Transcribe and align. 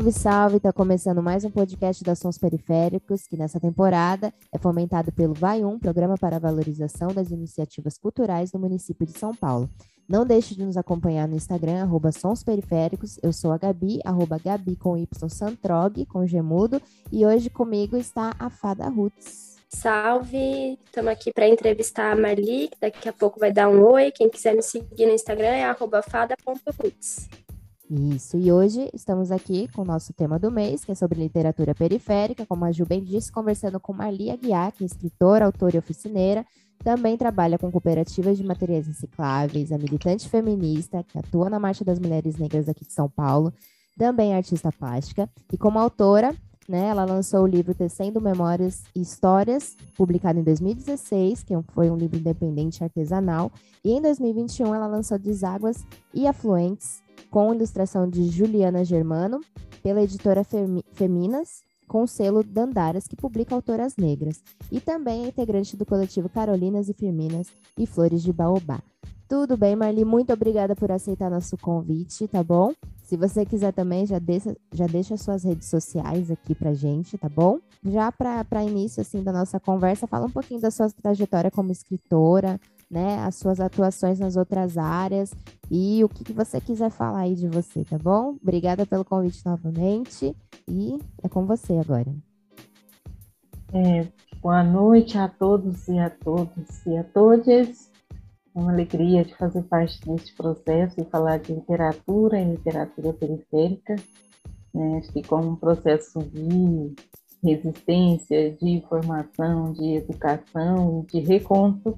Salve, 0.00 0.12
salve! 0.12 0.56
Está 0.56 0.72
começando 0.72 1.22
mais 1.22 1.44
um 1.44 1.50
podcast 1.50 2.02
da 2.02 2.14
Sons 2.14 2.38
Periféricos, 2.38 3.26
que 3.26 3.36
nessa 3.36 3.60
temporada 3.60 4.32
é 4.50 4.56
fomentado 4.56 5.12
pelo 5.12 5.34
VAI1, 5.34 5.78
Programa 5.78 6.16
para 6.16 6.36
a 6.36 6.38
Valorização 6.38 7.08
das 7.08 7.30
Iniciativas 7.30 7.98
Culturais 7.98 8.50
do 8.50 8.58
município 8.58 9.04
de 9.04 9.12
São 9.12 9.34
Paulo. 9.34 9.68
Não 10.08 10.24
deixe 10.24 10.54
de 10.54 10.64
nos 10.64 10.78
acompanhar 10.78 11.28
no 11.28 11.36
Instagram, 11.36 11.82
arroba 11.82 12.12
Sons 12.12 12.42
Periféricos. 12.42 13.18
Eu 13.22 13.30
sou 13.30 13.52
a 13.52 13.58
Gabi, 13.58 14.00
arroba 14.02 14.38
Gabi 14.42 14.74
com 14.74 14.96
Y 14.96 15.28
Santrog, 15.28 16.06
com 16.06 16.26
Gemudo, 16.26 16.80
e 17.12 17.26
hoje 17.26 17.50
comigo 17.50 17.94
está 17.94 18.34
a 18.38 18.48
Fada 18.48 18.88
Roots. 18.88 19.58
Salve! 19.68 20.78
Estamos 20.86 21.12
aqui 21.12 21.30
para 21.30 21.46
entrevistar 21.46 22.10
a 22.10 22.16
Marli, 22.16 22.68
que 22.68 22.80
daqui 22.80 23.06
a 23.06 23.12
pouco 23.12 23.38
vai 23.38 23.52
dar 23.52 23.68
um 23.68 23.84
oi. 23.84 24.10
Quem 24.12 24.30
quiser 24.30 24.56
me 24.56 24.62
seguir 24.62 25.04
no 25.04 25.12
Instagram 25.12 25.48
é 25.48 25.64
arroba 25.64 26.00
fada.roots. 26.00 27.28
Isso, 27.92 28.36
e 28.36 28.52
hoje 28.52 28.88
estamos 28.94 29.32
aqui 29.32 29.66
com 29.74 29.82
o 29.82 29.84
nosso 29.84 30.12
tema 30.12 30.38
do 30.38 30.48
mês, 30.48 30.84
que 30.84 30.92
é 30.92 30.94
sobre 30.94 31.18
literatura 31.18 31.74
periférica, 31.74 32.46
como 32.46 32.64
a 32.64 32.70
Ju 32.70 32.86
bem 32.86 33.02
disse, 33.02 33.32
conversando 33.32 33.80
com 33.80 33.92
Marli 33.92 34.30
Aguiar, 34.30 34.70
que 34.70 34.84
é 34.84 34.86
escritora, 34.86 35.44
autora 35.44 35.74
e 35.74 35.78
oficineira, 35.80 36.46
também 36.84 37.16
trabalha 37.16 37.58
com 37.58 37.68
cooperativas 37.68 38.38
de 38.38 38.44
materiais 38.44 38.86
recicláveis, 38.86 39.72
é 39.72 39.76
militante 39.76 40.28
feminista, 40.28 41.02
que 41.02 41.18
atua 41.18 41.50
na 41.50 41.58
Marcha 41.58 41.84
das 41.84 41.98
Mulheres 41.98 42.36
Negras 42.36 42.68
aqui 42.68 42.84
de 42.84 42.92
São 42.92 43.10
Paulo, 43.10 43.52
também 43.98 44.34
é 44.34 44.36
artista 44.36 44.70
plástica, 44.70 45.28
e 45.52 45.58
como 45.58 45.76
autora, 45.76 46.32
né, 46.68 46.86
ela 46.86 47.04
lançou 47.04 47.42
o 47.42 47.46
livro 47.48 47.74
Tecendo 47.74 48.20
Memórias 48.20 48.84
e 48.94 49.00
Histórias, 49.00 49.76
publicado 49.96 50.38
em 50.38 50.44
2016, 50.44 51.42
que 51.42 51.54
foi 51.74 51.90
um 51.90 51.96
livro 51.96 52.16
independente 52.16 52.84
artesanal, 52.84 53.50
e 53.84 53.90
em 53.90 54.00
2021 54.00 54.72
ela 54.72 54.86
lançou 54.86 55.18
Deságuas 55.18 55.84
e 56.14 56.28
Afluentes, 56.28 57.02
com 57.30 57.54
ilustração 57.54 58.08
de 58.08 58.24
Juliana 58.24 58.84
Germano, 58.84 59.40
pela 59.82 60.02
editora 60.02 60.44
Feminas, 60.92 61.62
com 61.88 62.06
selo 62.06 62.44
Dandaras, 62.44 63.08
que 63.08 63.16
publica 63.16 63.54
autoras 63.54 63.96
negras, 63.96 64.42
e 64.70 64.80
também 64.80 65.24
é 65.24 65.28
integrante 65.28 65.76
do 65.76 65.84
coletivo 65.84 66.28
Carolinas 66.28 66.88
e 66.88 66.94
Firminas 66.94 67.48
e 67.76 67.86
Flores 67.86 68.22
de 68.22 68.32
Baobá. 68.32 68.80
Tudo 69.28 69.56
bem, 69.56 69.76
Marli? 69.76 70.04
Muito 70.04 70.32
obrigada 70.32 70.74
por 70.74 70.90
aceitar 70.90 71.30
nosso 71.30 71.56
convite, 71.56 72.26
tá 72.26 72.42
bom? 72.42 72.72
Se 73.04 73.16
você 73.16 73.44
quiser 73.44 73.72
também, 73.72 74.06
já 74.06 74.18
deixa, 74.18 74.56
já 74.72 74.86
deixa 74.86 75.16
suas 75.16 75.44
redes 75.44 75.68
sociais 75.68 76.30
aqui 76.30 76.54
pra 76.54 76.74
gente, 76.74 77.16
tá 77.18 77.28
bom? 77.28 77.58
Já 77.84 78.10
para 78.10 78.64
início, 78.64 79.00
assim, 79.00 79.22
da 79.22 79.32
nossa 79.32 79.58
conversa, 79.58 80.06
fala 80.06 80.26
um 80.26 80.30
pouquinho 80.30 80.60
da 80.60 80.70
sua 80.70 80.90
trajetória 80.90 81.50
como 81.50 81.72
escritora, 81.72 82.60
né, 82.90 83.20
as 83.20 83.36
suas 83.36 83.60
atuações 83.60 84.18
nas 84.18 84.36
outras 84.36 84.76
áreas 84.76 85.32
e 85.70 86.02
o 86.02 86.08
que, 86.08 86.24
que 86.24 86.32
você 86.32 86.60
quiser 86.60 86.90
falar 86.90 87.20
aí 87.20 87.36
de 87.36 87.46
você, 87.46 87.84
tá 87.84 87.96
bom? 87.96 88.36
Obrigada 88.42 88.84
pelo 88.84 89.04
convite 89.04 89.46
novamente 89.46 90.34
e 90.68 90.98
é 91.22 91.28
com 91.28 91.46
você 91.46 91.74
agora. 91.74 92.12
É, 93.72 94.08
boa 94.42 94.64
noite 94.64 95.16
a 95.16 95.28
todos 95.28 95.86
e 95.86 95.96
a 95.98 96.10
todos 96.10 96.84
e 96.84 96.96
a 96.96 97.04
todas. 97.04 97.88
É 98.52 98.58
uma 98.58 98.72
alegria 98.72 99.24
de 99.24 99.32
fazer 99.36 99.62
parte 99.62 100.00
deste 100.04 100.34
processo 100.34 101.00
e 101.00 101.04
falar 101.04 101.38
de 101.38 101.52
literatura 101.52 102.40
e 102.40 102.50
literatura 102.50 103.12
periférica. 103.12 103.94
Né? 104.74 104.98
Acho 104.98 105.12
que 105.12 105.22
como 105.22 105.50
um 105.50 105.56
processo 105.56 106.18
de 106.18 106.92
resistência, 107.44 108.50
de 108.50 108.68
informação, 108.68 109.72
de 109.72 109.94
educação, 109.94 111.06
de 111.08 111.20
reconto 111.20 111.96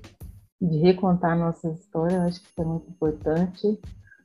de 0.63 0.79
recontar 0.79 1.37
nossas 1.37 1.81
histórias, 1.81 2.21
acho 2.21 2.41
que 2.41 2.47
isso 2.47 2.61
é 2.61 2.65
muito 2.65 2.89
importante. 2.89 3.81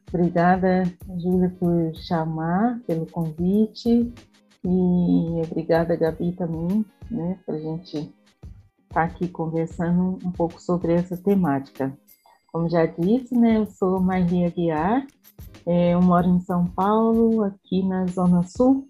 Obrigada, 0.10 0.84
Júlia, 1.18 1.54
por 1.60 1.96
chamar, 1.96 2.80
pelo 2.86 3.06
convite, 3.08 4.14
e 4.64 5.42
obrigada, 5.46 5.96
Gabi, 5.96 6.32
também, 6.34 6.86
né, 7.10 7.40
para 7.46 7.56
a 7.56 7.60
gente 7.60 7.98
estar 7.98 8.14
tá 8.90 9.04
aqui 9.04 9.28
conversando 9.28 10.20
um 10.24 10.32
pouco 10.32 10.62
sobre 10.62 10.94
essa 10.94 11.18
temática. 11.18 11.92
Como 12.52 12.70
já 12.70 12.86
disse, 12.86 13.36
né, 13.36 13.58
eu 13.58 13.66
sou 13.66 14.00
Maria 14.00 14.50
Guiar, 14.50 15.06
é, 15.66 15.94
eu 15.94 16.02
moro 16.02 16.28
em 16.28 16.40
São 16.42 16.66
Paulo, 16.68 17.44
aqui 17.44 17.84
na 17.84 18.06
Zona 18.08 18.44
Sul, 18.44 18.88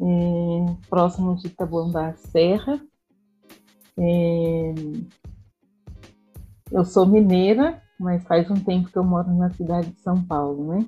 é, 0.00 0.74
próximo 0.90 1.36
de 1.36 1.48
Taboão 1.50 1.90
da 1.90 2.14
Serra. 2.14 2.80
É, 3.96 4.74
eu 6.74 6.84
sou 6.84 7.06
mineira, 7.06 7.80
mas 7.98 8.24
faz 8.24 8.50
um 8.50 8.56
tempo 8.56 8.90
que 8.90 8.96
eu 8.98 9.04
moro 9.04 9.32
na 9.32 9.48
cidade 9.50 9.90
de 9.90 10.00
São 10.00 10.20
Paulo, 10.24 10.74
né? 10.74 10.86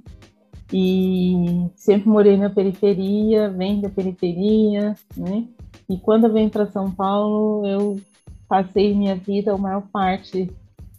E 0.73 1.71
sempre 1.77 2.09
morei 2.09 2.37
na 2.37 2.51
periferia, 2.51 3.49
venho 3.49 3.83
da 3.83 3.89
periferia, 3.89 4.97
né? 5.17 5.47
E 5.89 5.97
quando 5.97 6.25
eu 6.25 6.33
venho 6.33 6.51
para 6.51 6.67
São 6.67 6.91
Paulo, 6.91 7.65
eu 7.65 8.01
passei 8.49 8.93
minha 8.93 9.15
vida, 9.15 9.53
a 9.53 9.59
maior 9.59 9.83
parte 9.93 10.51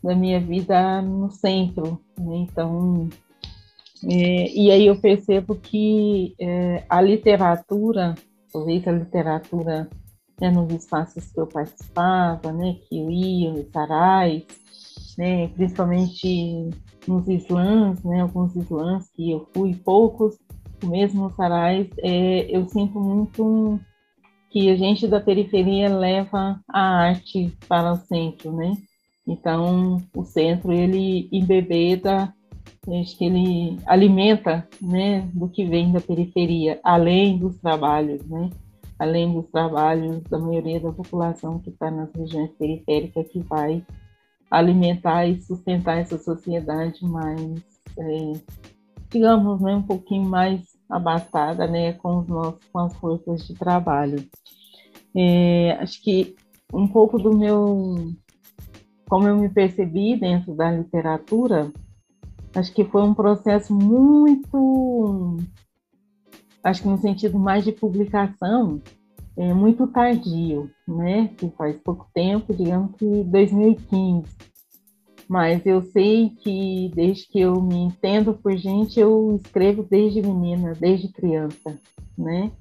da 0.01 0.15
minha 0.15 0.39
vida 0.39 1.01
no 1.01 1.29
centro, 1.29 1.99
né? 2.17 2.37
Então, 2.37 3.09
é, 4.05 4.49
e 4.53 4.71
aí 4.71 4.87
eu 4.87 4.95
percebo 5.01 5.53
que 5.55 6.33
é, 6.39 6.85
a 6.87 7.01
literatura, 7.01 8.15
talvez 8.53 8.87
a 8.87 8.91
literatura 8.93 9.89
né, 10.39 10.49
nos 10.49 10.71
espaços 10.71 11.29
que 11.29 11.39
eu 11.39 11.47
participava, 11.47 12.53
né, 12.53 12.77
que 12.87 12.97
eu 12.97 13.09
ia, 13.09 13.51
nos 13.51 13.67
sarais, 13.71 14.45
né, 15.17 15.47
principalmente 15.49 16.69
nos 17.07 17.27
slams, 17.27 18.03
né, 18.03 18.21
alguns 18.21 18.55
slams 18.55 19.09
que 19.15 19.31
eu 19.31 19.47
fui, 19.53 19.73
poucos, 19.73 20.37
mesmo 20.83 21.23
nos 21.23 21.35
sarais, 21.35 21.87
é, 21.99 22.55
eu 22.55 22.67
sinto 22.67 22.99
muito 22.99 23.79
que 24.51 24.69
a 24.69 24.75
gente 24.75 25.07
da 25.07 25.19
periferia 25.19 25.89
leva 25.89 26.59
a 26.69 26.81
arte 26.81 27.51
para 27.67 27.91
o 27.91 27.97
centro, 27.97 28.51
né? 28.51 28.73
Então, 29.27 30.01
o 30.15 30.23
centro, 30.23 30.71
ele 30.71 31.27
embebeda, 31.31 32.33
acho 33.01 33.17
que 33.17 33.25
ele 33.25 33.77
alimenta, 33.85 34.67
né, 34.81 35.29
do 35.33 35.49
que 35.49 35.65
vem 35.65 35.91
da 35.91 35.99
periferia, 35.99 36.79
além 36.83 37.37
dos 37.37 37.57
trabalhos, 37.57 38.25
né? 38.27 38.49
Além 38.97 39.33
dos 39.33 39.47
trabalhos 39.51 40.23
da 40.23 40.39
maioria 40.39 40.79
da 40.79 40.91
população 40.91 41.59
que 41.59 41.69
está 41.69 41.91
nas 41.91 42.09
regiões 42.13 42.51
periféricas, 42.57 43.27
que 43.27 43.39
vai 43.39 43.83
alimentar 44.49 45.25
e 45.25 45.41
sustentar 45.41 45.97
essa 45.97 46.17
sociedade 46.17 47.03
mais, 47.05 47.61
é, 47.97 48.33
digamos, 49.09 49.61
né, 49.61 49.75
um 49.75 49.83
pouquinho 49.83 50.25
mais 50.25 50.61
abastada, 50.89 51.67
né, 51.67 51.93
com, 51.93 52.19
os 52.19 52.27
nossos, 52.27 52.59
com 52.71 52.79
as 52.79 52.95
forças 52.97 53.45
de 53.45 53.53
trabalho. 53.53 54.23
É, 55.15 55.71
acho 55.79 56.01
que 56.01 56.35
um 56.73 56.87
pouco 56.87 57.17
do 57.17 57.35
meu, 57.35 58.13
como 59.09 59.27
eu 59.27 59.35
me 59.35 59.49
percebi 59.49 60.17
dentro 60.17 60.53
da 60.55 60.71
literatura, 60.71 61.71
acho 62.55 62.73
que 62.73 62.85
foi 62.85 63.03
um 63.03 63.13
processo 63.13 63.73
muito, 63.73 65.37
acho 66.63 66.81
que 66.81 66.87
no 66.87 66.97
sentido 66.97 67.37
mais 67.37 67.63
de 67.63 67.71
publicação, 67.71 68.81
é, 69.37 69.53
muito 69.53 69.87
tardio, 69.87 70.69
né? 70.87 71.29
Que 71.37 71.49
faz 71.51 71.77
pouco 71.77 72.07
tempo, 72.13 72.53
digamos 72.53 72.95
que 72.95 73.23
2015. 73.23 74.25
Mas 75.29 75.65
eu 75.65 75.81
sei 75.81 76.29
que 76.29 76.91
desde 76.95 77.27
que 77.27 77.41
eu 77.41 77.61
me 77.61 77.75
entendo 77.75 78.33
por 78.33 78.55
gente, 78.55 78.99
eu 78.99 79.35
escrevo 79.35 79.85
desde 79.89 80.21
menina, 80.21 80.73
desde 80.73 81.09
criança, 81.09 81.77
né? 82.17 82.51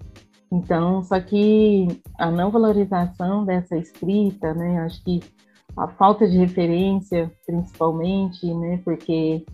Então, 0.52 1.02
só 1.02 1.18
que 1.20 1.86
a 2.18 2.30
não 2.30 2.50
valorização 2.50 3.44
dessa 3.44 3.76
escrita, 3.76 4.52
né? 4.52 4.80
Acho 4.80 5.02
que 5.02 5.20
a 5.76 5.88
falta 5.88 6.28
de 6.28 6.36
referência, 6.36 7.30
principalmente, 7.46 8.52
né? 8.54 8.80
Porque 8.84 9.44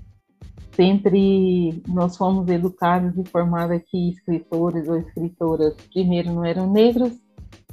sempre 0.73 1.83
nós 1.89 2.17
fomos 2.17 2.49
educados 2.49 3.17
e 3.17 3.29
formados 3.29 3.83
que 3.91 4.11
escritores 4.11 4.89
ou 4.89 4.99
escritoras, 4.99 5.75
primeiro, 5.93 6.33
não 6.33 6.45
eram 6.45 6.71
negros, 6.71 7.13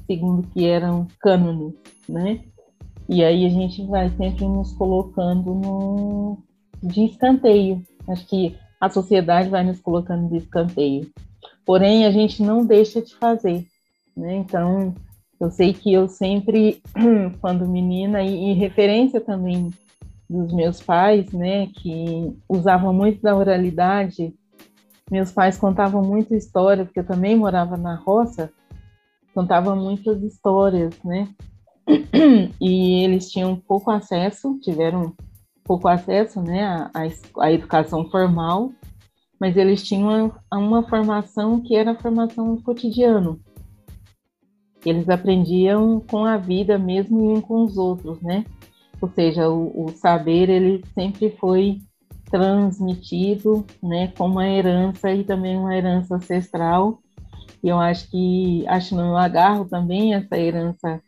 segundo, 0.06 0.48
que 0.50 0.66
eram 0.66 1.08
cânones, 1.20 1.74
né? 2.08 2.42
E 3.08 3.24
aí 3.24 3.46
a 3.46 3.50
gente 3.50 3.86
vai 3.86 4.10
sempre 4.12 4.46
nos 4.46 4.74
colocando 4.74 5.54
no, 5.54 6.38
de 6.82 7.06
escanteio. 7.06 7.82
Acho 8.08 8.28
que 8.28 8.56
a 8.80 8.90
sociedade 8.90 9.50
vai 9.50 9.64
nos 9.64 9.80
colocando 9.80 10.30
de 10.30 10.38
escanteio. 10.38 11.10
Porém, 11.66 12.06
a 12.06 12.12
gente 12.12 12.44
não 12.44 12.66
deixa 12.66 13.02
de 13.02 13.16
fazer, 13.16 13.66
né? 14.16 14.36
Então, 14.36 14.94
eu 15.40 15.50
sei 15.50 15.74
que 15.74 15.92
eu 15.94 16.08
sempre, 16.08 16.82
quando 17.42 17.68
menina, 17.68 18.22
e, 18.22 18.52
e 18.52 18.54
referência 18.54 19.22
também 19.22 19.72
dos 20.30 20.54
meus 20.54 20.82
pais, 20.82 21.32
né, 21.32 21.68
que 21.68 22.38
usavam 22.48 22.94
muito 22.94 23.22
da 23.22 23.36
oralidade. 23.36 24.34
Meus 25.10 25.32
pais 25.32 25.58
contavam 25.58 26.04
muito 26.04 26.36
história, 26.36 26.86
porque 26.86 27.00
eu 27.00 27.06
também 27.06 27.36
morava 27.36 27.76
na 27.76 27.96
roça, 27.96 28.52
contavam 29.34 29.76
muitas 29.76 30.22
histórias, 30.22 30.94
né? 31.04 31.28
E 32.62 33.04
eles 33.04 33.32
tinham 33.32 33.56
pouco 33.56 33.90
acesso, 33.90 34.60
tiveram 34.62 35.16
pouco 35.64 35.88
acesso, 35.88 36.42
né, 36.42 36.64
à, 36.64 36.92
à 37.40 37.52
educação 37.52 38.08
formal. 38.10 38.72
mas 39.40 39.56
eles 39.58 39.82
tinham 39.82 40.34
uma, 40.52 40.60
uma 40.60 40.84
formação 40.88 41.62
que 41.62 41.76
era 41.76 41.92
a 41.92 42.00
formação 42.00 42.56
do 42.56 42.62
cotidiano. 42.62 43.40
Eles 44.86 45.10
aprendiam 45.10 46.00
com 46.02 46.26
a 46.26 46.38
vida 46.38 46.78
mesmo 46.78 47.20
e 47.20 47.38
um 47.38 47.42
com 47.42 47.64
os 47.64 47.78
outros, 47.78 48.22
né? 48.22 48.46
Ou 49.02 49.10
seja, 49.10 49.50
o, 49.50 49.86
o 49.86 49.90
saber 49.90 50.50
ele 50.50 50.84
sempre 50.94 51.32
foi 51.40 51.80
transmitido, 52.30 53.66
né, 53.82 54.10
como 54.18 54.36
uma 54.36 54.48
herança 54.48 55.12
e 55.12 55.24
também 55.24 55.58
uma 55.58 55.76
herança 55.76 56.16
ancestral. 56.16 57.00
E 57.64 57.68
eu 57.68 57.80
acho 57.80 58.10
que 58.10 58.66
acho 58.68 58.96
eu 58.96 59.18
agarro 59.18 59.66
também 59.66 60.14
essa 60.14 60.38
herança 60.38 61.02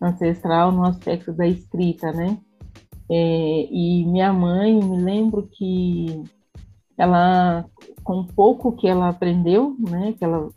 ancestral 0.00 0.70
no 0.72 0.84
aspecto 0.84 1.32
da 1.32 1.46
escrita, 1.46 2.12
né? 2.12 2.38
É, 3.10 3.68
e 3.70 4.04
minha 4.06 4.32
mãe, 4.32 4.74
me 4.74 5.02
lembro 5.02 5.48
que 5.52 6.22
ela, 6.96 7.64
com 8.04 8.24
pouco 8.24 8.72
que 8.72 8.86
ela 8.86 9.08
aprendeu, 9.08 9.76
né, 9.78 10.12
que 10.12 10.24
ela 10.24 10.48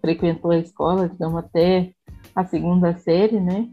frequentou 0.00 0.52
a 0.52 0.58
escola, 0.58 1.08
digamos, 1.08 1.38
até 1.38 1.92
a 2.34 2.44
segunda 2.44 2.96
série, 2.98 3.40
né, 3.40 3.68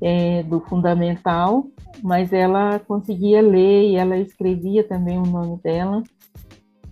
é, 0.00 0.42
do 0.42 0.60
fundamental, 0.60 1.66
mas 2.02 2.32
ela 2.32 2.78
conseguia 2.78 3.40
ler 3.42 3.90
e 3.90 3.96
ela 3.96 4.16
escrevia 4.16 4.84
também 4.84 5.18
o 5.18 5.26
nome 5.26 5.60
dela, 5.62 6.02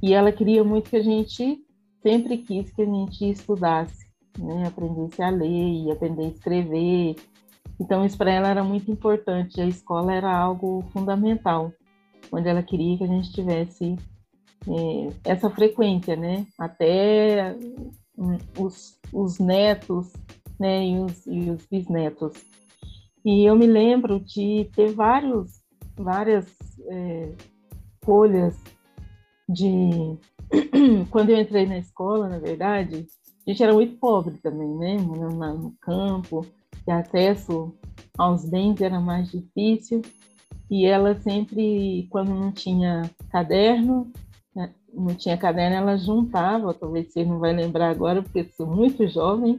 e 0.02 0.12
ela 0.12 0.32
queria 0.32 0.62
muito 0.62 0.90
que 0.90 0.96
a 0.96 1.02
gente, 1.02 1.58
sempre 2.02 2.38
quis 2.38 2.70
que 2.70 2.82
a 2.82 2.86
gente 2.86 3.30
estudasse, 3.30 4.06
né, 4.38 4.66
aprendesse 4.66 5.22
a 5.22 5.30
ler 5.30 5.84
e 5.84 5.90
aprender 5.90 6.24
a 6.24 6.28
escrever, 6.28 7.16
então, 7.78 8.04
isso 8.04 8.16
para 8.16 8.32
ela 8.32 8.48
era 8.48 8.64
muito 8.64 8.90
importante. 8.90 9.60
A 9.60 9.66
escola 9.66 10.14
era 10.14 10.34
algo 10.34 10.82
fundamental, 10.92 11.72
onde 12.32 12.48
ela 12.48 12.62
queria 12.62 12.96
que 12.96 13.04
a 13.04 13.08
gente 13.08 13.32
tivesse 13.32 13.96
é, 14.66 15.12
essa 15.24 15.50
frequência, 15.50 16.16
né? 16.16 16.46
Até 16.58 17.54
hum, 18.16 18.38
os, 18.58 18.98
os 19.12 19.38
netos 19.38 20.12
né? 20.58 20.86
e, 20.86 20.98
os, 20.98 21.26
e 21.26 21.50
os 21.50 21.66
bisnetos. 21.66 22.32
E 23.26 23.44
eu 23.44 23.56
me 23.56 23.67
lembro 23.67 24.20
de 24.20 24.70
ter 24.76 24.93
vários, 24.93 25.61
várias 25.96 26.46
é, 26.88 27.32
folhas 28.05 28.56
de. 29.49 30.17
Quando 31.11 31.31
eu 31.31 31.40
entrei 31.40 31.67
na 31.67 31.76
escola, 31.76 32.28
na 32.28 32.38
verdade, 32.38 33.05
a 33.44 33.50
gente 33.50 33.61
era 33.61 33.75
muito 33.75 33.99
pobre 33.99 34.38
também, 34.38 34.73
né? 34.76 34.96
No, 34.96 35.28
no 35.28 35.75
campo 35.81 36.46
que 36.84 36.90
acesso 36.93 37.75
aos 38.17 38.49
bens 38.49 38.81
era 38.81 39.00
mais 39.00 39.28
difícil 39.28 40.02
e 40.70 40.87
ela 40.87 41.19
sempre, 41.20 42.06
quando 42.11 42.32
não 42.32 42.52
tinha 42.52 43.11
caderno, 43.31 44.11
né, 44.55 44.73
não 44.94 45.14
tinha 45.17 45.37
caderno, 45.37 45.76
ela 45.76 45.96
juntava, 45.96 46.73
talvez 46.73 47.12
você 47.12 47.25
não 47.25 47.40
vai 47.40 47.52
lembrar 47.52 47.90
agora, 47.90 48.23
porque 48.23 48.44
sou 48.56 48.67
muito 48.67 49.06
jovem, 49.08 49.58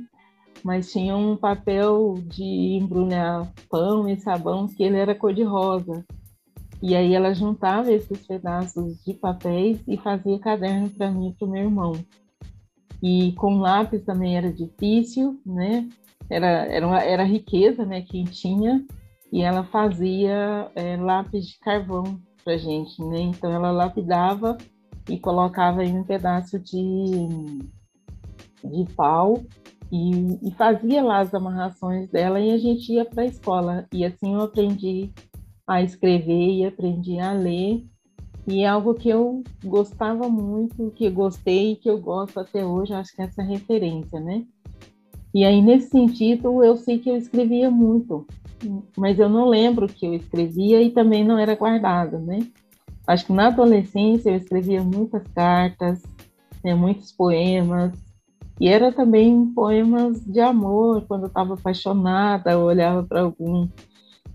mas 0.63 0.91
tinha 0.91 1.15
um 1.15 1.35
papel 1.35 2.15
de 2.25 2.77
embrulhar 2.81 3.51
pão 3.69 4.07
e 4.07 4.19
sabão 4.19 4.67
que 4.67 4.83
ele 4.83 4.97
era 4.97 5.15
cor-de-rosa. 5.15 6.05
E 6.81 6.95
aí 6.95 7.13
ela 7.13 7.33
juntava 7.33 7.91
esses 7.91 8.25
pedaços 8.25 9.03
de 9.03 9.13
papéis 9.13 9.79
e 9.87 9.97
fazia 9.97 10.39
caderno 10.39 10.89
para 10.89 11.11
mim 11.11 11.29
e 11.29 11.33
para 11.33 11.47
o 11.47 11.51
meu 11.51 11.63
irmão. 11.63 11.93
E 13.01 13.31
com 13.33 13.59
lápis 13.59 14.03
também 14.03 14.37
era 14.37 14.51
difícil, 14.51 15.39
né? 15.45 15.87
era, 16.29 16.65
era, 16.65 16.85
uma, 16.85 17.01
era 17.01 17.23
riqueza, 17.23 17.85
né, 17.85 18.01
quem 18.01 18.25
tinha, 18.25 18.85
e 19.31 19.41
ela 19.41 19.63
fazia 19.63 20.71
é, 20.75 20.97
lápis 20.97 21.47
de 21.47 21.59
carvão 21.59 22.19
para 22.43 22.57
gente, 22.57 23.03
né? 23.03 23.19
Então 23.19 23.51
ela 23.51 23.71
lapidava 23.71 24.57
e 25.09 25.19
colocava 25.19 25.83
em 25.83 25.97
um 25.97 26.03
pedaço 26.03 26.57
de, 26.59 27.27
de 28.63 28.93
pau 28.95 29.43
e, 29.91 30.47
e, 30.47 30.51
fazia 30.51 31.01
lá 31.01 31.19
as 31.19 31.33
amarrações 31.33 32.09
dela 32.09 32.39
e 32.39 32.51
a 32.51 32.57
gente 32.57 32.91
ia 32.91 33.05
para 33.05 33.23
a 33.23 33.27
escola. 33.27 33.85
E 33.93 34.03
assim 34.03 34.33
eu 34.33 34.41
aprendi 34.41 35.11
a 35.65 35.81
escrever 35.81 36.51
e 36.51 36.65
aprendi 36.65 37.19
a 37.19 37.31
ler. 37.31 37.85
E 38.45 38.63
é 38.63 38.67
algo 38.67 38.93
que 38.93 39.09
eu 39.09 39.43
gostava 39.63 40.29
muito, 40.29 40.91
que 40.91 41.09
gostei 41.09 41.73
e 41.73 41.75
que 41.75 41.89
eu 41.89 41.99
gosto 41.99 42.39
até 42.39 42.65
hoje, 42.65 42.93
acho 42.93 43.13
que 43.13 43.21
é 43.21 43.25
essa 43.25 43.43
referência, 43.43 44.19
né? 44.19 44.45
E 45.33 45.43
aí, 45.43 45.61
nesse 45.61 45.89
sentido, 45.89 46.63
eu 46.63 46.77
sei 46.77 46.97
que 46.97 47.09
eu 47.09 47.17
escrevia 47.17 47.69
muito, 47.69 48.25
mas 48.97 49.19
eu 49.19 49.27
não 49.27 49.45
lembro 49.49 49.87
que 49.87 50.05
eu 50.05 50.13
escrevia 50.13 50.81
e 50.81 50.91
também 50.91 51.25
não 51.25 51.37
era 51.37 51.55
guardado, 51.55 52.17
né? 52.19 52.39
Acho 53.05 53.25
que 53.25 53.33
na 53.33 53.47
adolescência 53.47 54.29
eu 54.29 54.37
escrevia 54.37 54.81
muitas 54.81 55.23
cartas, 55.35 56.01
né, 56.63 56.73
muitos 56.73 57.11
poemas, 57.11 57.93
e 58.59 58.67
era 58.67 58.91
também 58.91 59.47
poemas 59.53 60.23
de 60.25 60.39
amor, 60.39 61.05
quando 61.07 61.23
eu 61.23 61.27
estava 61.27 61.53
apaixonada, 61.53 62.51
eu 62.51 62.61
olhava 62.61 63.03
para 63.03 63.21
algum 63.21 63.67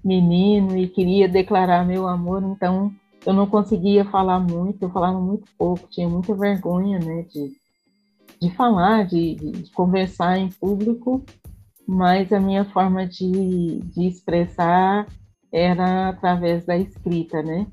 menino 0.04 0.76
e 0.76 0.88
queria 0.88 1.28
declarar 1.28 1.86
meu 1.86 2.08
amor, 2.08 2.42
então 2.42 2.92
eu 3.24 3.32
não 3.32 3.46
conseguia 3.46 4.04
falar 4.04 4.40
muito, 4.40 4.82
eu 4.82 4.90
falava 4.90 5.20
muito 5.20 5.44
pouco, 5.56 5.88
tinha 5.88 6.08
muita 6.08 6.34
vergonha, 6.34 6.98
né, 6.98 7.22
de 7.22 7.62
de 8.42 8.50
falar, 8.50 9.06
de, 9.06 9.36
de, 9.36 9.70
conversar 9.70 10.36
em 10.36 10.48
público, 10.48 11.24
mas 11.86 12.32
a 12.32 12.40
minha 12.40 12.64
forma 12.64 13.06
de, 13.06 13.78
de 13.78 14.08
expressar 14.08 15.06
era 15.52 16.08
através 16.08 16.66
da 16.66 16.76
escrita, 16.76 17.40
né? 17.40 17.68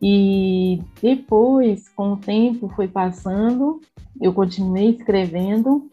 E 0.00 0.80
depois, 1.02 1.88
com 1.88 2.12
o 2.12 2.16
tempo 2.16 2.68
foi 2.76 2.86
passando, 2.86 3.80
eu 4.20 4.32
continuei 4.32 4.90
escrevendo 4.90 5.90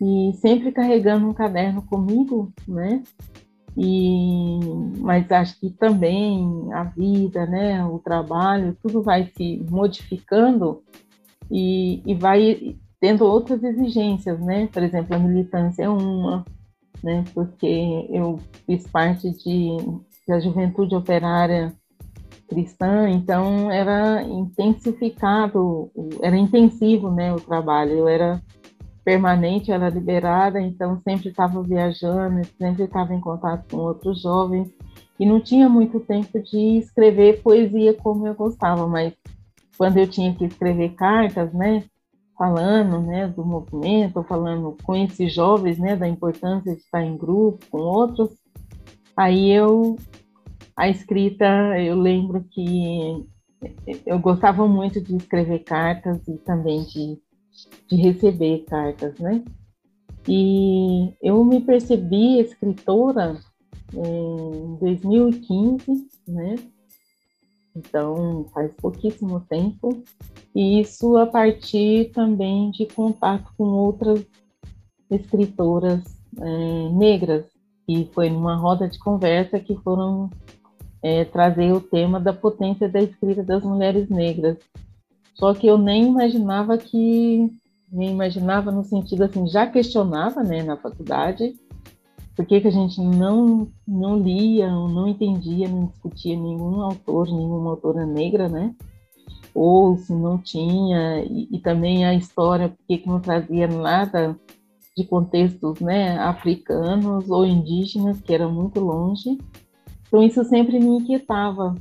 e 0.00 0.32
sempre 0.40 0.72
carregando 0.72 1.28
um 1.28 1.34
caderno 1.34 1.82
comigo, 1.82 2.52
né? 2.66 3.02
E, 3.76 4.58
mas 4.98 5.30
acho 5.30 5.58
que 5.60 5.70
também 5.70 6.72
a 6.72 6.84
vida, 6.84 7.46
né, 7.46 7.84
o 7.84 7.98
trabalho, 7.98 8.76
tudo 8.82 9.02
vai 9.02 9.30
se 9.36 9.64
modificando 9.70 10.82
e, 11.50 12.02
e 12.04 12.14
vai 12.14 12.76
tendo 13.00 13.24
outras 13.24 13.62
exigências, 13.62 14.40
né? 14.40 14.66
Por 14.68 14.82
exemplo, 14.82 15.14
a 15.14 15.18
militância 15.18 15.84
é 15.84 15.88
uma, 15.88 16.44
né? 17.02 17.24
Porque 17.32 18.08
eu 18.10 18.40
fiz 18.66 18.86
parte 18.88 19.30
de 19.30 19.76
da 20.26 20.38
juventude 20.38 20.94
operária 20.94 21.74
cristã, 22.48 23.08
então 23.08 23.70
era 23.70 24.22
intensificado, 24.22 25.90
era 26.22 26.36
intensivo, 26.36 27.10
né, 27.10 27.32
o 27.32 27.40
trabalho. 27.40 27.92
Eu 27.92 28.08
era 28.08 28.42
permanente, 29.04 29.72
era 29.72 29.88
liberada, 29.88 30.60
então 30.60 31.00
sempre 31.02 31.28
estava 31.28 31.62
viajando, 31.62 32.44
sempre 32.58 32.84
estava 32.84 33.14
em 33.14 33.20
contato 33.20 33.70
com 33.70 33.78
outros 33.78 34.20
jovens 34.22 34.70
e 35.18 35.26
não 35.26 35.40
tinha 35.40 35.68
muito 35.68 35.98
tempo 36.00 36.38
de 36.40 36.78
escrever 36.78 37.42
poesia 37.42 37.94
como 37.94 38.26
eu 38.26 38.34
gostava, 38.34 38.86
mas 38.86 39.14
quando 39.76 39.96
eu 39.98 40.06
tinha 40.06 40.34
que 40.34 40.44
escrever 40.44 40.90
cartas, 40.90 41.52
né, 41.52 41.84
falando 42.36 43.00
né, 43.00 43.26
do 43.26 43.44
movimento, 43.44 44.22
falando 44.22 44.76
com 44.84 44.94
esses 44.94 45.34
jovens, 45.34 45.78
né, 45.78 45.96
da 45.96 46.08
importância 46.08 46.72
de 46.72 46.80
estar 46.80 47.02
em 47.02 47.16
grupo 47.16 47.64
com 47.70 47.78
outros. 47.78 48.30
Aí 49.16 49.50
eu, 49.50 49.96
a 50.78 50.88
escrita, 50.88 51.44
eu 51.76 52.00
lembro 52.00 52.44
que 52.52 53.26
eu 54.06 54.16
gostava 54.20 54.68
muito 54.68 55.00
de 55.00 55.16
escrever 55.16 55.64
cartas 55.64 56.20
e 56.28 56.38
também 56.38 56.84
de, 56.84 57.18
de 57.88 57.96
receber 57.96 58.64
cartas, 58.64 59.18
né? 59.18 59.42
E 60.28 61.12
eu 61.20 61.44
me 61.44 61.60
percebi 61.60 62.38
escritora 62.38 63.40
em 63.92 64.76
2015, 64.76 66.08
né? 66.28 66.54
Então, 67.74 68.46
faz 68.54 68.72
pouquíssimo 68.76 69.40
tempo. 69.40 70.04
E 70.54 70.80
isso 70.80 71.16
a 71.16 71.26
partir 71.26 72.12
também 72.12 72.70
de 72.70 72.86
contato 72.86 73.52
com 73.58 73.64
outras 73.64 74.24
escritoras 75.10 76.04
é, 76.38 76.88
negras. 76.90 77.46
E 77.88 78.04
foi 78.12 78.30
numa 78.30 78.54
roda 78.54 78.88
de 78.88 78.98
conversa 79.00 79.58
que 79.58 79.74
foram 79.76 80.30
é, 81.02 81.24
trazer 81.24 81.72
o 81.72 81.80
tema 81.80 82.18
da 82.18 82.32
potência 82.32 82.88
da 82.88 83.00
escrita 83.00 83.42
das 83.42 83.62
mulheres 83.62 84.08
negras. 84.08 84.56
Só 85.34 85.54
que 85.54 85.66
eu 85.66 85.78
nem 85.78 86.06
imaginava 86.06 86.76
que, 86.76 87.50
nem 87.90 88.10
imaginava 88.10 88.72
no 88.72 88.84
sentido 88.84 89.24
assim, 89.24 89.46
já 89.46 89.66
questionava 89.66 90.42
né, 90.42 90.62
na 90.62 90.76
faculdade, 90.76 91.54
por 92.34 92.46
que, 92.46 92.60
que 92.60 92.68
a 92.68 92.72
gente 92.72 93.00
não, 93.00 93.68
não 93.86 94.16
lia, 94.16 94.70
não 94.70 95.08
entendia, 95.08 95.68
não 95.68 95.86
discutia 95.86 96.36
nenhum 96.36 96.82
autor, 96.82 97.26
nenhuma 97.26 97.70
autora 97.70 98.06
negra, 98.06 98.48
né? 98.48 98.74
Ou 99.52 99.96
se 99.96 100.12
não 100.12 100.38
tinha, 100.38 101.24
e, 101.24 101.48
e 101.50 101.58
também 101.58 102.06
a 102.06 102.14
história, 102.14 102.68
por 102.68 102.78
que, 102.86 102.98
que 102.98 103.08
não 103.08 103.18
trazia 103.18 103.66
nada 103.66 104.38
de 104.96 105.04
contextos 105.04 105.80
né, 105.80 106.16
africanos 106.18 107.28
ou 107.28 107.44
indígenas, 107.44 108.20
que 108.20 108.32
era 108.32 108.48
muito 108.48 108.78
longe. 108.78 109.38
Então, 110.08 110.22
isso 110.22 110.42
sempre 110.44 110.80
me 110.80 110.98
inquietava. 110.98 111.74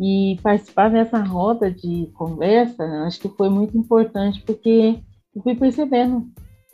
E 0.00 0.38
participar 0.42 0.90
dessa 0.90 1.18
roda 1.18 1.70
de 1.70 2.08
conversa, 2.14 2.82
acho 3.06 3.20
que 3.20 3.28
foi 3.28 3.48
muito 3.48 3.76
importante, 3.76 4.42
porque 4.42 4.98
eu 5.34 5.42
fui 5.42 5.54
percebendo 5.54 6.26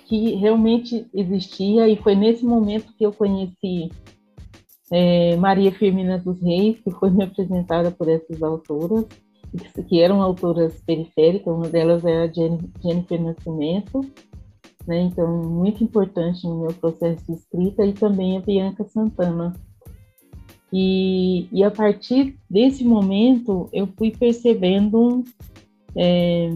que 0.06 0.34
realmente 0.36 1.06
existia, 1.12 1.88
e 1.88 1.96
foi 1.96 2.14
nesse 2.14 2.44
momento 2.44 2.94
que 2.96 3.04
eu 3.04 3.12
conheci 3.12 3.90
é, 4.90 5.36
Maria 5.36 5.70
Firmina 5.70 6.18
dos 6.18 6.40
Reis, 6.40 6.80
que 6.80 6.90
foi 6.90 7.10
me 7.10 7.24
apresentada 7.24 7.90
por 7.90 8.08
essas 8.08 8.42
autoras, 8.42 9.04
que 9.88 10.00
eram 10.00 10.22
autoras 10.22 10.80
periféricas, 10.82 11.52
uma 11.52 11.68
delas 11.68 12.04
é 12.04 12.22
a 12.22 12.32
Jennifer 12.32 13.20
Nascimento, 13.20 14.00
né, 14.86 15.02
então 15.02 15.42
muito 15.42 15.84
importante 15.84 16.46
no 16.46 16.60
meu 16.60 16.72
processo 16.72 17.24
de 17.26 17.34
escrita, 17.34 17.84
e 17.84 17.92
também 17.92 18.38
a 18.38 18.40
Bianca 18.40 18.84
Santana. 18.84 19.52
E, 20.72 21.48
e 21.50 21.64
a 21.64 21.70
partir 21.70 22.36
desse 22.48 22.84
momento 22.84 23.68
eu 23.72 23.86
fui 23.86 24.10
percebendo 24.10 25.24
é, 25.96 26.50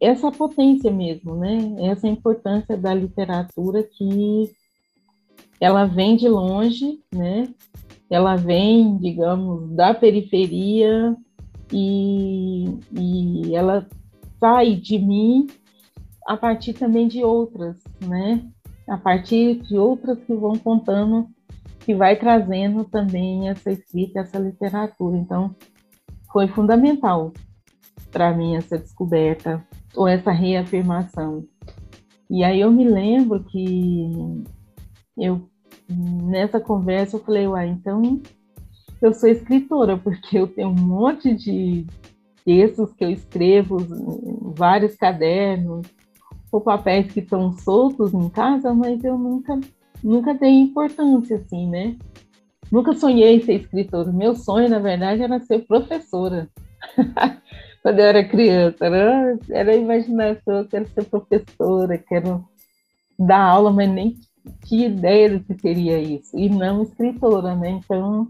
essa 0.00 0.30
potência 0.30 0.90
mesmo, 0.90 1.36
né? 1.36 1.74
Essa 1.90 2.08
importância 2.08 2.76
da 2.76 2.92
literatura 2.92 3.82
que 3.82 4.50
ela 5.60 5.84
vem 5.86 6.16
de 6.16 6.28
longe, 6.28 7.00
né? 7.14 7.48
Ela 8.10 8.36
vem, 8.36 8.96
digamos, 8.98 9.70
da 9.70 9.94
periferia 9.94 11.16
e, 11.72 12.64
e 12.98 13.54
ela 13.54 13.86
sai 14.40 14.74
de 14.74 14.98
mim 14.98 15.46
a 16.26 16.36
partir 16.36 16.74
também 16.74 17.06
de 17.06 17.22
outras, 17.22 17.76
né? 18.04 18.44
A 18.88 18.98
partir 18.98 19.60
de 19.60 19.78
outras 19.78 20.18
que 20.24 20.34
vão 20.34 20.58
contando, 20.58 21.28
que 21.84 21.94
vai 21.94 22.16
trazendo 22.16 22.84
também 22.84 23.48
essa 23.48 23.70
escrita, 23.70 24.20
essa 24.20 24.38
literatura. 24.38 25.16
Então, 25.16 25.54
foi 26.32 26.48
fundamental 26.48 27.32
para 28.10 28.34
mim 28.34 28.56
essa 28.56 28.78
descoberta 28.78 29.66
ou 29.94 30.06
essa 30.06 30.30
reafirmação. 30.30 31.44
E 32.30 32.42
aí 32.44 32.60
eu 32.60 32.70
me 32.70 32.84
lembro 32.84 33.44
que 33.44 34.44
eu 35.18 35.48
nessa 35.88 36.58
conversa 36.58 37.16
eu 37.16 37.24
falei, 37.24 37.46
uai, 37.46 37.68
então 37.68 38.20
eu 39.00 39.12
sou 39.12 39.28
escritora, 39.28 39.98
porque 39.98 40.38
eu 40.38 40.46
tenho 40.46 40.68
um 40.68 40.74
monte 40.74 41.34
de 41.34 41.86
textos 42.44 42.92
que 42.92 43.04
eu 43.04 43.10
escrevo, 43.10 43.76
vários 44.56 44.94
cadernos, 44.94 45.86
ou 46.50 46.60
papéis 46.60 47.10
que 47.12 47.20
estão 47.20 47.52
soltos 47.58 48.12
em 48.14 48.28
casa, 48.28 48.72
mas 48.74 49.02
eu 49.02 49.16
nunca, 49.18 49.58
nunca 50.02 50.34
dei 50.34 50.50
importância, 50.50 51.36
assim, 51.36 51.68
né? 51.68 51.96
Nunca 52.70 52.94
sonhei 52.94 53.40
ser 53.42 53.54
escritora. 53.54 54.10
Meu 54.12 54.34
sonho, 54.34 54.68
na 54.68 54.78
verdade, 54.78 55.22
era 55.22 55.38
ser 55.40 55.60
professora. 55.66 56.48
Quando 57.82 57.98
eu 57.98 58.04
era 58.04 58.24
criança, 58.24 58.86
era, 58.86 59.38
era 59.50 59.72
a 59.72 59.76
imaginação, 59.76 60.58
eu 60.58 60.68
quero 60.68 60.88
ser 60.88 61.04
professora, 61.04 61.98
quero 61.98 62.44
dar 63.18 63.40
aula, 63.40 63.72
mas 63.72 63.90
nem 63.90 64.16
tinha 64.66 64.86
ideia 64.86 65.38
do 65.38 65.44
que 65.44 65.60
seria 65.60 65.98
isso, 65.98 66.38
e 66.38 66.48
não 66.48 66.82
escritora, 66.82 67.54
né? 67.54 67.70
Então, 67.70 68.28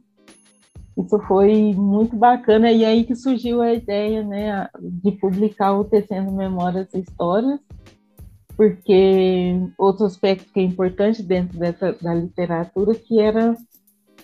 isso 0.96 1.18
foi 1.20 1.74
muito 1.74 2.16
bacana, 2.16 2.70
e 2.70 2.84
aí 2.84 3.04
que 3.04 3.14
surgiu 3.14 3.62
a 3.62 3.72
ideia, 3.72 4.22
né, 4.22 4.68
de 4.80 5.12
publicar 5.12 5.74
o 5.74 5.84
Tecendo 5.84 6.32
Memórias 6.32 6.88
e 6.94 7.00
Histórias, 7.00 7.60
porque 8.62 9.56
outro 9.76 10.06
aspecto 10.06 10.52
que 10.52 10.60
é 10.60 10.62
importante 10.62 11.20
dentro 11.20 11.58
dessa 11.58 11.92
da 12.00 12.14
literatura, 12.14 12.94
que 12.94 13.18
era, 13.18 13.56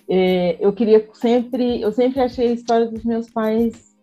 é, 0.09 0.57
eu 0.65 0.73
queria 0.73 1.05
sempre, 1.13 1.81
eu 1.81 1.91
sempre 1.91 2.21
achei 2.21 2.51
a 2.51 2.53
história 2.53 2.87
dos 2.87 3.03
meus 3.03 3.29
pais 3.29 3.97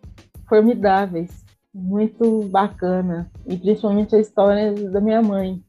formidáveis, 0.49 1.45
muito 1.73 2.43
bacana, 2.49 3.31
e 3.47 3.55
principalmente 3.55 4.13
a 4.13 4.19
história 4.19 4.73
da 4.73 4.99
minha 4.99 5.21
mãe, 5.21 5.63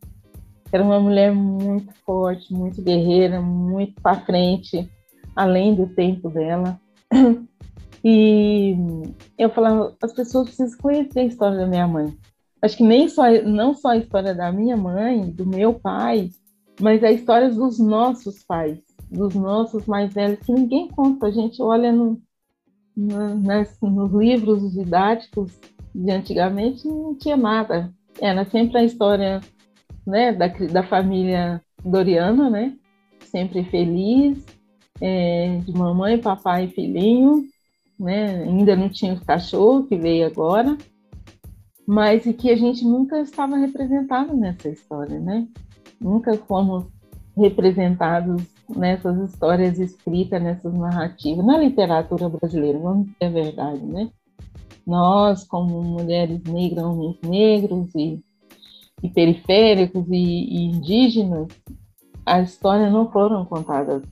era 0.72 0.82
uma 0.82 0.98
mulher 0.98 1.32
muito 1.32 1.94
forte, 2.04 2.52
muito 2.52 2.82
guerreira, 2.82 3.40
muito 3.40 4.02
para 4.02 4.18
frente, 4.22 4.90
além 5.36 5.76
do 5.76 5.86
tempo 5.86 6.28
dela. 6.28 6.76
E 8.04 8.76
eu 9.38 9.48
falava, 9.50 9.96
as 10.02 10.12
pessoas 10.12 10.48
precisam 10.48 10.78
conhecer 10.78 11.20
a 11.20 11.24
história 11.24 11.56
da 11.56 11.66
minha 11.66 11.86
mãe. 11.86 12.16
Acho 12.66 12.78
que 12.78 12.82
nem 12.82 13.08
só, 13.08 13.30
não 13.44 13.74
só 13.74 13.90
a 13.90 13.96
história 13.96 14.34
da 14.34 14.50
minha 14.50 14.76
mãe, 14.76 15.30
do 15.30 15.46
meu 15.46 15.72
pai, 15.72 16.30
mas 16.80 17.02
a 17.04 17.12
história 17.12 17.48
dos 17.48 17.78
nossos 17.78 18.42
pais, 18.42 18.80
dos 19.08 19.36
nossos 19.36 19.86
mais 19.86 20.12
velhos, 20.12 20.40
que 20.40 20.52
ninguém 20.52 20.88
conta. 20.88 21.28
A 21.28 21.30
gente 21.30 21.62
olha 21.62 21.92
no, 21.92 22.20
no, 22.96 23.36
nas, 23.36 23.78
nos 23.80 24.12
livros 24.12 24.72
didáticos 24.72 25.52
de 25.94 26.10
antigamente, 26.10 26.88
não 26.88 27.14
tinha 27.14 27.36
nada. 27.36 27.94
Era 28.20 28.44
sempre 28.44 28.78
a 28.78 28.84
história 28.84 29.40
né, 30.04 30.32
da, 30.32 30.48
da 30.48 30.82
família 30.82 31.62
Doriana, 31.84 32.50
né? 32.50 32.76
Sempre 33.20 33.62
feliz, 33.62 34.44
é, 35.00 35.58
de 35.58 35.72
mamãe, 35.72 36.18
papai 36.18 36.64
e 36.64 36.70
filhinho, 36.70 37.44
né? 37.96 38.42
Ainda 38.42 38.74
não 38.74 38.88
tinha 38.88 39.14
o 39.14 39.24
cachorro 39.24 39.84
que 39.84 39.96
veio 39.96 40.26
agora, 40.26 40.76
mas 41.86 42.26
e 42.26 42.32
que 42.32 42.50
a 42.50 42.56
gente 42.56 42.84
nunca 42.84 43.20
estava 43.20 43.56
representado 43.56 44.36
nessa 44.36 44.68
história, 44.68 45.18
né? 45.18 45.46
Nunca 46.00 46.36
fomos 46.36 46.86
representados 47.36 48.42
nessas 48.68 49.30
histórias 49.30 49.78
escritas, 49.78 50.42
nessas 50.42 50.74
narrativas, 50.74 51.44
na 51.44 51.58
literatura 51.58 52.28
brasileira, 52.28 52.78
vamos 52.78 53.08
a 53.20 53.28
verdade, 53.28 53.84
né? 53.84 54.10
Nós, 54.86 55.44
como 55.44 55.82
mulheres 55.82 56.42
negras, 56.44 56.84
homens 56.84 57.18
negros 57.22 57.94
e 57.94 58.22
e 59.02 59.08
periféricos 59.08 60.06
e, 60.08 60.14
e 60.14 60.64
indígenas, 60.66 61.48
a 62.24 62.40
história 62.40 62.90
não 62.90 63.10
foram 63.10 63.44
contadas 63.44 64.02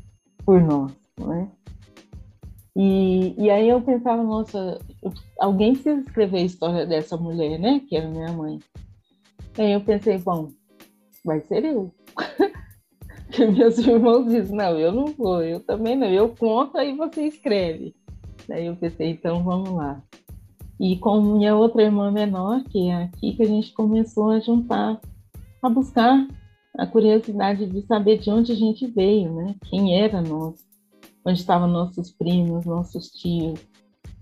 por 0.45 0.61
nós, 0.61 0.93
né? 1.19 1.49
E, 2.77 3.35
e 3.39 3.51
aí 3.51 3.69
eu 3.69 3.81
pensava, 3.81 4.23
nossa, 4.23 4.81
alguém 5.39 5.75
precisa 5.75 6.01
escrever 6.01 6.39
a 6.39 6.45
história 6.45 6.87
dessa 6.87 7.17
mulher, 7.17 7.59
né? 7.59 7.81
Que 7.89 7.97
era 7.97 8.09
minha 8.09 8.33
mãe. 8.33 8.59
Aí 9.59 9.73
eu 9.73 9.81
pensei, 9.81 10.19
bom, 10.19 10.49
vai 11.25 11.41
ser 11.41 11.65
eu. 11.65 11.93
que 13.31 13.47
meus 13.47 13.79
irmãos 13.79 14.27
dizem, 14.27 14.57
não, 14.57 14.79
eu 14.79 14.93
não 14.93 15.07
vou, 15.07 15.43
eu 15.43 15.61
também 15.61 15.97
não, 15.97 16.07
eu 16.07 16.29
conto 16.29 16.79
aí 16.79 16.97
você 16.97 17.27
escreve. 17.27 17.95
Daí 18.49 18.67
eu 18.67 18.77
pensei, 18.77 19.11
então 19.11 19.43
vamos 19.43 19.71
lá. 19.71 20.03
E 20.79 20.97
com 20.97 21.21
minha 21.21 21.57
outra 21.57 21.83
irmã 21.83 22.11
menor, 22.11 22.63
que 22.65 22.89
é 22.89 23.05
aqui, 23.05 23.33
que 23.35 23.43
a 23.43 23.47
gente 23.47 23.73
começou 23.73 24.31
a 24.31 24.41
juntar, 24.41 25.01
a 25.63 25.69
buscar 25.69 26.27
a 26.77 26.87
curiosidade 26.87 27.67
de 27.67 27.83
saber 27.83 28.19
de 28.19 28.31
onde 28.31 28.53
a 28.53 28.57
gente 28.57 28.87
veio, 28.87 29.33
né? 29.33 29.55
Quem 29.65 29.97
era 30.01 30.21
nós, 30.21 30.67
onde 31.25 31.39
estavam 31.39 31.69
nossos 31.69 32.11
primos, 32.11 32.67
nossos 32.67 33.09
tios. 33.11 33.61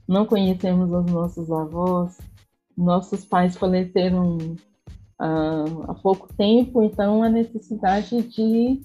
Não 0.06 0.26
conhecemos 0.26 0.90
os 0.92 1.06
nossos 1.10 1.50
avós, 1.50 2.18
nossos 2.76 3.24
pais 3.24 3.56
faleceram 3.56 4.38
ah, 5.18 5.64
há 5.88 5.94
pouco 5.94 6.32
tempo, 6.34 6.82
então 6.82 7.22
a 7.22 7.28
necessidade 7.28 8.22
de 8.22 8.80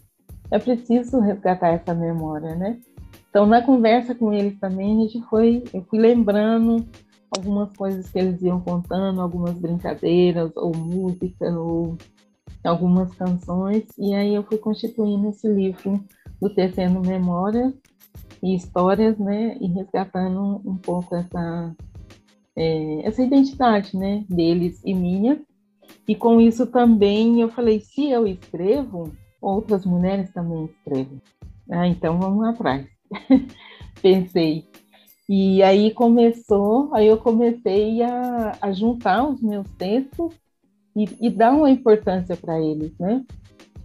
é 0.51 0.59
preciso 0.59 1.19
resgatar 1.19 1.69
essa 1.69 1.93
memória, 1.93 2.55
né? 2.55 2.79
Então 3.29 3.45
na 3.45 3.61
conversa 3.61 4.15
com 4.15 4.33
eles 4.33 4.59
também 4.59 4.97
a 4.97 5.01
gente 5.01 5.21
foi, 5.27 5.63
eu 5.73 5.83
fui 5.83 5.99
lembrando 5.99 6.85
algumas 7.35 7.75
coisas 7.75 8.09
que 8.09 8.17
eles 8.17 8.41
iam 8.41 8.61
contando, 8.61 9.21
algumas 9.21 9.53
brincadeiras, 9.55 10.51
ou 10.55 10.75
música, 10.75 11.49
ou 11.51 11.97
algumas 12.63 13.13
canções, 13.15 13.85
e 13.97 14.13
aí 14.13 14.33
eu 14.35 14.43
fui 14.43 14.57
constituindo 14.57 15.29
esse 15.29 15.47
livro 15.47 16.03
do 16.41 16.49
Tecendo 16.49 17.01
Memórias 17.01 17.73
e 18.47 18.55
Histórias, 18.55 19.17
né, 19.17 19.57
e 19.59 19.67
resgatando 19.67 20.61
um 20.65 20.77
pouco 20.77 21.15
essa, 21.15 21.75
é, 22.55 23.07
essa 23.07 23.23
identidade, 23.23 23.95
né, 23.97 24.23
deles 24.29 24.81
e 24.85 24.93
minha, 24.93 25.41
e 26.07 26.15
com 26.15 26.39
isso 26.39 26.65
também 26.67 27.41
eu 27.41 27.49
falei, 27.49 27.79
se 27.81 28.09
eu 28.09 28.25
escrevo, 28.25 29.11
outras 29.41 29.85
mulheres 29.85 30.31
também 30.31 30.65
escrevem. 30.65 31.21
Ah, 31.69 31.87
então 31.87 32.17
vamos 32.17 32.45
atrás. 32.47 32.87
Pensei, 34.01 34.65
e 35.27 35.61
aí 35.61 35.91
começou, 35.91 36.89
aí 36.93 37.07
eu 37.07 37.17
comecei 37.17 38.01
a, 38.01 38.57
a 38.61 38.71
juntar 38.71 39.27
os 39.27 39.41
meus 39.41 39.67
textos 39.71 40.33
e, 40.95 41.27
e 41.27 41.29
dar 41.29 41.53
uma 41.53 41.69
importância 41.69 42.37
para 42.37 42.61
eles, 42.61 42.97
né? 42.97 43.25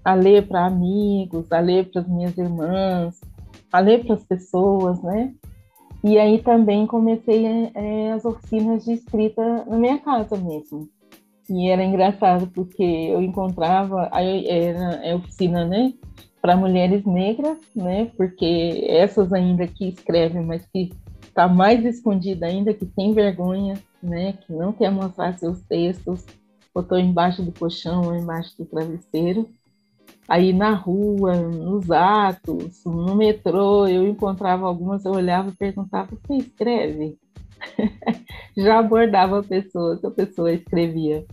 A 0.05 0.15
ler 0.15 0.47
para 0.47 0.67
amigos, 0.67 1.51
a 1.51 1.59
ler 1.59 1.91
para 1.91 2.03
as 2.03 2.09
minhas 2.09 2.39
irmãs, 2.39 3.21
a 3.73 3.81
ler 3.81 4.05
para 4.05 4.15
as 4.15 4.25
pessoas, 4.25 5.03
né? 5.03 5.35
E 6.05 6.19
aí 6.19 6.43
também 6.43 6.87
comecei 6.87 7.47
é, 7.75 8.13
as 8.13 8.25
oficinas 8.25 8.85
de 8.85 8.93
escrita 8.93 9.65
na 9.65 9.79
minha 9.79 9.99
casa 9.99 10.37
mesmo. 10.37 10.89
E 11.49 11.69
era 11.69 11.85
engraçado 11.85 12.49
porque 12.49 12.83
eu 12.83 13.23
encontrava, 13.23 14.09
aí 14.13 14.47
era 14.49 14.95
é 15.05 15.15
oficina, 15.15 15.65
né, 15.65 15.93
para 16.41 16.57
mulheres 16.57 17.05
negras, 17.05 17.59
né, 17.75 18.11
porque 18.17 18.85
essas 18.89 19.33
ainda 19.33 19.67
que 19.67 19.89
escrevem, 19.89 20.45
mas 20.45 20.65
que 20.67 20.91
está 21.33 21.49
mais 21.49 21.85
escondida 21.85 22.47
ainda, 22.47 22.75
que 22.75 22.85
tem 22.85 23.15
vergonha, 23.15 23.75
né? 24.03 24.35
Que 24.35 24.53
não 24.53 24.73
quer 24.73 24.91
mostrar 24.91 25.39
seus 25.39 25.61
textos, 25.63 26.25
botou 26.75 26.99
embaixo 26.99 27.43
do 27.43 27.53
colchão 27.53 28.15
embaixo 28.15 28.57
do 28.59 28.67
travesseiro. 28.67 29.49
Aí 30.29 30.53
na 30.53 30.75
rua, 30.75 31.35
nos 31.37 31.91
atos, 31.91 32.85
no 32.85 33.15
metrô, 33.15 33.87
eu 33.87 34.07
encontrava 34.07 34.67
algumas, 34.67 35.05
eu 35.05 35.13
olhava 35.13 35.51
e 35.51 35.57
perguntava: 35.57 36.11
Você 36.17 36.35
escreve? 36.37 37.19
Já 38.57 38.79
abordava 38.79 39.41
a 39.41 39.43
pessoa, 39.43 39.97
se 39.97 40.07
a 40.07 40.11
pessoa 40.11 40.53
escrevia. 40.53 41.27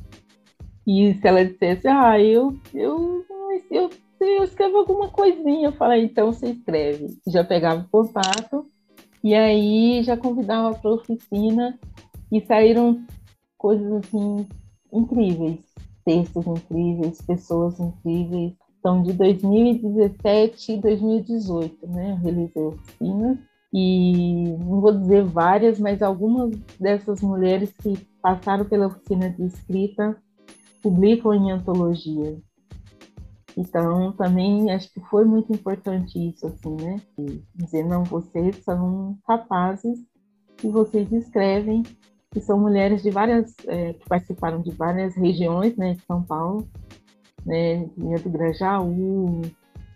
E 0.86 1.14
se 1.14 1.28
ela 1.28 1.46
dissesse: 1.46 1.88
Ah, 1.88 2.20
eu, 2.20 2.58
eu, 2.74 3.24
eu, 3.70 3.90
eu 4.20 4.44
escrevo 4.44 4.78
alguma 4.78 5.10
coisinha, 5.10 5.68
eu 5.68 5.74
falei: 5.74 6.06
Então 6.06 6.32
você 6.32 6.50
escreve. 6.50 7.08
Já 7.28 7.44
pegava 7.44 7.82
o 7.82 7.90
contato 7.90 8.66
e 9.24 9.36
aí 9.36 10.02
já 10.04 10.18
convidava 10.18 10.74
para 10.76 10.90
a 10.90 10.94
oficina 10.96 11.78
e 12.32 12.42
saíram 12.42 13.06
coisas 13.58 13.92
assim 13.92 14.48
incríveis, 14.92 15.60
textos 16.06 16.48
incríveis, 16.48 17.22
pessoas 17.22 17.80
incríveis. 17.80 18.54
Então, 18.80 19.04
de 19.04 19.12
2017 19.14 20.74
e 20.74 20.78
2018, 20.78 21.88
né, 21.88 22.12
eu 22.12 22.16
realizei 22.16 22.64
oficinas 22.64 23.38
e 23.74 24.56
não 24.58 24.82
vou 24.82 24.98
dizer 24.98 25.24
várias, 25.26 25.80
mas 25.80 26.02
algumas 26.02 26.56
dessas 26.80 27.22
mulheres 27.22 27.72
que 27.74 27.98
passaram 28.22 28.66
pela 28.66 28.88
oficina 28.88 29.30
de 29.30 29.46
escrita 29.46 30.18
publicam 30.82 31.34
em 31.34 31.52
antologia. 31.52 32.38
Então, 33.58 34.14
também 34.14 34.72
acho 34.72 34.92
que 34.94 35.02
foi 35.02 35.26
muito 35.26 35.52
importante 35.52 36.18
isso, 36.30 36.48
assim, 36.48 36.76
né? 36.76 37.02
Dizer, 37.56 37.84
não, 37.84 38.06
vocês 38.06 38.56
são 38.64 39.18
capazes 39.28 40.00
e 40.64 40.70
vocês 40.70 41.12
escrevem, 41.12 41.84
que 42.32 42.40
são 42.40 42.60
mulheres 42.60 43.02
de 43.02 43.10
várias, 43.10 43.54
é, 43.68 43.94
que 43.94 44.08
participaram 44.08 44.62
de 44.62 44.72
várias 44.72 45.16
regiões, 45.16 45.76
né, 45.76 45.94
de 45.94 46.02
São 46.06 46.24
Paulo, 46.24 46.70
né, 47.50 47.90
do 48.24 48.30
Grajaú, 48.30 49.42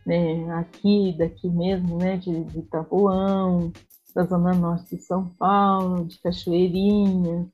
né, 0.06 0.52
aqui, 0.56 1.16
daqui 1.18 1.50
mesmo, 1.50 1.98
né, 1.98 2.18
de, 2.18 2.44
de 2.44 2.60
Itapuão, 2.60 3.72
da 4.16 4.24
Zona 4.24 4.54
Norte 4.54 4.96
de 4.96 5.02
São 5.02 5.26
Paulo, 5.40 6.06
de 6.06 6.20
Cachoeirinha, 6.20 7.48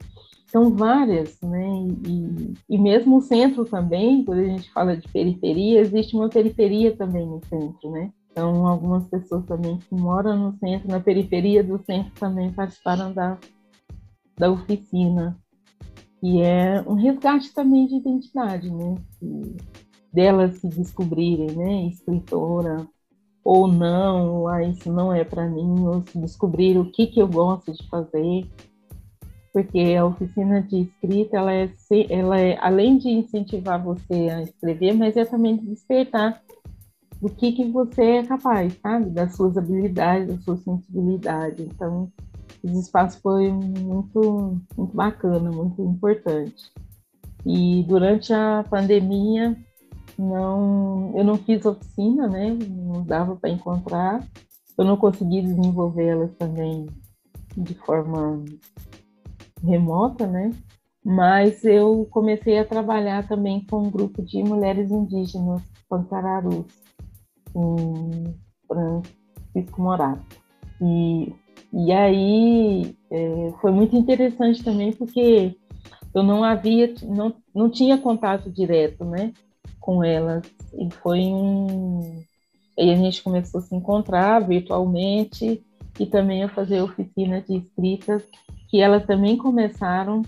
são 0.48 0.76
várias, 0.76 1.40
né? 1.42 1.88
E, 2.08 2.54
e 2.70 2.78
mesmo 2.78 3.18
o 3.18 3.22
centro 3.22 3.66
também, 3.66 4.26
quando 4.26 4.40
a 4.40 4.46
gente 4.46 4.72
fala 4.72 4.98
de 4.98 5.08
periferia, 5.08 5.80
existe 5.80 6.16
uma 6.16 6.28
periferia 6.28 6.96
também 6.96 7.26
no 7.26 7.40
centro, 7.46 7.92
né? 7.92 8.12
Então, 8.32 8.66
algumas 8.68 9.06
pessoas 9.08 9.46
também 9.46 9.78
que 9.78 9.94
moram 9.94 10.36
no 10.38 10.58
centro, 10.58 10.90
na 10.90 11.00
periferia 11.00 11.64
do 11.64 11.78
centro, 11.84 12.12
também 12.20 12.52
participaram 12.52 13.14
da, 13.14 13.38
da 14.38 14.52
oficina. 14.52 15.38
E 16.22 16.42
é 16.42 16.82
um 16.82 16.96
resgate 16.96 17.54
também 17.54 17.88
de 17.88 17.96
identidade, 17.96 18.70
né? 18.72 18.96
E 19.22 19.56
delas 20.14 20.58
se 20.58 20.68
descobrirem, 20.68 21.52
né? 21.52 21.88
Escritora 21.88 22.88
ou 23.44 23.68
não, 23.68 24.48
ah, 24.48 24.64
isso 24.64 24.92
não 24.92 25.14
é 25.14 25.24
para 25.24 25.48
mim, 25.48 25.88
ou 25.88 26.04
se 26.04 26.20
descobrir 26.20 26.78
o 26.78 26.92
que, 26.92 27.08
que 27.08 27.22
eu 27.22 27.28
gosto 27.28 27.72
de 27.72 27.88
fazer 27.88 28.46
porque 29.52 29.96
a 29.96 30.06
oficina 30.06 30.62
de 30.62 30.82
escrita, 30.82 31.38
ela 31.38 31.54
é, 31.54 31.70
ela 32.10 32.40
é, 32.40 32.58
além 32.60 32.98
de 32.98 33.10
incentivar 33.10 33.84
você 33.84 34.30
a 34.30 34.42
escrever, 34.44 34.94
mas 34.94 35.18
é 35.18 35.26
também 35.26 35.58
de 35.58 35.66
despertar 35.68 36.42
do 37.22 37.30
que, 37.30 37.52
que 37.52 37.66
você 37.66 38.04
é 38.04 38.24
capaz, 38.24 38.78
sabe? 38.82 39.10
Das 39.10 39.36
suas 39.36 39.58
habilidades, 39.58 40.28
da 40.28 40.42
sua 40.44 40.58
sensibilidade. 40.58 41.64
Então, 41.64 42.12
esse 42.64 42.80
espaço 42.80 43.20
foi 43.22 43.52
muito, 43.52 44.58
muito 44.78 44.96
bacana, 44.96 45.52
muito 45.52 45.82
importante. 45.82 46.72
E 47.46 47.84
durante 47.88 48.34
a 48.34 48.64
pandemia, 48.70 49.58
não, 50.20 51.14
eu 51.16 51.24
não 51.24 51.38
fiz 51.38 51.66
oficina, 51.66 52.28
né? 52.28 52.50
Não 52.52 53.04
dava 53.04 53.38
para 53.38 53.50
encontrar. 53.50 54.22
Eu 54.78 54.84
não 54.84 54.98
consegui 54.98 55.42
desenvolvê-las 55.42 56.36
também 56.36 56.88
de 57.56 57.74
forma 57.74 58.44
remota, 59.64 60.28
né? 60.28 60.52
Mas 61.04 61.64
eu 61.64 62.06
comecei 62.12 62.60
a 62.60 62.66
trabalhar 62.66 63.26
também 63.30 63.66
com 63.66 63.84
um 63.84 63.90
grupo 63.90 64.22
de 64.22 64.44
mulheres 64.44 64.92
indígenas 64.92 65.62
pancararus, 65.88 66.66
em 67.56 68.36
Francisco 68.68 69.82
Morato. 69.82 70.26
E, 70.82 71.34
e 71.72 71.94
aí 71.94 72.94
é, 73.10 73.54
foi 73.62 73.72
muito 73.72 73.96
interessante 73.96 74.62
também 74.64 74.92
porque 74.92 75.56
eu 76.14 76.24
não 76.24 76.44
havia, 76.44 76.94
não, 77.04 77.34
não 77.56 77.70
tinha 77.70 77.98
contato 77.98 78.52
direto, 78.52 79.06
né, 79.06 79.32
com 79.80 80.04
elas. 80.04 80.44
E 80.74 80.90
foi 80.96 81.20
um... 81.20 82.24
Aí 82.78 82.92
a 82.92 82.96
gente 82.96 83.22
começou 83.22 83.60
a 83.60 83.64
se 83.64 83.76
encontrar 83.76 84.40
virtualmente 84.40 85.64
e 86.00 86.06
também 86.06 86.44
a 86.44 86.50
fazer 86.50 86.82
oficina 86.82 87.42
de 87.42 87.58
escritas 87.58 88.24
que 88.70 88.80
elas 88.80 89.06
também 89.06 89.36
começaram 89.36 90.24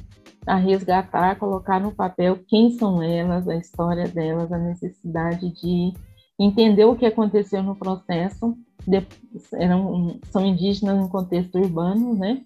a 0.45 0.55
resgatar, 0.55 1.37
colocar 1.37 1.79
no 1.79 1.91
papel 1.91 2.39
quem 2.47 2.71
são 2.71 3.01
elas, 3.01 3.47
a 3.47 3.55
história 3.55 4.07
delas, 4.07 4.51
a 4.51 4.57
necessidade 4.57 5.49
de 5.61 5.93
entender 6.39 6.85
o 6.85 6.95
que 6.95 7.05
aconteceu 7.05 7.61
no 7.61 7.75
processo. 7.75 8.57
De, 8.85 9.05
eram, 9.53 10.19
são 10.31 10.43
indígenas 10.43 11.05
em 11.05 11.07
contexto 11.07 11.59
urbano, 11.59 12.15
né? 12.15 12.41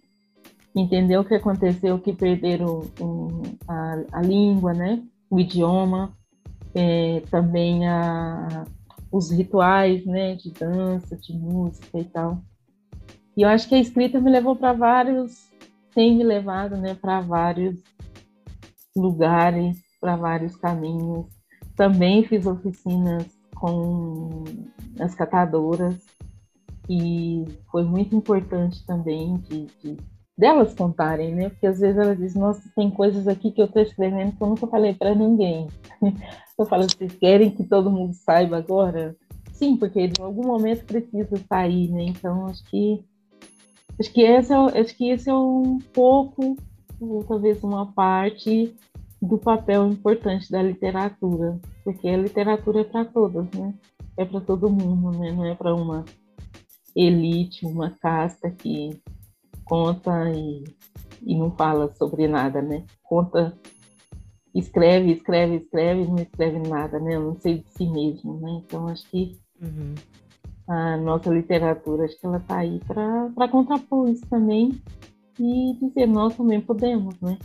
Entender 0.76 1.18
o 1.18 1.24
que 1.24 1.34
aconteceu, 1.34 1.98
que 1.98 2.12
perderam 2.12 2.82
um, 3.00 3.41
a, 3.65 4.04
a, 4.12 4.22
língua, 4.22 4.74
né? 4.74 5.02
O 5.30 5.39
idioma, 5.39 6.13
é, 6.76 7.22
também 7.32 7.88
a, 7.88 8.66
os 9.12 9.32
rituais, 9.32 10.06
né? 10.06 10.36
De 10.36 10.52
dança, 10.52 11.16
de 11.16 11.34
música 11.34 11.98
e 11.98 12.06
tal. 12.06 12.42
E 13.36 13.42
eu 13.42 13.50
acho 13.50 13.68
que 13.68 13.76
a 13.76 13.80
escrita 13.80 14.20
me 14.20 14.30
levou 14.30 14.56
para 14.56 14.74
vários 14.74 15.50
tem 15.96 16.18
me 16.18 16.26
levado 16.26 16.76
né, 16.76 16.94
para 16.94 17.22
vários 17.22 17.82
lugares, 18.94 19.82
para 20.00 20.18
vários 20.18 20.56
caminhos. 20.58 21.26
Também 21.74 22.26
fiz 22.26 22.46
oficinas 22.46 23.26
com 23.56 24.44
as 25.00 25.16
catadoras 25.16 25.96
e 26.90 27.46
foi 27.72 27.86
muito 27.86 28.14
importante 28.14 28.86
também 28.86 29.38
de, 29.38 29.66
de 29.82 29.98
delas 30.38 30.74
contarem, 30.74 31.34
né? 31.34 31.50
Porque 31.50 31.67
às 31.67 31.80
vezes 31.80 31.98
elas 31.98 32.17
dizem, 32.17 32.41
nossa, 32.41 32.62
tem 32.76 32.89
coisas 32.89 33.28
aqui 33.28 33.52
que 33.52 33.62
eu 33.62 33.65
estou 33.65 33.82
escrevendo 33.82 34.36
que 34.36 34.41
eu 34.41 34.48
nunca 34.48 34.67
falei 34.67 34.93
para 34.93 35.15
ninguém. 35.15 35.67
Eu 36.58 36.65
falo, 36.65 36.84
vocês 36.84 37.12
querem 37.15 37.52
que 37.52 37.65
todo 37.65 37.91
mundo 37.91 38.13
saiba 38.13 38.56
agora? 38.56 39.13
Sim, 39.52 39.76
porque 39.76 40.00
em 40.00 40.13
algum 40.21 40.48
momento 40.48 40.86
precisa 40.86 41.36
sair, 41.50 41.91
né? 41.91 42.04
Então 42.04 42.45
acho 42.45 42.63
que 42.69 43.04
Acho 44.00 44.12
que 44.12 44.21
esse 44.21 44.52
é, 44.52 44.56
acho 44.56 44.95
que 44.95 45.10
esse 45.10 45.30
é 45.30 45.34
um 45.34 45.80
pouco, 45.93 46.58
ou 47.00 47.24
talvez 47.24 47.63
uma 47.63 47.91
parte 47.93 48.76
do 49.21 49.38
papel 49.38 49.88
importante 49.88 50.52
da 50.52 50.62
literatura, 50.62 51.58
porque 51.84 52.08
a 52.08 52.17
literatura 52.17 52.82
é 52.82 52.84
para 52.84 53.06
todas, 53.06 53.50
né? 53.52 53.74
É 54.17 54.26
para 54.26 54.41
todo 54.41 54.69
mundo, 54.69 55.17
né? 55.17 55.32
Não 55.32 55.45
é 55.45 55.56
para 55.56 55.74
uma 55.74 56.04
elite, 56.93 57.65
uma 57.65 57.89
casta 57.89 58.52
que 58.52 59.02
conta 59.65 60.32
e, 60.32 60.63
e 61.21 61.38
não 61.38 61.51
fala 61.51 61.91
sobre 61.95 62.28
nada, 62.28 62.62
né? 62.62 62.86
Conta, 63.04 63.54
escreve, 64.54 65.12
escreve, 65.12 65.58
escreve, 65.58 66.06
não 66.06 66.17
escreve 66.17 66.60
nada, 66.60 66.99
né? 66.99 67.19
Não 67.19 67.36
sei 67.39 67.60
de 67.60 67.71
si 67.71 67.88
mesmo, 67.88 68.39
né? 68.39 68.62
Então 68.63 68.88
acho 68.88 69.10
que 69.10 69.38
uhum 69.62 69.95
a 70.67 70.97
nossa 70.97 71.30
literatura, 71.30 72.06
acho 72.06 72.19
que 72.19 72.25
ela 72.25 72.38
está 72.38 72.58
aí 72.58 72.80
para 72.86 73.47
contrapor 73.47 74.10
isso 74.10 74.25
também 74.28 74.82
e 75.39 75.78
dizer, 75.80 76.08
nós 76.08 76.36
também 76.36 76.60
podemos, 76.62 77.19
né? 77.21 77.38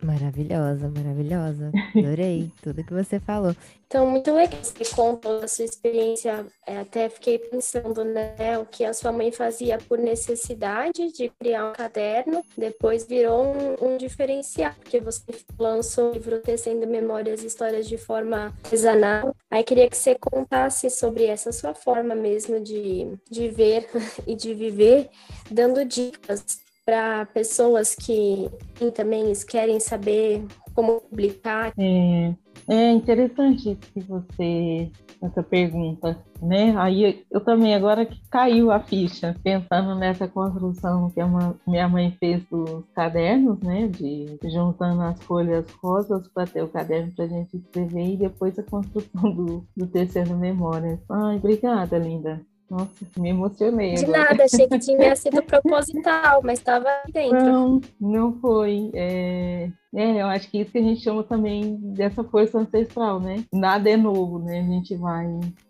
Maravilhosa, 0.00 0.88
maravilhosa. 0.88 1.72
Adorei 1.96 2.52
tudo 2.62 2.84
que 2.84 2.94
você 2.94 3.18
falou. 3.18 3.54
Então, 3.86 4.08
muito 4.08 4.32
legal 4.32 4.62
você 4.62 4.84
contou 4.94 5.42
a 5.42 5.48
sua 5.48 5.64
experiência. 5.64 6.46
É, 6.66 6.78
até 6.78 7.08
fiquei 7.08 7.38
pensando, 7.38 8.04
né, 8.04 8.58
o 8.58 8.66
que 8.66 8.84
a 8.84 8.92
sua 8.92 9.10
mãe 9.10 9.32
fazia 9.32 9.78
por 9.78 9.98
necessidade 9.98 11.10
de 11.10 11.30
criar 11.40 11.70
um 11.70 11.72
caderno, 11.72 12.44
depois 12.56 13.06
virou 13.06 13.46
um, 13.46 13.94
um 13.94 13.96
diferencial, 13.96 14.72
porque 14.78 15.00
você 15.00 15.22
lançou 15.58 16.10
o 16.10 16.12
livro 16.12 16.38
Tecendo 16.40 16.86
Memórias 16.86 17.42
e 17.42 17.46
Histórias 17.46 17.88
de 17.88 17.96
forma 17.96 18.54
artesanal. 18.62 19.34
Aí 19.50 19.64
queria 19.64 19.88
que 19.88 19.96
você 19.96 20.14
contasse 20.14 20.90
sobre 20.90 21.24
essa 21.24 21.50
sua 21.50 21.74
forma 21.74 22.14
mesmo 22.14 22.60
de, 22.60 23.18
de 23.28 23.48
ver 23.48 23.88
e 24.26 24.36
de 24.36 24.54
viver, 24.54 25.08
dando 25.50 25.84
dicas 25.84 26.67
para 26.88 27.26
pessoas 27.26 27.94
que 27.94 28.48
também 28.94 29.30
querem 29.46 29.78
saber 29.78 30.42
como 30.74 31.02
publicar? 31.02 31.70
É, 31.78 32.32
É 32.66 32.90
interessante 32.92 33.76
que 33.92 34.00
você 34.00 34.90
essa 35.20 35.42
pergunta, 35.42 36.16
né? 36.40 36.74
Aí 36.78 37.26
eu 37.30 37.40
também 37.40 37.74
agora 37.74 38.06
que 38.06 38.18
caiu 38.30 38.70
a 38.70 38.80
ficha, 38.80 39.36
pensando 39.42 39.96
nessa 39.96 40.26
construção 40.28 41.10
que 41.10 41.22
uma, 41.22 41.60
minha 41.66 41.88
mãe 41.88 42.16
fez 42.18 42.42
dos 42.44 42.84
cadernos, 42.94 43.60
né? 43.60 43.88
De 43.88 44.38
juntando 44.44 45.02
as 45.02 45.20
folhas 45.24 45.66
rosas 45.82 46.26
para 46.28 46.46
ter 46.46 46.62
o 46.62 46.68
caderno 46.68 47.12
para 47.14 47.26
a 47.26 47.28
gente 47.28 47.54
escrever 47.54 48.14
e 48.14 48.16
depois 48.16 48.58
a 48.58 48.62
construção 48.62 49.34
do, 49.34 49.66
do 49.76 49.86
terceiro 49.88 50.38
memória. 50.38 50.98
Ai, 51.10 51.36
obrigada, 51.36 51.98
linda. 51.98 52.40
Nossa, 52.70 53.06
me 53.16 53.30
emocionei. 53.30 53.94
De 53.94 54.04
agora. 54.04 54.24
nada, 54.24 54.44
achei 54.44 54.68
que 54.68 54.78
tinha 54.78 55.14
sido 55.16 55.42
proposital, 55.42 56.40
mas 56.44 56.58
estava 56.58 56.88
dentro. 57.12 57.42
Não, 57.42 57.80
não 57.98 58.32
foi. 58.40 58.90
É, 58.94 59.70
é, 59.94 60.20
eu 60.20 60.26
acho 60.26 60.50
que 60.50 60.60
isso 60.60 60.70
que 60.70 60.78
a 60.78 60.82
gente 60.82 61.02
chama 61.02 61.22
também 61.24 61.76
dessa 61.94 62.22
força 62.22 62.58
ancestral, 62.58 63.18
né? 63.20 63.44
Nada 63.52 63.88
é 63.88 63.96
novo, 63.96 64.38
né? 64.38 64.60
A 64.60 64.64
gente 64.64 64.94
vai 64.96 65.26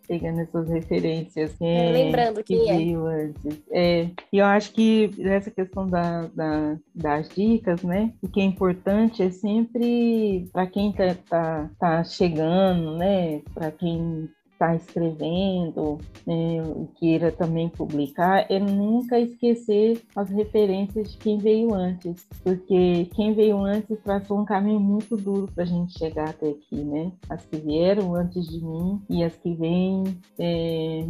pegando 0.08 0.40
essas 0.40 0.68
referências. 0.68 1.54
É, 1.60 1.92
Lembrando 1.92 2.42
que 2.42 2.56
quem 2.56 2.96
é. 2.96 3.30
É, 3.70 4.10
e 4.32 4.38
eu 4.38 4.46
acho 4.46 4.72
que 4.72 5.10
essa 5.20 5.50
questão 5.50 5.86
da, 5.86 6.22
da, 6.34 6.76
das 6.94 7.28
dicas, 7.28 7.82
né? 7.82 8.12
O 8.20 8.28
que 8.28 8.40
é 8.40 8.44
importante 8.44 9.22
é 9.22 9.30
sempre 9.30 10.48
para 10.52 10.66
quem 10.66 10.90
está 10.90 11.14
tá, 11.28 11.70
tá 11.78 12.04
chegando, 12.04 12.96
né? 12.96 13.42
Para 13.54 13.70
quem 13.70 14.28
está 14.58 14.74
escrevendo, 14.74 15.98
né, 16.26 16.60
queira 16.96 17.30
também 17.30 17.68
publicar, 17.68 18.44
é 18.50 18.58
nunca 18.58 19.18
esquecer 19.18 20.02
as 20.16 20.28
referências 20.28 21.12
de 21.12 21.16
quem 21.16 21.38
veio 21.38 21.72
antes, 21.72 22.26
porque 22.42 23.08
quem 23.14 23.32
veio 23.32 23.58
antes 23.58 24.00
traçou 24.02 24.40
um 24.40 24.44
caminho 24.44 24.80
muito 24.80 25.16
duro 25.16 25.48
para 25.54 25.62
a 25.62 25.66
gente 25.66 25.96
chegar 25.96 26.30
até 26.30 26.50
aqui, 26.50 26.76
né? 26.84 27.12
As 27.30 27.44
que 27.44 27.56
vieram 27.56 28.14
antes 28.14 28.48
de 28.48 28.60
mim 28.60 29.00
e 29.08 29.22
as 29.22 29.36
que 29.36 29.54
vêm 29.54 30.02
é, 30.38 31.04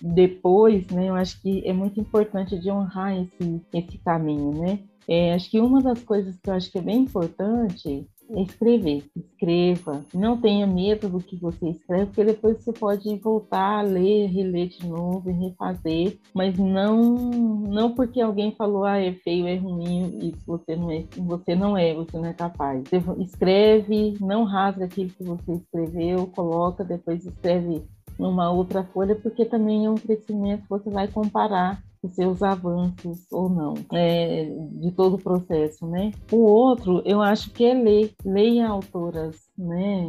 depois, 0.00 0.86
né? 0.88 1.10
Eu 1.10 1.14
acho 1.14 1.40
que 1.42 1.66
é 1.66 1.72
muito 1.72 2.00
importante 2.00 2.58
de 2.58 2.70
honrar 2.70 3.14
esse, 3.18 3.60
esse 3.72 3.98
caminho, 3.98 4.52
né? 4.52 4.78
É, 5.06 5.34
acho 5.34 5.50
que 5.50 5.60
uma 5.60 5.82
das 5.82 6.02
coisas 6.02 6.38
que 6.38 6.48
eu 6.48 6.54
acho 6.54 6.70
que 6.70 6.78
é 6.78 6.82
bem 6.82 7.00
importante 7.00 8.06
escrever. 8.36 9.04
Escreva. 9.16 10.04
Não 10.12 10.40
tenha 10.40 10.66
medo 10.66 11.08
do 11.08 11.20
que 11.20 11.36
você 11.36 11.70
escreve, 11.70 12.06
porque 12.06 12.24
depois 12.24 12.58
você 12.58 12.72
pode 12.72 13.16
voltar 13.16 13.78
a 13.78 13.82
ler, 13.82 14.26
reler 14.26 14.68
de 14.68 14.86
novo 14.86 15.30
e 15.30 15.32
refazer. 15.32 16.18
Mas 16.34 16.58
não, 16.58 17.14
não 17.30 17.94
porque 17.94 18.20
alguém 18.20 18.52
falou, 18.52 18.84
ah, 18.84 18.98
é 18.98 19.12
feio, 19.12 19.46
é 19.46 19.56
ruim, 19.56 20.18
isso 20.22 20.42
você 20.46 20.76
não 20.76 20.90
é, 20.90 21.04
você 21.16 21.54
não 21.54 21.76
é, 21.76 21.94
você 21.94 22.16
não 22.16 22.26
é 22.26 22.32
capaz. 22.32 22.84
Você 22.88 23.02
escreve, 23.22 24.16
não 24.20 24.44
rasga 24.44 24.84
aquilo 24.84 25.10
que 25.10 25.24
você 25.24 25.52
escreveu, 25.52 26.26
coloca, 26.26 26.84
depois 26.84 27.24
escreve 27.24 27.82
numa 28.18 28.50
outra 28.50 28.82
folha, 28.82 29.14
porque 29.14 29.44
também 29.44 29.86
é 29.86 29.90
um 29.90 29.94
crescimento, 29.94 30.64
você 30.68 30.90
vai 30.90 31.06
comparar 31.06 31.80
os 32.02 32.14
seus 32.14 32.42
avanços 32.42 33.26
ou 33.30 33.48
não, 33.48 33.74
é, 33.92 34.50
de 34.80 34.90
todo 34.92 35.16
o 35.16 35.22
processo, 35.22 35.86
né? 35.86 36.12
O 36.30 36.36
outro, 36.36 37.02
eu 37.04 37.20
acho 37.20 37.50
que 37.50 37.64
é 37.64 37.74
ler, 37.74 38.14
leia 38.24 38.68
autoras, 38.68 39.36
né? 39.56 40.06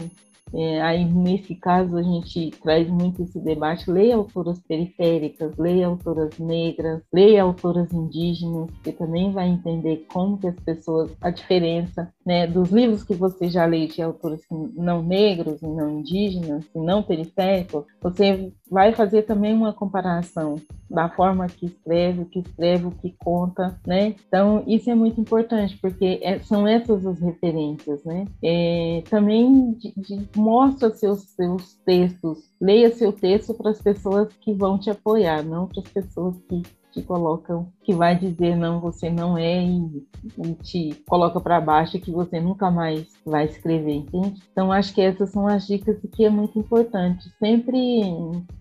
É, 0.53 0.81
aí, 0.81 1.05
nesse 1.05 1.55
caso, 1.55 1.97
a 1.97 2.03
gente 2.03 2.51
traz 2.62 2.89
muito 2.89 3.23
esse 3.23 3.39
debate. 3.39 3.89
Leia 3.89 4.15
autoras 4.15 4.59
periféricas, 4.59 5.57
leia 5.57 5.88
autoras 5.88 6.38
negras, 6.39 7.01
leia 7.13 7.43
autoras 7.43 7.91
indígenas, 7.93 8.69
que 8.83 8.91
também 8.91 9.31
vai 9.31 9.47
entender 9.47 10.05
como 10.12 10.38
que 10.38 10.47
as 10.47 10.59
pessoas, 10.59 11.12
a 11.21 11.29
diferença 11.29 12.12
né, 12.25 12.47
dos 12.47 12.71
livros 12.71 13.03
que 13.03 13.13
você 13.13 13.49
já 13.49 13.65
lê 13.65 13.88
de 13.88 14.01
autores 14.01 14.41
não 14.75 15.01
negros 15.01 15.62
e 15.62 15.67
não 15.67 15.99
indígenas 15.99 16.65
e 16.75 16.79
não 16.79 17.01
periféricos, 17.01 17.85
você 18.01 18.51
vai 18.69 18.93
fazer 18.93 19.23
também 19.23 19.53
uma 19.53 19.73
comparação 19.73 20.55
da 20.89 21.09
forma 21.09 21.47
que 21.47 21.67
escreve, 21.67 22.21
o 22.21 22.25
que 22.25 22.39
escreve, 22.39 22.85
o 22.88 22.91
que 22.91 23.15
conta, 23.17 23.79
né? 23.85 24.15
Então, 24.27 24.63
isso 24.67 24.89
é 24.89 24.95
muito 24.95 25.21
importante, 25.21 25.77
porque 25.77 26.19
é, 26.21 26.39
são 26.39 26.67
essas 26.67 27.05
as 27.05 27.19
referências, 27.19 28.03
né? 28.03 28.25
É, 28.43 29.03
também 29.09 29.73
de, 29.73 29.93
de, 29.95 30.17
mostra 30.39 30.89
seus, 30.95 31.21
seus 31.21 31.75
textos, 31.86 32.52
leia 32.60 32.95
seu 32.95 33.12
texto 33.12 33.54
para 33.54 33.71
as 33.71 33.82
pessoas 33.82 34.34
que 34.39 34.54
vão 34.54 34.80
te 34.80 34.89
apoiar, 34.89 35.43
não 35.43 35.67
para 35.67 35.82
as 35.82 35.89
pessoas 35.89 36.36
que 36.47 36.63
te 36.91 37.02
colocam, 37.02 37.67
que 37.84 37.93
vai 37.93 38.17
dizer 38.17 38.56
não, 38.56 38.80
você 38.80 39.10
não 39.10 39.38
é 39.38 39.63
e, 39.63 40.08
e 40.38 40.54
te 40.56 41.04
coloca 41.08 41.39
para 41.39 41.62
baixo 41.62 41.99
que 41.99 42.12
você 42.12 42.39
nunca 42.39 42.69
mais 42.69 43.08
vai 43.25 43.45
escrever, 43.45 43.95
entende? 43.95 44.41
Então 44.52 44.71
acho 44.71 44.93
que 44.93 45.02
essas 45.02 45.30
são 45.30 45.47
as 45.47 45.65
dicas 45.67 45.97
que 46.12 46.25
é 46.25 46.30
muito 46.30 46.58
importante. 46.58 47.30
Sempre 47.39 48.02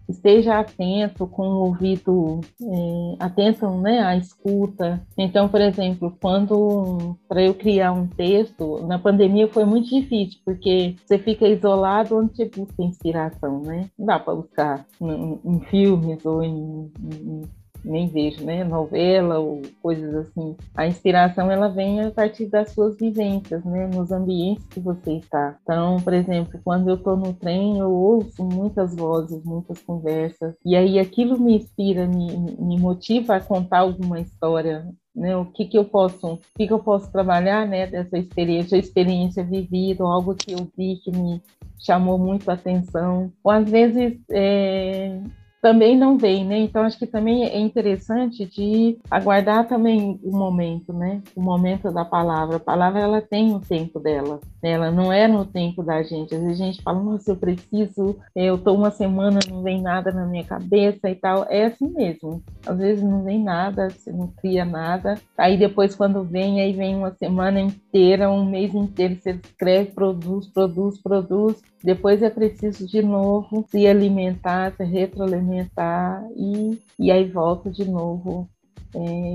esteja 0.08 0.58
atento, 0.58 1.26
com 1.26 1.46
o 1.46 1.66
ouvido 1.66 2.40
é, 2.62 3.16
atento, 3.20 3.68
né, 3.80 4.00
à 4.00 4.16
escuta. 4.16 5.02
Então, 5.16 5.48
por 5.48 5.60
exemplo, 5.60 6.16
quando 6.20 7.16
para 7.28 7.42
eu 7.42 7.54
criar 7.54 7.92
um 7.92 8.06
texto 8.06 8.86
na 8.86 8.98
pandemia 8.98 9.48
foi 9.48 9.64
muito 9.64 9.88
difícil 9.88 10.40
porque 10.44 10.96
você 11.04 11.18
fica 11.18 11.46
isolado 11.46 12.16
onde 12.16 12.34
você 12.34 12.46
busca 12.46 12.82
inspiração, 12.82 13.60
né? 13.60 13.90
Não 13.98 14.06
dá 14.06 14.18
para 14.18 14.34
buscar 14.34 14.86
em, 15.00 15.38
em 15.44 15.60
filmes 15.60 16.24
ou 16.24 16.42
em, 16.42 16.90
em 17.02 17.42
nem 17.84 18.08
vejo, 18.08 18.44
né, 18.44 18.64
novela 18.64 19.38
ou 19.38 19.62
coisas 19.82 20.14
assim. 20.14 20.56
A 20.74 20.86
inspiração 20.86 21.50
ela 21.50 21.68
vem 21.68 22.00
a 22.00 22.10
partir 22.10 22.46
das 22.46 22.72
suas 22.72 22.96
vivências, 22.96 23.64
né, 23.64 23.86
nos 23.86 24.10
ambientes 24.12 24.66
que 24.66 24.80
você 24.80 25.14
está. 25.14 25.56
Então, 25.62 25.96
por 26.00 26.12
exemplo, 26.12 26.60
quando 26.64 26.88
eu 26.88 26.96
estou 26.96 27.16
no 27.16 27.32
trem, 27.32 27.78
eu 27.78 27.90
ouço 27.90 28.44
muitas 28.44 28.94
vozes, 28.94 29.44
muitas 29.44 29.80
conversas, 29.80 30.54
e 30.64 30.76
aí 30.76 30.98
aquilo 30.98 31.38
me 31.38 31.56
inspira, 31.56 32.06
me, 32.06 32.32
me 32.58 32.78
motiva 32.78 33.36
a 33.36 33.40
contar 33.40 33.80
alguma 33.80 34.20
história 34.20 34.86
né, 35.18 35.36
o 35.36 35.44
que, 35.46 35.64
que 35.66 35.76
eu 35.76 35.84
posso, 35.84 36.34
o 36.34 36.40
que, 36.56 36.66
que 36.66 36.72
eu 36.72 36.78
posso 36.78 37.10
trabalhar, 37.10 37.66
né, 37.66 37.86
dessa 37.86 38.16
experiência, 38.16 38.76
experiência 38.76 39.42
vivida, 39.42 40.04
algo 40.04 40.34
que 40.34 40.52
eu 40.52 40.68
vi 40.76 40.96
que 41.02 41.10
me 41.10 41.42
chamou 41.78 42.16
muito 42.18 42.48
a 42.48 42.54
atenção, 42.54 43.32
ou 43.42 43.50
às 43.50 43.68
vezes 43.68 44.18
é, 44.30 45.20
também 45.60 45.96
não 45.96 46.16
vem, 46.16 46.44
né? 46.44 46.58
Então 46.58 46.82
acho 46.82 46.98
que 46.98 47.06
também 47.06 47.44
é 47.44 47.58
interessante 47.58 48.46
de 48.46 48.98
aguardar 49.10 49.66
também 49.66 50.18
o 50.22 50.30
momento, 50.30 50.92
né? 50.92 51.20
O 51.34 51.42
momento 51.42 51.90
da 51.90 52.04
palavra. 52.04 52.56
A 52.56 52.60
palavra 52.60 53.00
ela 53.00 53.20
tem 53.20 53.54
o 53.54 53.60
tempo 53.60 53.98
dela, 53.98 54.40
né? 54.62 54.70
ela 54.70 54.90
não 54.90 55.12
é 55.12 55.26
no 55.26 55.44
tempo 55.44 55.82
da 55.82 56.02
gente. 56.02 56.34
Às 56.34 56.40
vezes 56.40 56.60
a 56.60 56.64
gente 56.64 56.82
fala, 56.82 57.00
nossa, 57.00 57.32
eu 57.32 57.36
preciso, 57.36 58.16
eu 58.34 58.58
tô 58.58 58.74
uma 58.74 58.90
semana 58.90 59.40
não 59.48 59.62
vem 59.62 59.80
nada 59.80 60.12
na 60.12 60.26
minha 60.26 60.44
cabeça 60.44 61.10
e 61.10 61.14
tal. 61.14 61.46
É 61.48 61.66
assim 61.66 61.88
mesmo. 61.88 62.42
Às 62.64 62.78
vezes 62.78 63.02
não 63.02 63.22
vem 63.24 63.42
nada, 63.42 63.90
você 63.90 64.12
não 64.12 64.28
cria 64.28 64.64
nada. 64.64 65.18
Aí 65.36 65.56
depois 65.56 65.94
quando 65.94 66.22
vem, 66.22 66.60
aí 66.60 66.72
vem 66.72 66.96
uma 66.96 67.10
semana 67.12 67.60
inteira, 67.60 68.30
um 68.30 68.44
mês 68.44 68.74
inteiro, 68.74 69.16
você 69.20 69.30
escreve, 69.30 69.90
produz, 69.90 70.46
produz, 70.46 70.98
produz. 71.00 71.62
Depois 71.82 72.22
é 72.22 72.30
preciso 72.30 72.86
de 72.86 73.00
novo 73.02 73.64
se 73.68 73.86
alimentar, 73.86 74.74
se 74.76 74.84
retroalimentar 74.84 76.24
e, 76.36 76.80
e 76.98 77.10
aí 77.10 77.24
volta 77.24 77.70
de 77.70 77.84
novo 77.84 78.48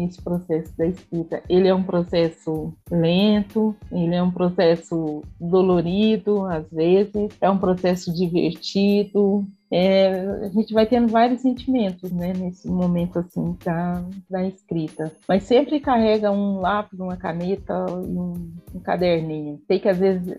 esse 0.04 0.22
processo 0.22 0.76
da 0.78 0.86
escrita. 0.86 1.42
Ele 1.48 1.68
é 1.68 1.76
um 1.76 1.84
processo 1.84 2.74
lento, 2.90 3.76
ele 3.92 4.16
é 4.16 4.24
um 4.24 4.32
processo 4.32 5.24
dolorido, 5.40 6.46
às 6.46 6.70
vezes, 6.72 7.30
é 7.40 7.50
um 7.50 7.58
processo 7.58 8.14
divertido. 8.14 9.46
É, 9.72 10.12
a 10.46 10.50
gente 10.50 10.72
vai 10.72 10.86
tendo 10.86 11.08
vários 11.08 11.42
sentimentos 11.42 12.12
né, 12.12 12.32
nesse 12.32 12.68
momento 12.68 13.18
assim 13.18 13.58
da, 13.66 14.04
da 14.30 14.46
escrita. 14.46 15.12
Mas 15.28 15.44
sempre 15.44 15.80
carrega 15.80 16.32
um 16.32 16.60
lápis, 16.60 17.00
uma 17.00 17.18
caneta 17.18 17.74
e 17.90 18.18
um, 18.18 18.52
um 18.76 18.80
caderninho. 18.80 19.60
Sei 19.66 19.80
que 19.80 19.90
às 19.90 19.98
vezes 19.98 20.38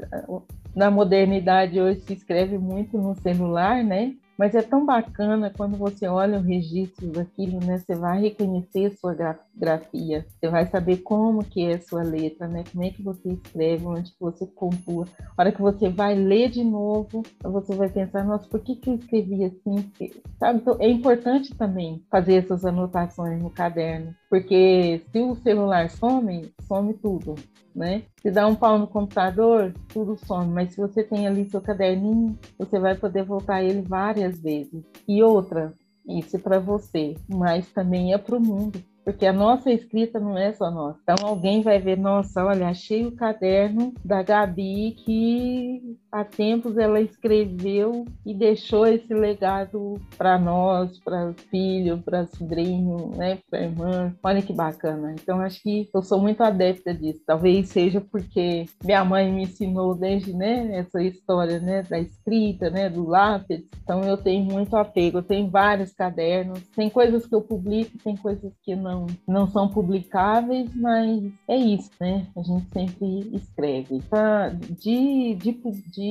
na 0.74 0.90
modernidade 0.90 1.80
hoje 1.80 2.00
se 2.00 2.12
escreve 2.12 2.58
muito 2.58 2.96
no 2.96 3.14
celular, 3.16 3.82
né? 3.82 4.14
Mas 4.38 4.54
é 4.54 4.62
tão 4.62 4.84
bacana 4.84 5.52
quando 5.56 5.76
você 5.76 6.06
olha 6.06 6.38
o 6.38 6.42
registro 6.42 7.06
daquilo, 7.08 7.60
né? 7.64 7.78
Você 7.78 7.94
vai 7.94 8.20
reconhecer 8.20 8.96
sua 8.98 9.14
grafia, 9.54 10.26
você 10.28 10.48
vai 10.48 10.66
saber 10.66 10.98
como 10.98 11.44
que 11.44 11.64
é 11.64 11.74
a 11.74 11.80
sua 11.80 12.02
letra, 12.02 12.48
né? 12.48 12.64
Como 12.70 12.84
é 12.84 12.90
que 12.90 13.02
você 13.02 13.28
escreve, 13.30 13.86
onde 13.86 14.10
que 14.12 14.20
você 14.20 14.46
compõe. 14.46 15.06
A 15.36 15.42
hora 15.42 15.52
que 15.52 15.62
você 15.62 15.88
vai 15.88 16.14
ler 16.14 16.50
de 16.50 16.64
novo, 16.64 17.22
você 17.42 17.74
vai 17.74 17.88
pensar, 17.88 18.24
nossa, 18.24 18.48
por 18.48 18.60
que, 18.60 18.76
que 18.76 18.90
eu 18.90 18.94
escrevi 18.94 19.44
assim? 19.44 19.90
Sabe? 20.38 20.58
Então, 20.58 20.76
é 20.80 20.88
importante 20.88 21.54
também 21.54 22.02
fazer 22.10 22.34
essas 22.34 22.64
anotações 22.64 23.40
no 23.40 23.50
caderno, 23.50 24.14
porque 24.34 25.00
se 25.12 25.20
o 25.20 25.36
celular 25.36 25.88
some, 25.88 26.52
some 26.66 26.92
tudo 26.94 27.36
né? 27.72 28.02
Se 28.20 28.30
dá 28.30 28.46
um 28.46 28.54
pau 28.54 28.78
no 28.78 28.86
computador, 28.86 29.72
tudo 29.88 30.16
some, 30.16 30.52
mas 30.52 30.72
se 30.72 30.76
você 30.76 31.02
tem 31.02 31.26
ali 31.26 31.48
seu 31.48 31.60
caderninho, 31.60 32.38
você 32.58 32.78
vai 32.78 32.96
poder 32.96 33.24
voltar 33.24 33.62
ele 33.62 33.82
várias 33.82 34.40
vezes. 34.40 34.84
E 35.08 35.22
outra, 35.22 35.74
isso 36.06 36.36
é 36.36 36.38
para 36.38 36.60
você, 36.60 37.16
mas 37.28 37.70
também 37.72 38.12
é 38.12 38.18
para 38.18 38.36
o 38.36 38.40
mundo, 38.40 38.80
porque 39.04 39.26
a 39.26 39.32
nossa 39.32 39.72
escrita 39.72 40.20
não 40.20 40.38
é 40.38 40.52
só 40.52 40.70
nossa. 40.70 41.00
Então 41.02 41.26
alguém 41.28 41.62
vai 41.62 41.80
ver, 41.80 41.98
nossa, 41.98 42.44
olha, 42.44 42.68
achei 42.68 43.06
o 43.06 43.12
caderno 43.12 43.92
da 44.04 44.22
Gabi 44.22 44.92
que 45.04 45.96
há 46.14 46.24
tempos 46.24 46.78
ela 46.78 47.00
escreveu 47.00 48.04
e 48.24 48.32
deixou 48.32 48.86
esse 48.86 49.12
legado 49.12 50.00
para 50.16 50.38
nós, 50.38 50.96
para 51.00 51.34
filho, 51.50 51.98
para 51.98 52.26
sobrinho, 52.28 53.10
né, 53.16 53.38
para 53.50 53.62
irmã. 53.62 54.14
Olha 54.22 54.40
que 54.40 54.52
bacana. 54.52 55.12
Então 55.20 55.40
acho 55.40 55.60
que 55.60 55.90
eu 55.92 56.02
sou 56.02 56.20
muito 56.20 56.40
adepta 56.40 56.94
disso. 56.94 57.20
Talvez 57.26 57.68
seja 57.68 58.00
porque 58.00 58.66
minha 58.84 59.04
mãe 59.04 59.32
me 59.32 59.42
ensinou 59.42 59.92
desde, 59.94 60.32
né, 60.32 60.76
essa 60.76 61.02
história, 61.02 61.58
né, 61.58 61.82
da 61.82 61.98
escrita, 61.98 62.70
né, 62.70 62.88
do 62.88 63.08
lápis. 63.08 63.64
Então 63.82 64.04
eu 64.04 64.16
tenho 64.16 64.44
muito 64.44 64.76
apego. 64.76 65.18
Eu 65.18 65.22
tenho 65.22 65.50
vários 65.50 65.92
cadernos. 65.92 66.60
Tem 66.76 66.88
coisas 66.88 67.26
que 67.26 67.34
eu 67.34 67.42
publico, 67.42 67.98
tem 68.04 68.16
coisas 68.16 68.52
que 68.62 68.76
não 68.76 69.06
não 69.26 69.48
são 69.48 69.68
publicáveis, 69.68 70.70
mas 70.76 71.24
é 71.48 71.56
isso, 71.56 71.90
né? 72.00 72.26
A 72.36 72.42
gente 72.42 72.66
sempre 72.72 73.30
escreve. 73.34 74.00
De, 74.80 75.34
de, 75.34 75.52
de 75.90 76.03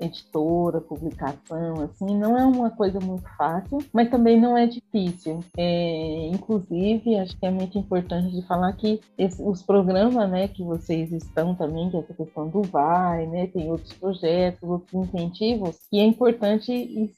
editora, 0.00 0.80
publicação, 0.80 1.82
assim, 1.82 2.16
não 2.16 2.36
é 2.36 2.44
uma 2.44 2.70
coisa 2.70 2.98
muito 3.00 3.28
fácil, 3.36 3.78
mas 3.92 4.10
também 4.10 4.40
não 4.40 4.56
é 4.56 4.66
difícil. 4.66 5.40
É, 5.56 6.28
inclusive, 6.28 7.16
acho 7.16 7.38
que 7.38 7.46
é 7.46 7.50
muito 7.50 7.78
importante 7.78 8.34
de 8.34 8.46
falar 8.46 8.72
que 8.74 9.00
esse, 9.16 9.42
os 9.42 9.62
programas, 9.62 10.30
né, 10.30 10.48
que 10.48 10.62
vocês 10.62 11.12
estão 11.12 11.54
também, 11.54 11.90
que 11.90 11.96
é 11.96 12.00
essa 12.00 12.14
questão 12.14 12.48
do 12.48 12.62
VAI, 12.62 13.26
né, 13.26 13.46
tem 13.46 13.70
outros 13.70 13.92
projetos, 13.92 14.68
outros 14.68 14.94
incentivos, 14.94 15.76
e 15.92 16.00
é 16.00 16.04
importante 16.04 17.10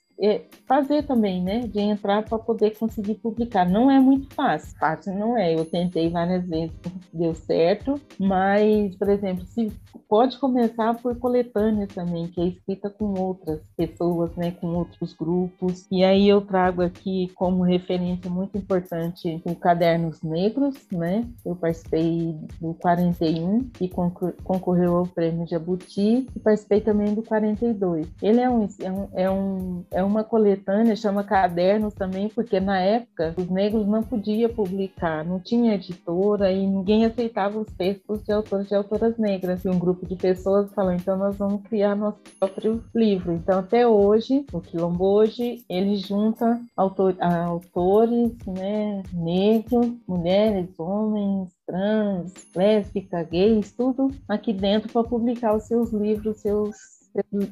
fazer 0.67 1.05
também, 1.05 1.43
né? 1.43 1.61
De 1.61 1.81
entrar 1.81 2.23
para 2.23 2.39
poder 2.39 2.77
conseguir 2.79 3.15
publicar. 3.15 3.69
Não 3.69 3.91
é 3.91 3.99
muito 3.99 4.33
fácil, 4.35 4.77
fácil 4.79 5.15
não 5.15 5.37
é. 5.37 5.55
Eu 5.55 5.65
tentei 5.65 6.11
várias 6.11 6.47
vezes, 6.47 6.73
deu 7.13 7.35
certo, 7.35 8.01
mas, 8.19 8.95
por 8.97 9.09
exemplo, 9.09 9.45
se 9.47 9.73
pode 10.09 10.39
começar 10.39 10.95
por 10.95 11.17
coletânea 11.17 11.87
também, 11.87 12.27
que 12.29 12.41
é 12.41 12.47
escrita 12.47 12.91
com 12.91 13.19
outras 13.19 13.61
pessoas, 13.77 14.35
né? 14.37 14.51
Com 14.51 14.69
outros 14.75 15.15
grupos. 15.15 15.87
E 15.91 16.05
aí 16.05 16.29
eu 16.29 16.41
trago 16.41 16.83
aqui 16.83 17.31
como 17.35 17.63
referência 17.63 18.31
muito 18.31 18.59
importante 18.59 19.41
o 19.45 19.55
Cadernos 19.55 20.23
Negros, 20.23 20.75
né? 20.93 21.25
Eu 21.45 21.57
participei 21.57 22.37
do 22.61 22.75
41 22.75 23.71
e 23.81 23.89
concorreu 23.89 24.97
ao 24.97 25.07
prêmio 25.07 25.47
Jabuti 25.47 26.27
e 26.35 26.41
participei 26.41 26.81
também 26.81 27.15
do 27.15 27.23
42. 27.23 28.07
Ele 28.23 28.41
é 28.41 28.51
um, 28.51 28.69
é 28.81 28.93
um, 28.93 29.09
é 29.13 29.31
um, 29.31 29.85
é 29.93 30.05
um 30.05 30.10
uma 30.11 30.25
coletânea, 30.25 30.97
chama 30.97 31.23
Cadernos 31.23 31.95
também, 31.95 32.29
porque 32.29 32.59
na 32.59 32.79
época 32.81 33.35
os 33.37 33.49
negros 33.49 33.87
não 33.87 34.03
podiam 34.03 34.51
publicar, 34.51 35.25
não 35.25 35.39
tinha 35.39 35.75
editora 35.75 36.51
e 36.51 36.67
ninguém 36.67 37.05
aceitava 37.05 37.59
os 37.59 37.69
textos 37.73 38.23
de 38.25 38.33
autores 38.33 38.71
e 38.71 38.75
autoras 38.75 39.17
negras. 39.17 39.65
E 39.65 39.69
um 39.69 39.79
grupo 39.79 40.05
de 40.05 40.17
pessoas 40.17 40.73
falou, 40.73 40.93
então 40.93 41.17
nós 41.17 41.37
vamos 41.37 41.63
criar 41.63 41.95
nosso 41.95 42.19
próprio 42.39 42.83
livro. 42.95 43.33
Então 43.33 43.61
até 43.61 43.87
hoje, 43.87 44.45
o 44.53 44.61
Quilombo 44.61 45.05
hoje, 45.05 45.65
ele 45.69 45.97
junta 45.97 46.61
autor, 46.77 47.17
autores 47.21 48.33
né, 48.47 49.03
negros, 49.13 49.93
mulheres, 50.07 50.69
homens, 50.79 51.51
trans, 51.67 52.35
lésbica, 52.55 53.23
gays, 53.23 53.73
tudo 53.73 54.11
aqui 54.29 54.53
dentro 54.53 54.93
para 54.93 55.05
publicar 55.05 55.55
os 55.55 55.65
seus 55.65 55.93
livros, 55.93 56.39
seus 56.39 57.01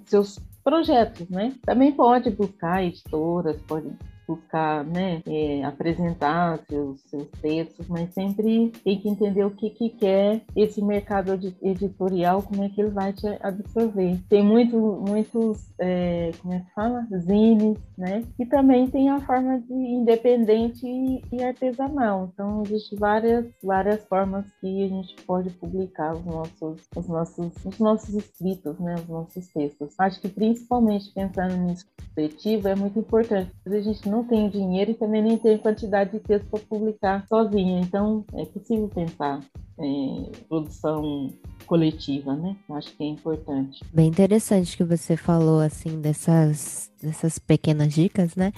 seus 0.07 0.39
projetos, 0.69 1.27
né? 1.31 1.55
Também 1.65 1.91
pode 1.93 2.31
buscar 2.31 2.85
editoras, 2.85 3.59
pode 3.63 3.89
buscar 4.29 4.85
né, 4.85 5.23
é, 5.27 5.65
apresentar 5.65 6.59
seus, 6.69 7.01
seus 7.09 7.29
textos, 7.41 7.89
mas 7.89 8.13
sempre 8.13 8.71
tem 8.85 9.01
que 9.01 9.09
entender 9.09 9.45
o 9.45 9.51
que, 9.51 9.71
que 9.71 9.89
quer 9.89 10.43
esse 10.55 10.83
mercado 10.85 11.33
editorial, 11.63 12.43
como 12.43 12.63
é 12.63 12.69
que 12.69 12.81
ele 12.81 12.91
vai 12.91 13.13
te 13.15 13.27
absorver. 13.41 14.19
Tem 14.29 14.45
muito, 14.45 14.77
muitos, 14.77 15.73
é, 15.81 16.31
como 16.43 16.53
é 16.53 16.61
que 16.61 16.75
fala? 16.75 17.07
Zines, 17.19 17.79
né? 17.97 18.23
E 18.39 18.45
também 18.45 18.87
tem 18.89 19.09
a 19.09 19.21
forma 19.21 19.61
de 19.61 19.73
independente 19.73 20.87
e, 20.87 21.23
e 21.33 21.43
artesanal. 21.43 22.31
Então, 22.35 22.63
existem 22.67 22.99
várias, 22.99 23.47
várias 23.63 24.05
formas 24.05 24.45
que 24.61 24.85
a 24.85 24.89
gente 24.89 25.15
pode 25.23 25.51
publicar 25.51 26.15
os 26.15 26.25
nossos, 26.25 26.83
os 26.95 27.09
nossos, 27.09 27.53
os 27.65 27.79
nossos 27.79 28.15
escritos, 28.15 28.79
né? 28.79 28.95
Os 28.97 29.09
nossos 29.09 29.47
textos. 29.49 29.95
Acho 29.99 30.21
que 30.21 30.29
principalmente 30.29 31.13
pensando 31.15 31.57
nisso 31.57 31.87
coletivo 32.15 32.69
é 32.69 32.75
muito 32.75 32.99
importante. 32.99 33.51
A 33.65 33.81
gente 33.81 34.09
não 34.09 34.18
não 34.19 34.25
tenho 34.25 34.51
dinheiro 34.51 34.91
e 34.91 34.95
também 34.95 35.23
nem 35.23 35.39
tenho 35.39 35.59
quantidade 35.59 36.13
de 36.13 36.21
texto 36.21 36.47
para 36.51 36.61
publicar 36.61 37.25
sozinha. 37.29 37.81
Então, 37.81 38.25
é 38.35 38.45
possível 38.45 38.89
pensar 38.89 39.41
em 39.81 40.31
produção 40.49 41.33
coletiva, 41.67 42.35
né? 42.35 42.57
Acho 42.71 42.97
que 42.97 43.05
é 43.05 43.07
importante. 43.07 43.85
Bem 43.93 44.09
interessante 44.09 44.77
que 44.77 44.85
você 44.85 45.17
falou, 45.17 45.61
assim, 45.61 46.01
dessas, 46.01 46.91
dessas 47.01 47.39
pequenas 47.39 47.93
dicas, 47.93 48.35
né? 48.35 48.53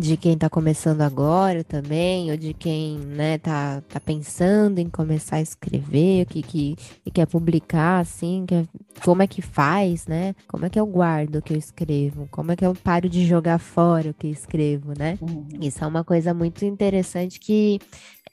De 0.00 0.16
quem 0.16 0.32
está 0.32 0.48
começando 0.48 1.02
agora 1.02 1.62
também, 1.62 2.30
ou 2.30 2.36
de 2.36 2.54
quem 2.54 2.98
né, 2.98 3.38
tá, 3.38 3.82
tá 3.82 4.00
pensando 4.00 4.78
em 4.78 4.88
começar 4.88 5.36
a 5.36 5.40
escrever, 5.42 6.22
o 6.22 6.26
que, 6.26 6.42
que, 6.42 6.76
que 7.04 7.10
quer 7.10 7.26
publicar, 7.26 8.00
assim, 8.00 8.44
que, 8.46 8.66
como 9.04 9.22
é 9.22 9.26
que 9.26 9.42
faz, 9.42 10.06
né? 10.06 10.34
Como 10.48 10.64
é 10.64 10.70
que 10.70 10.80
eu 10.80 10.86
guardo 10.86 11.36
o 11.36 11.42
que 11.42 11.52
eu 11.52 11.58
escrevo? 11.58 12.26
Como 12.30 12.50
é 12.50 12.56
que 12.56 12.64
eu 12.64 12.74
paro 12.74 13.08
de 13.08 13.26
jogar 13.26 13.58
fora 13.58 14.10
o 14.10 14.14
que 14.14 14.28
escrevo, 14.28 14.92
né? 14.98 15.18
Uhum. 15.20 15.46
Isso 15.60 15.84
é 15.84 15.86
uma 15.86 16.02
coisa 16.02 16.32
muito 16.32 16.64
interessante 16.64 17.38
que 17.38 17.78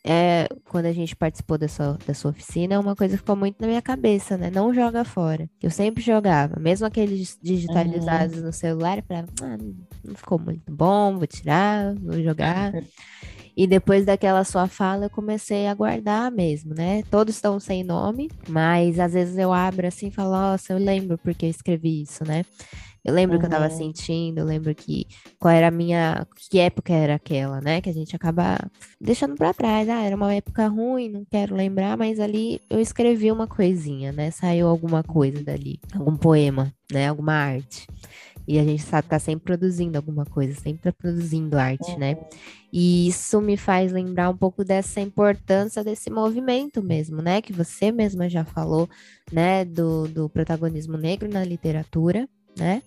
é, 0.10 0.48
quando 0.70 0.86
a 0.86 0.94
gente 0.94 1.14
participou 1.16 1.58
dessa, 1.58 1.98
dessa 2.08 2.30
oficina, 2.30 2.76
é 2.76 2.80
uma 2.80 2.96
coisa 2.96 3.16
que 3.16 3.20
ficou 3.20 3.36
muito 3.36 3.58
na 3.60 3.68
minha 3.68 3.82
cabeça, 3.82 4.38
né? 4.38 4.50
Não 4.50 4.74
joga 4.74 5.04
fora. 5.04 5.50
Eu 5.62 5.70
sempre 5.70 6.02
jogava, 6.02 6.58
mesmo 6.62 6.88
aqueles 6.88 7.38
digitalizados 7.44 8.38
uhum. 8.38 8.46
no 8.46 8.54
celular, 8.54 9.02
para 9.02 9.26
ah, 9.42 9.58
não 10.04 10.16
ficou 10.16 10.40
muito 10.40 10.72
bom, 10.72 11.18
vou 11.18 11.28
tirar, 11.28 11.94
vou 11.96 12.22
jogar. 12.24 12.72
E 13.56 13.68
depois 13.68 14.06
daquela 14.06 14.46
sua 14.46 14.68
fala, 14.68 15.08
eu 15.08 15.10
comecei 15.10 15.68
a 15.68 15.74
guardar 15.74 16.32
mesmo, 16.32 16.74
né? 16.74 17.04
Todos 17.12 17.36
estão 17.36 17.60
sem 17.60 17.84
nome, 17.84 18.30
mas 18.48 19.00
às 19.00 19.12
vezes 19.12 19.38
eu 19.38 19.52
abro 19.52 19.88
assim 19.88 20.08
e 20.08 20.12
falo, 20.12 20.32
nossa, 20.32 20.72
eu 20.72 20.78
lembro 20.78 21.18
porque 21.18 21.48
eu 21.48 21.50
escrevi 21.50 22.04
isso, 22.04 22.24
né? 22.24 22.46
Eu 23.08 23.14
lembro 23.14 23.36
uhum. 23.36 23.40
que 23.40 23.46
eu 23.46 23.50
tava 23.50 23.70
sentindo, 23.70 24.40
eu 24.40 24.46
lembro 24.46 24.76
que 24.76 25.08
qual 25.40 25.54
era 25.54 25.70
a 25.70 25.72
minha. 25.72 26.28
Que 26.52 26.60
época 26.60 26.92
era 26.92 27.16
aquela, 27.16 27.62
né? 27.62 27.80
Que 27.80 27.90
a 27.90 27.94
gente 27.94 28.14
acaba 28.14 28.60
deixando 29.00 29.34
para 29.36 29.54
trás. 29.54 29.88
Ah, 29.88 30.04
era 30.04 30.14
uma 30.14 30.34
época 30.34 30.68
ruim, 30.68 31.08
não 31.08 31.24
quero 31.24 31.56
lembrar, 31.56 31.98
mas 31.98 32.20
ali 32.20 32.60
eu 32.70 32.82
escrevi 32.82 33.32
uma 33.32 33.48
coisinha, 33.48 34.12
né? 34.12 34.30
Saiu 34.30 34.68
alguma 34.68 35.04
coisa 35.04 35.42
dali, 35.42 35.80
algum 35.96 36.18
poema, 36.18 36.74
né? 36.92 37.08
Alguma 37.08 37.32
arte. 37.32 37.88
E 38.46 38.60
a 38.60 38.64
gente 38.64 38.82
sabe 38.82 39.04
que 39.04 39.10
tá 39.10 39.20
sempre 39.20 39.46
produzindo 39.46 39.98
alguma 39.98 40.26
coisa, 40.26 40.58
sempre 40.60 40.92
produzindo 40.92 41.58
arte, 41.58 41.98
né? 41.98 42.14
uhum. 42.14 42.22
né? 42.22 42.30
E 42.72 43.08
isso 43.08 43.42
me 43.42 43.56
faz 43.56 43.92
lembrar 43.94 44.30
um 44.30 44.38
pouco 44.38 44.66
dessa 44.66 45.00
importância 45.00 45.84
desse 45.84 46.10
movimento 46.10 46.84
mesmo, 46.84 47.22
né? 47.22 47.42
Que 47.42 47.54
você 47.54 47.90
mesma 47.92 48.30
já 48.30 48.44
falou, 48.44 48.90
né? 49.32 49.64
Do, 49.64 50.10
do 50.10 50.30
protagonismo 50.30 50.98
negro 50.98 51.30
na 51.30 51.44
literatura, 51.44 52.28
né? 52.58 52.82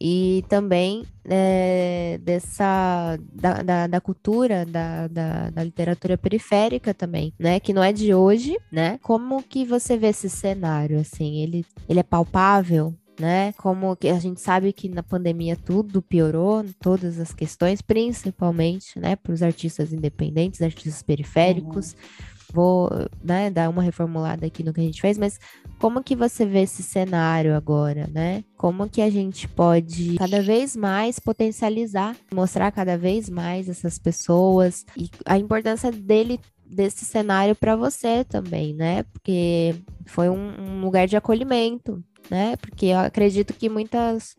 E 0.00 0.44
também 0.48 1.04
é, 1.24 2.20
dessa 2.22 3.18
da, 3.32 3.62
da, 3.62 3.86
da 3.86 4.00
cultura 4.00 4.66
da, 4.66 5.08
da, 5.08 5.50
da, 5.50 5.64
literatura 5.64 6.18
periférica 6.18 6.92
também, 6.92 7.32
né? 7.38 7.58
Que 7.58 7.72
não 7.72 7.82
é 7.82 7.92
de 7.92 8.14
hoje, 8.14 8.56
né? 8.70 8.98
Como 9.02 9.42
que 9.42 9.64
você 9.64 9.96
vê 9.96 10.08
esse 10.08 10.28
cenário 10.28 11.00
assim? 11.00 11.38
Ele, 11.42 11.64
ele 11.88 12.00
é 12.00 12.02
palpável? 12.02 12.94
Né? 13.18 13.54
Como 13.54 13.96
que 13.96 14.08
a 14.08 14.18
gente 14.18 14.42
sabe 14.42 14.74
que 14.74 14.90
na 14.90 15.02
pandemia 15.02 15.56
tudo 15.56 16.02
piorou, 16.02 16.62
todas 16.78 17.18
as 17.18 17.32
questões, 17.32 17.80
principalmente, 17.80 19.00
né, 19.00 19.16
para 19.16 19.32
os 19.32 19.42
artistas 19.42 19.90
independentes, 19.90 20.60
artistas 20.60 21.02
periféricos. 21.02 21.92
Uhum 21.92 22.35
vou 22.56 22.90
né, 23.22 23.50
dar 23.50 23.68
uma 23.68 23.82
reformulada 23.82 24.46
aqui 24.46 24.62
no 24.64 24.72
que 24.72 24.80
a 24.80 24.84
gente 24.84 25.00
fez, 25.02 25.18
mas 25.18 25.38
como 25.78 26.02
que 26.02 26.16
você 26.16 26.46
vê 26.46 26.62
esse 26.62 26.82
cenário 26.82 27.54
agora, 27.54 28.08
né? 28.10 28.42
Como 28.56 28.88
que 28.88 29.02
a 29.02 29.10
gente 29.10 29.46
pode 29.46 30.16
cada 30.16 30.40
vez 30.40 30.74
mais 30.74 31.18
potencializar, 31.18 32.16
mostrar 32.32 32.72
cada 32.72 32.96
vez 32.96 33.28
mais 33.28 33.68
essas 33.68 33.98
pessoas 33.98 34.86
e 34.96 35.10
a 35.26 35.36
importância 35.36 35.92
dele 35.92 36.40
desse 36.64 37.04
cenário 37.04 37.54
para 37.54 37.76
você 37.76 38.24
também, 38.24 38.74
né? 38.74 39.02
Porque 39.12 39.74
foi 40.06 40.30
um, 40.30 40.54
um 40.58 40.80
lugar 40.80 41.06
de 41.06 41.16
acolhimento, 41.16 42.02
né? 42.30 42.56
Porque 42.56 42.86
eu 42.86 42.98
acredito 42.98 43.52
que 43.52 43.68
muitas 43.68 44.34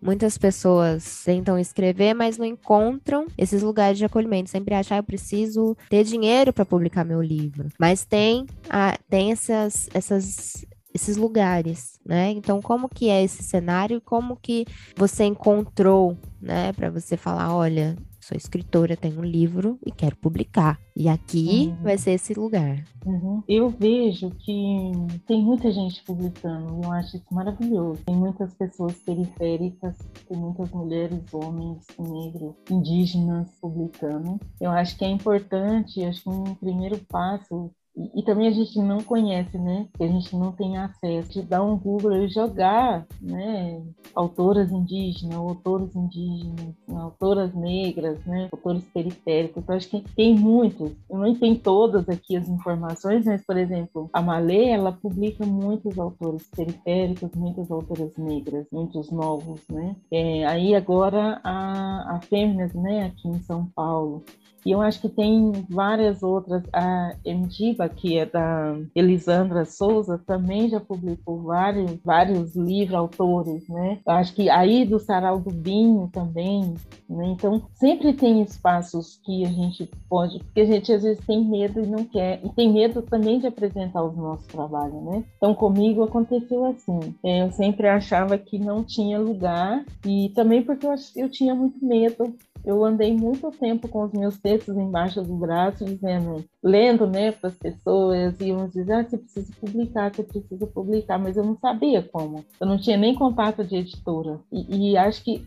Muitas 0.00 0.38
pessoas 0.38 1.24
tentam 1.24 1.58
escrever, 1.58 2.14
mas 2.14 2.38
não 2.38 2.44
encontram 2.44 3.26
esses 3.36 3.62
lugares 3.62 3.98
de 3.98 4.04
acolhimento. 4.04 4.50
Sempre 4.50 4.74
acham, 4.74 4.96
ah, 4.96 5.00
eu 5.00 5.04
preciso 5.04 5.76
ter 5.88 6.04
dinheiro 6.04 6.52
para 6.52 6.64
publicar 6.64 7.04
meu 7.04 7.20
livro. 7.20 7.68
Mas 7.78 8.04
tem, 8.04 8.46
a, 8.70 8.96
tem 9.08 9.32
essas, 9.32 9.88
essas, 9.92 10.64
esses 10.94 11.16
lugares, 11.16 11.98
né? 12.04 12.30
Então, 12.30 12.62
como 12.62 12.88
que 12.88 13.08
é 13.08 13.22
esse 13.22 13.42
cenário? 13.42 14.00
Como 14.00 14.36
que 14.36 14.64
você 14.96 15.24
encontrou, 15.24 16.16
né, 16.40 16.72
para 16.72 16.90
você 16.90 17.16
falar, 17.16 17.54
olha, 17.54 17.96
sou 18.28 18.36
escritora, 18.36 18.96
tenho 18.96 19.20
um 19.20 19.24
livro 19.24 19.78
e 19.84 19.90
quero 19.90 20.14
publicar. 20.16 20.78
E 20.94 21.08
aqui 21.08 21.68
uhum. 21.68 21.82
vai 21.82 21.96
ser 21.96 22.12
esse 22.12 22.34
lugar. 22.34 22.84
Uhum. 23.06 23.42
Eu 23.48 23.70
vejo 23.70 24.30
que 24.30 24.92
tem 25.26 25.42
muita 25.42 25.72
gente 25.72 26.02
publicando, 26.04 26.80
eu 26.84 26.92
acho 26.92 27.16
isso 27.16 27.26
maravilhoso. 27.30 28.02
Tem 28.04 28.14
muitas 28.14 28.52
pessoas 28.54 28.94
periféricas, 28.98 29.96
tem 30.28 30.36
muitas 30.36 30.70
mulheres, 30.70 31.22
homens, 31.32 31.86
negros, 31.98 32.54
indígenas 32.70 33.48
publicando. 33.60 34.38
Eu 34.60 34.70
acho 34.72 34.98
que 34.98 35.04
é 35.04 35.08
importante, 35.08 36.04
acho 36.04 36.22
que 36.22 36.28
um 36.28 36.54
primeiro 36.56 36.98
passo 37.08 37.70
e, 38.14 38.22
também 38.22 38.46
a 38.46 38.52
gente 38.52 38.78
não 38.78 38.98
conhece, 38.98 39.58
né? 39.58 39.86
A 39.98 40.06
gente 40.06 40.34
não 40.36 40.52
tem 40.52 40.76
acesso. 40.76 41.32
De 41.32 41.42
dar 41.42 41.62
um 41.62 41.76
Google 41.76 42.16
e 42.16 42.28
jogar, 42.28 43.04
né? 43.20 43.82
Autoras 44.14 44.70
indígenas, 44.70 45.36
autores 45.36 45.94
indígenas, 45.96 46.74
autoras 46.88 47.52
negras, 47.54 48.24
né? 48.24 48.48
Autores 48.52 48.84
periféricos. 48.94 49.64
Eu 49.68 49.74
acho 49.74 49.88
que 49.88 50.00
tem 50.14 50.34
muitos. 50.34 50.92
Eu 51.10 51.18
não 51.18 51.34
tenho 51.34 51.58
todas 51.58 52.08
aqui 52.08 52.36
as 52.36 52.48
informações, 52.48 53.24
mas, 53.24 53.44
por 53.44 53.56
exemplo, 53.56 54.08
a 54.12 54.22
Malê, 54.22 54.68
ela 54.68 54.92
publica 54.92 55.44
muitos 55.44 55.98
autores 55.98 56.48
periféricos, 56.54 57.30
muitas 57.34 57.70
autoras 57.70 58.16
negras, 58.16 58.66
muitos 58.72 59.10
novos, 59.10 59.60
né? 59.68 59.96
É, 60.10 60.46
aí 60.46 60.74
agora 60.74 61.40
a, 61.42 62.16
a 62.16 62.20
Fêminas, 62.20 62.72
né? 62.74 63.06
Aqui 63.06 63.28
em 63.28 63.40
São 63.42 63.66
Paulo. 63.74 64.22
E 64.64 64.70
eu 64.70 64.80
acho 64.80 65.00
que 65.00 65.08
tem 65.08 65.52
várias 65.68 66.22
outras. 66.22 66.62
A 66.72 67.14
Emdiba, 67.24 67.88
que 67.88 68.18
é 68.18 68.26
da 68.26 68.76
Elisandra 68.94 69.64
Souza, 69.64 70.20
também 70.26 70.68
já 70.68 70.80
publicou 70.80 71.42
vários, 71.42 71.98
vários 72.04 72.54
livros, 72.54 72.94
autores, 72.94 73.68
né? 73.68 73.98
Eu 74.06 74.12
acho 74.12 74.34
que 74.34 74.48
aí 74.50 74.84
do 74.84 74.98
Sarau 74.98 75.38
do 75.38 75.50
Binho 75.50 76.08
também, 76.12 76.74
né? 77.08 77.26
Então, 77.28 77.62
sempre 77.74 78.12
tem 78.12 78.42
espaços 78.42 79.20
que 79.24 79.44
a 79.44 79.48
gente 79.48 79.88
pode, 80.08 80.38
porque 80.40 80.60
a 80.60 80.66
gente 80.66 80.92
às 80.92 81.02
vezes 81.02 81.24
tem 81.26 81.44
medo 81.44 81.80
e 81.80 81.86
não 81.86 82.04
quer, 82.04 82.40
e 82.44 82.48
tem 82.50 82.72
medo 82.72 83.02
também 83.02 83.38
de 83.38 83.46
apresentar 83.46 84.02
os 84.02 84.16
nossos 84.16 84.46
trabalhos, 84.46 85.02
né? 85.04 85.24
Então, 85.36 85.54
comigo 85.54 86.02
aconteceu 86.02 86.66
assim. 86.66 87.14
É, 87.24 87.42
eu 87.42 87.52
sempre 87.52 87.88
achava 87.88 88.36
que 88.36 88.58
não 88.58 88.82
tinha 88.82 89.18
lugar, 89.18 89.84
e 90.04 90.30
também 90.34 90.62
porque 90.62 90.86
eu, 90.86 90.94
eu 91.16 91.28
tinha 91.28 91.54
muito 91.54 91.84
medo 91.84 92.34
eu 92.68 92.84
andei 92.84 93.16
muito 93.16 93.50
tempo 93.50 93.88
com 93.88 94.04
os 94.04 94.12
meus 94.12 94.38
textos 94.38 94.76
embaixo 94.76 95.22
do 95.22 95.34
braço, 95.34 95.86
dizendo, 95.86 96.44
lendo, 96.62 97.06
né, 97.06 97.32
para 97.32 97.48
as 97.48 97.56
pessoas, 97.56 98.38
e 98.40 98.52
uns 98.52 98.74
diziam, 98.74 99.00
ah, 99.00 99.04
você 99.04 99.16
precisa 99.16 99.52
publicar, 99.58 100.14
você 100.14 100.22
precisa 100.22 100.66
publicar, 100.66 101.18
mas 101.18 101.38
eu 101.38 101.44
não 101.44 101.56
sabia 101.58 102.02
como. 102.02 102.44
Eu 102.60 102.66
não 102.66 102.76
tinha 102.76 102.98
nem 102.98 103.14
contato 103.14 103.64
de 103.64 103.76
editora. 103.76 104.38
E, 104.52 104.90
e 104.90 104.96
acho 104.98 105.24
que 105.24 105.46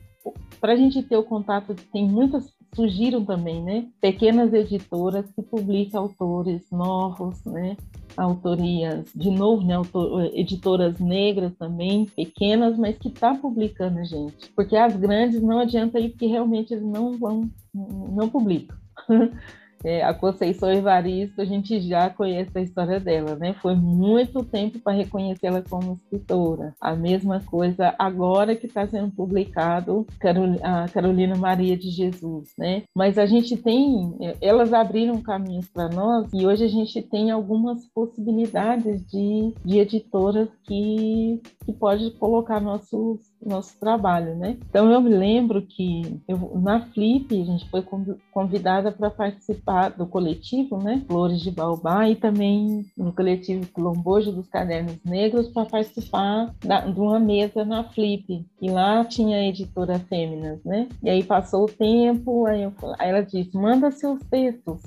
para 0.59 0.73
a 0.73 0.75
gente 0.75 1.03
ter 1.03 1.15
o 1.15 1.23
contato, 1.23 1.75
tem 1.93 2.07
muitas 2.07 2.51
surgiram 2.73 3.23
também, 3.25 3.61
né? 3.61 3.87
Pequenas 3.99 4.53
editoras 4.53 5.25
que 5.31 5.41
publicam 5.41 6.03
autores 6.03 6.61
novos, 6.71 7.43
né? 7.45 7.75
Autorias, 8.15 9.11
de 9.15 9.29
novo, 9.29 9.65
né? 9.65 9.75
Autor, 9.75 10.31
editoras 10.33 10.99
negras 10.99 11.53
também, 11.57 12.05
pequenas, 12.05 12.77
mas 12.77 12.97
que 12.97 13.09
tá 13.09 13.35
publicando 13.35 14.03
gente. 14.05 14.51
Porque 14.55 14.75
as 14.75 14.95
grandes 14.95 15.41
não 15.41 15.59
adianta 15.59 15.99
ir, 15.99 16.09
porque 16.09 16.27
realmente 16.27 16.73
eles 16.73 16.85
não 16.85 17.17
vão, 17.17 17.49
não 17.73 18.29
publicam. 18.29 18.77
É, 19.83 20.03
a 20.03 20.13
Conceição 20.13 20.71
Evaristo, 20.71 21.41
a 21.41 21.45
gente 21.45 21.79
já 21.81 22.09
conhece 22.09 22.51
a 22.55 22.61
história 22.61 22.99
dela, 22.99 23.35
né? 23.35 23.53
Foi 23.61 23.75
muito 23.75 24.43
tempo 24.43 24.79
para 24.79 24.93
reconhecê-la 24.93 25.61
como 25.61 25.93
escritora. 25.93 26.73
A 26.79 26.95
mesma 26.95 27.39
coisa 27.41 27.93
agora 27.97 28.55
que 28.55 28.67
está 28.67 28.87
sendo 28.87 29.11
publicado 29.11 30.05
a 30.61 30.87
Carolina 30.89 31.35
Maria 31.35 31.75
de 31.77 31.89
Jesus, 31.89 32.53
né? 32.57 32.83
Mas 32.95 33.17
a 33.17 33.25
gente 33.25 33.57
tem, 33.57 34.15
é, 34.21 34.35
elas 34.41 34.73
abriram 34.73 35.21
caminhos 35.21 35.67
para 35.67 35.89
nós 35.89 36.31
e 36.33 36.45
hoje 36.45 36.65
a 36.65 36.69
gente 36.69 37.01
tem 37.01 37.31
algumas 37.31 37.85
possibilidades 37.87 39.05
de, 39.07 39.53
de 39.65 39.79
editoras 39.79 40.49
que, 40.63 41.41
que 41.65 41.73
pode 41.73 42.11
colocar 42.11 42.59
nossos 42.59 43.30
nosso 43.45 43.77
trabalho, 43.79 44.35
né? 44.35 44.57
Então 44.69 44.91
eu 44.91 45.01
me 45.01 45.09
lembro 45.09 45.61
que 45.61 46.21
eu, 46.27 46.59
na 46.61 46.81
Flip 46.87 47.41
a 47.41 47.45
gente 47.45 47.69
foi 47.69 47.83
convidada 48.31 48.91
para 48.91 49.09
participar 49.09 49.89
do 49.89 50.05
coletivo, 50.05 50.77
né? 50.77 51.03
Flores 51.07 51.41
de 51.41 51.51
Baobá 51.51 52.07
e 52.09 52.15
também 52.15 52.85
no 52.97 53.11
coletivo 53.11 53.65
Quilombojo 53.67 54.31
dos 54.31 54.47
Cadernos 54.47 54.97
Negros 55.03 55.47
para 55.47 55.65
participar 55.65 56.53
da, 56.63 56.81
de 56.81 56.99
uma 56.99 57.19
mesa 57.19 57.65
na 57.65 57.83
Flip. 57.83 58.45
E 58.61 58.69
lá 58.69 59.03
tinha 59.05 59.37
a 59.37 59.45
editora 59.45 59.99
Fêminas, 59.99 60.63
né? 60.63 60.87
E 61.03 61.09
aí 61.09 61.23
passou 61.23 61.65
o 61.65 61.71
tempo, 61.71 62.45
aí, 62.45 62.63
eu, 62.63 62.73
aí 62.99 63.09
ela 63.09 63.21
disse: 63.21 63.55
manda 63.55 63.91
seus 63.91 64.19
textos, 64.29 64.81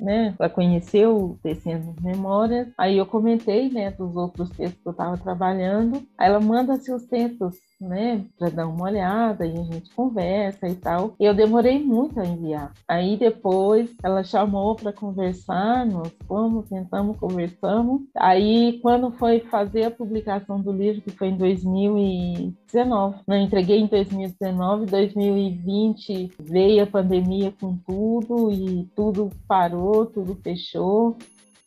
né? 0.00 0.34
Ela 0.38 0.48
conheceu 0.48 1.16
o 1.16 1.38
Tecendo 1.42 1.94
Memórias. 2.00 2.68
Aí 2.76 2.98
eu 2.98 3.06
comentei, 3.06 3.70
né, 3.70 3.90
dos 3.90 4.16
outros 4.16 4.50
textos 4.50 4.80
que 4.82 4.88
eu 4.88 4.92
estava 4.92 5.16
trabalhando. 5.16 6.02
Aí 6.18 6.28
ela 6.28 6.40
manda 6.40 6.76
seus 6.76 7.04
textos 7.04 7.56
né, 7.82 8.24
para 8.38 8.48
dar 8.48 8.66
uma 8.66 8.84
olhada 8.84 9.46
e 9.46 9.52
a 9.58 9.62
gente 9.64 9.94
conversa 9.94 10.68
e 10.68 10.74
tal. 10.74 11.14
Eu 11.18 11.34
demorei 11.34 11.82
muito 11.82 12.18
a 12.20 12.24
enviar. 12.24 12.72
Aí 12.88 13.16
depois 13.16 13.90
ela 14.02 14.22
chamou 14.22 14.74
para 14.74 14.92
conversar, 14.92 15.84
nós 15.86 16.12
fomos, 16.26 16.68
tentamos, 16.68 17.16
conversamos. 17.18 18.02
Aí 18.16 18.78
quando 18.80 19.10
foi 19.12 19.40
fazer 19.40 19.84
a 19.84 19.90
publicação 19.90 20.60
do 20.60 20.72
livro, 20.72 21.02
que 21.02 21.10
foi 21.10 21.28
em 21.28 21.36
2019, 21.36 23.16
não 23.26 23.36
entreguei 23.36 23.80
em 23.80 23.86
2019, 23.86 24.86
2020 24.86 26.32
veio 26.40 26.82
a 26.82 26.86
pandemia 26.86 27.52
com 27.60 27.76
tudo 27.86 28.50
e 28.52 28.84
tudo 28.94 29.30
parou, 29.46 30.06
tudo 30.06 30.34
fechou. 30.42 31.16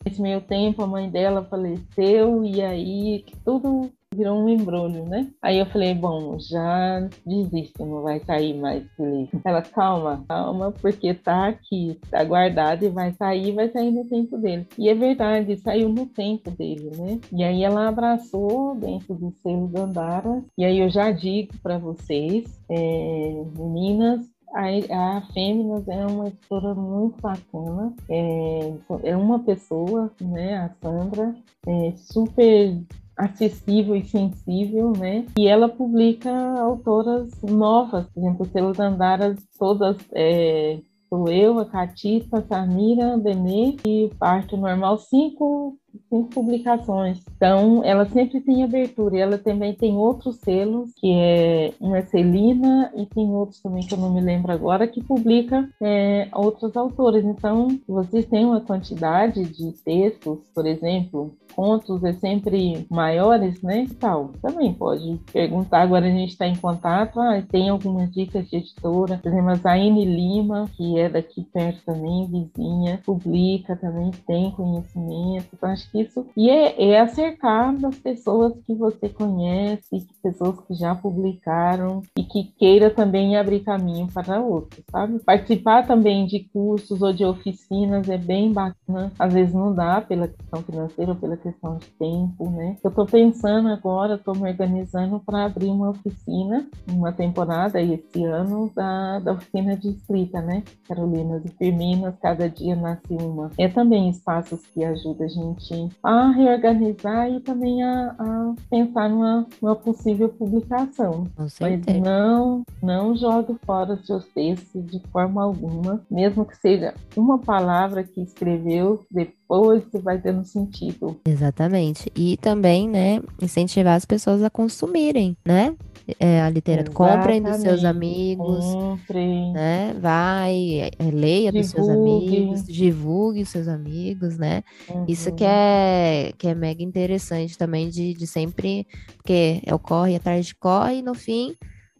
Nesse 0.05 0.21
meio 0.21 0.39
tempo, 0.41 0.83
a 0.83 0.87
mãe 0.87 1.09
dela 1.09 1.43
faleceu 1.43 2.45
e 2.45 2.61
aí 2.61 3.25
tudo 3.43 3.91
virou 4.15 4.39
um 4.39 4.49
embrulho, 4.49 5.05
né? 5.05 5.29
Aí 5.41 5.59
eu 5.59 5.65
falei, 5.65 5.93
bom, 5.93 6.39
já 6.39 7.01
desisto, 7.25 7.85
não 7.85 8.01
vai 8.01 8.19
sair 8.21 8.53
mais 8.53 8.83
esse 8.83 9.29
Ela, 9.43 9.61
calma, 9.61 10.23
calma, 10.27 10.71
porque 10.71 11.13
tá 11.13 11.47
aqui, 11.47 11.99
tá 12.09 12.23
guardado 12.23 12.85
e 12.85 12.89
vai 12.89 13.11
sair, 13.13 13.51
vai 13.51 13.69
sair 13.69 13.91
no 13.91 14.05
tempo 14.05 14.37
dele. 14.37 14.67
E 14.77 14.89
é 14.89 14.95
verdade, 14.95 15.57
saiu 15.57 15.89
no 15.89 16.05
tempo 16.05 16.49
dele, 16.51 16.91
né? 16.95 17.19
E 17.31 17.43
aí 17.43 17.63
ela 17.63 17.87
abraçou 17.87 18.75
dentro 18.75 19.15
do 19.15 19.33
selo 19.41 19.69
Andara. 19.77 20.43
E 20.57 20.63
aí 20.63 20.79
eu 20.79 20.89
já 20.89 21.11
digo 21.11 21.53
para 21.61 21.77
vocês, 21.77 22.45
é, 22.69 23.43
meninas, 23.57 24.25
a, 24.55 25.17
a 25.17 25.23
é 25.35 26.05
uma 26.05 26.27
editora 26.27 26.73
muito 26.73 27.21
bacana. 27.21 27.93
É, 28.09 28.73
é 29.03 29.17
uma 29.17 29.39
pessoa, 29.39 30.11
né, 30.21 30.57
a 30.57 30.69
Sandra, 30.81 31.35
é 31.67 31.93
super 31.97 32.81
acessível 33.17 33.95
e 33.95 34.05
sensível, 34.05 34.91
né? 34.91 35.25
E 35.37 35.47
ela 35.47 35.69
publica 35.69 36.31
autoras 36.59 37.29
novas, 37.41 38.05
por 38.07 38.19
exemplo, 38.19 38.45
Selos 38.45 38.79
Andaras, 38.79 39.37
todas 39.57 39.97
é, 40.13 40.79
sou 41.09 41.29
eu, 41.29 41.59
a 41.59 41.65
Catita, 41.65 42.39
a 42.39 42.41
Samira, 42.41 43.13
a 43.13 43.17
Benê 43.17 43.77
e 43.85 44.09
Parte 44.19 44.55
Normal, 44.57 44.97
cinco 44.97 45.77
cinco 46.09 46.29
publicações. 46.29 47.21
Então, 47.35 47.83
ela 47.83 48.05
sempre 48.05 48.41
tem 48.41 48.63
abertura. 48.63 49.17
E 49.17 49.19
ela 49.19 49.37
também 49.37 49.73
tem 49.73 49.95
outros 49.95 50.37
selos, 50.37 50.91
que 50.95 51.11
é 51.13 51.73
uma 51.79 52.01
Celina 52.01 52.91
e 52.95 53.05
tem 53.05 53.29
outros 53.29 53.61
também 53.61 53.85
que 53.85 53.93
eu 53.93 53.97
não 53.97 54.13
me 54.13 54.21
lembro 54.21 54.51
agora, 54.51 54.87
que 54.87 55.03
publica 55.03 55.69
é, 55.81 56.27
outros 56.33 56.75
autores. 56.75 57.25
Então, 57.25 57.67
vocês 57.87 58.25
têm 58.25 58.45
uma 58.45 58.61
quantidade 58.61 59.43
de 59.45 59.71
textos, 59.83 60.39
por 60.53 60.65
exemplo, 60.65 61.35
contos 61.55 62.03
é 62.03 62.13
sempre 62.13 62.85
maiores, 62.89 63.61
né? 63.61 63.87
Tal. 63.99 64.31
Também 64.41 64.73
pode 64.73 65.19
perguntar. 65.31 65.81
Agora 65.81 66.05
a 66.05 66.09
gente 66.09 66.31
está 66.31 66.45
em 66.45 66.55
contato. 66.55 67.19
Ah, 67.19 67.41
tem 67.41 67.69
algumas 67.69 68.11
dicas 68.11 68.49
de 68.49 68.57
editora. 68.57 69.19
Por 69.23 69.31
exemplo, 69.31 69.51
a 69.51 69.55
Zaine 69.55 70.03
Lima, 70.03 70.69
que 70.75 70.99
é 70.99 71.07
daqui 71.07 71.43
perto 71.43 71.81
também, 71.85 72.27
vizinha, 72.27 72.99
publica 73.05 73.75
também, 73.75 74.11
tem 74.27 74.51
conhecimento. 74.51 75.47
Então, 75.53 75.69
acho 75.69 75.84
que 75.91 76.01
isso. 76.01 76.25
E 76.35 76.49
é, 76.49 76.91
é 76.91 76.99
acercar 76.99 77.75
das 77.77 77.97
pessoas 77.97 78.53
que 78.65 78.73
você 78.73 79.09
conhece, 79.09 80.07
pessoas 80.25 80.59
que 80.61 80.73
já 80.73 80.95
publicaram 80.95 82.01
e 82.17 82.23
que 82.23 82.45
queira 82.57 82.89
também 82.89 83.37
abrir 83.37 83.59
caminho 83.59 84.07
para 84.11 84.41
outros, 84.41 84.83
sabe? 84.89 85.19
Participar 85.19 85.85
também 85.85 86.25
de 86.25 86.39
cursos 86.51 87.01
ou 87.01 87.13
de 87.13 87.23
oficinas 87.23 88.09
é 88.09 88.17
bem 88.17 88.51
bacana. 88.51 89.11
Às 89.19 89.33
vezes 89.33 89.53
não 89.53 89.73
dá 89.73 90.01
pela 90.01 90.27
questão 90.27 90.63
financeira 90.63 91.11
ou 91.11 91.17
pela 91.17 91.37
questão 91.37 91.77
de 91.77 91.87
tempo, 91.91 92.49
né? 92.49 92.77
Eu 92.83 92.89
estou 92.89 93.05
pensando 93.05 93.69
agora, 93.69 94.15
estou 94.15 94.35
me 94.35 94.49
organizando 94.49 95.19
para 95.19 95.45
abrir 95.45 95.67
uma 95.67 95.91
oficina, 95.91 96.67
uma 96.89 97.11
temporada 97.11 97.79
esse 97.79 98.23
ano 98.23 98.71
da, 98.75 99.19
da 99.19 99.33
oficina 99.33 99.77
de 99.77 99.89
escrita, 99.89 100.41
né? 100.41 100.63
Carolinas 100.87 101.45
e 101.45 101.49
Firminas, 101.49 102.15
cada 102.19 102.49
dia 102.49 102.75
nasce 102.75 103.13
uma. 103.13 103.51
É 103.57 103.67
também 103.67 104.09
espaços 104.09 104.65
que 104.73 104.83
ajudam 104.83 105.25
a 105.25 105.29
gente 105.29 105.74
gente 105.75 105.95
a 106.03 106.29
reorganizar 106.31 107.29
e 107.29 107.39
também 107.39 107.83
a, 107.83 108.15
a 108.17 108.53
pensar 108.69 109.09
numa, 109.09 109.47
numa, 109.61 109.75
possível 109.75 110.29
publicação. 110.29 111.27
Mas 111.37 111.59
não, 112.01 112.63
não 112.81 113.15
jogue 113.15 113.55
fora 113.65 113.97
seus 114.03 114.25
textos 114.27 114.85
de 114.85 114.99
forma 115.11 115.43
alguma, 115.43 116.01
mesmo 116.09 116.45
que 116.45 116.57
seja 116.57 116.93
uma 117.15 117.37
palavra 117.37 118.03
que 118.03 118.21
escreveu 118.21 119.05
depois 119.11 119.44
que 119.91 119.97
vai 119.99 120.19
tendo 120.19 120.43
sentido. 120.43 121.19
Exatamente. 121.25 122.11
E 122.15 122.37
também, 122.37 122.89
né, 122.89 123.21
incentivar 123.41 123.95
as 123.95 124.05
pessoas 124.05 124.43
a 124.43 124.49
consumirem, 124.49 125.37
né? 125.45 125.75
é, 126.19 126.41
a 126.41 126.49
literatura. 126.49 126.93
Comprem 126.93 127.41
dos 127.41 127.57
seus 127.57 127.83
amigos. 127.83 128.63
Comprem. 128.65 129.51
Né? 129.53 129.95
Vai, 129.99 130.91
é, 130.99 131.11
leia 131.11 131.51
divulgue. 131.51 131.59
dos 131.61 131.69
seus 131.69 131.89
amigos, 131.89 132.63
divulgue 132.65 133.41
os 133.41 133.49
seus 133.49 133.67
amigos, 133.67 134.37
né? 134.37 134.63
Uhum. 134.89 135.05
Isso 135.07 135.31
que 135.33 135.43
é, 135.43 136.31
que 136.37 136.47
é 136.47 136.55
mega 136.55 136.83
interessante 136.83 137.57
também 137.57 137.89
de, 137.89 138.13
de 138.13 138.27
sempre, 138.27 138.87
porque 139.17 139.61
é 139.65 139.73
o 139.73 139.79
corre 139.79 140.15
atrás 140.15 140.45
de 140.45 140.55
corre 140.55 140.97
e 140.97 141.01
no 141.01 141.13
fim 141.13 141.55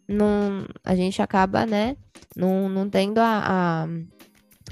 não, 0.08 0.64
a 0.84 0.94
gente 0.94 1.20
acaba, 1.20 1.66
né, 1.66 1.96
não, 2.36 2.68
não 2.68 2.88
tendo 2.88 3.18
a, 3.18 3.42
a 3.84 3.88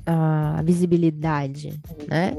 a 0.07 0.63
visibilidade, 0.63 1.81
né? 2.07 2.37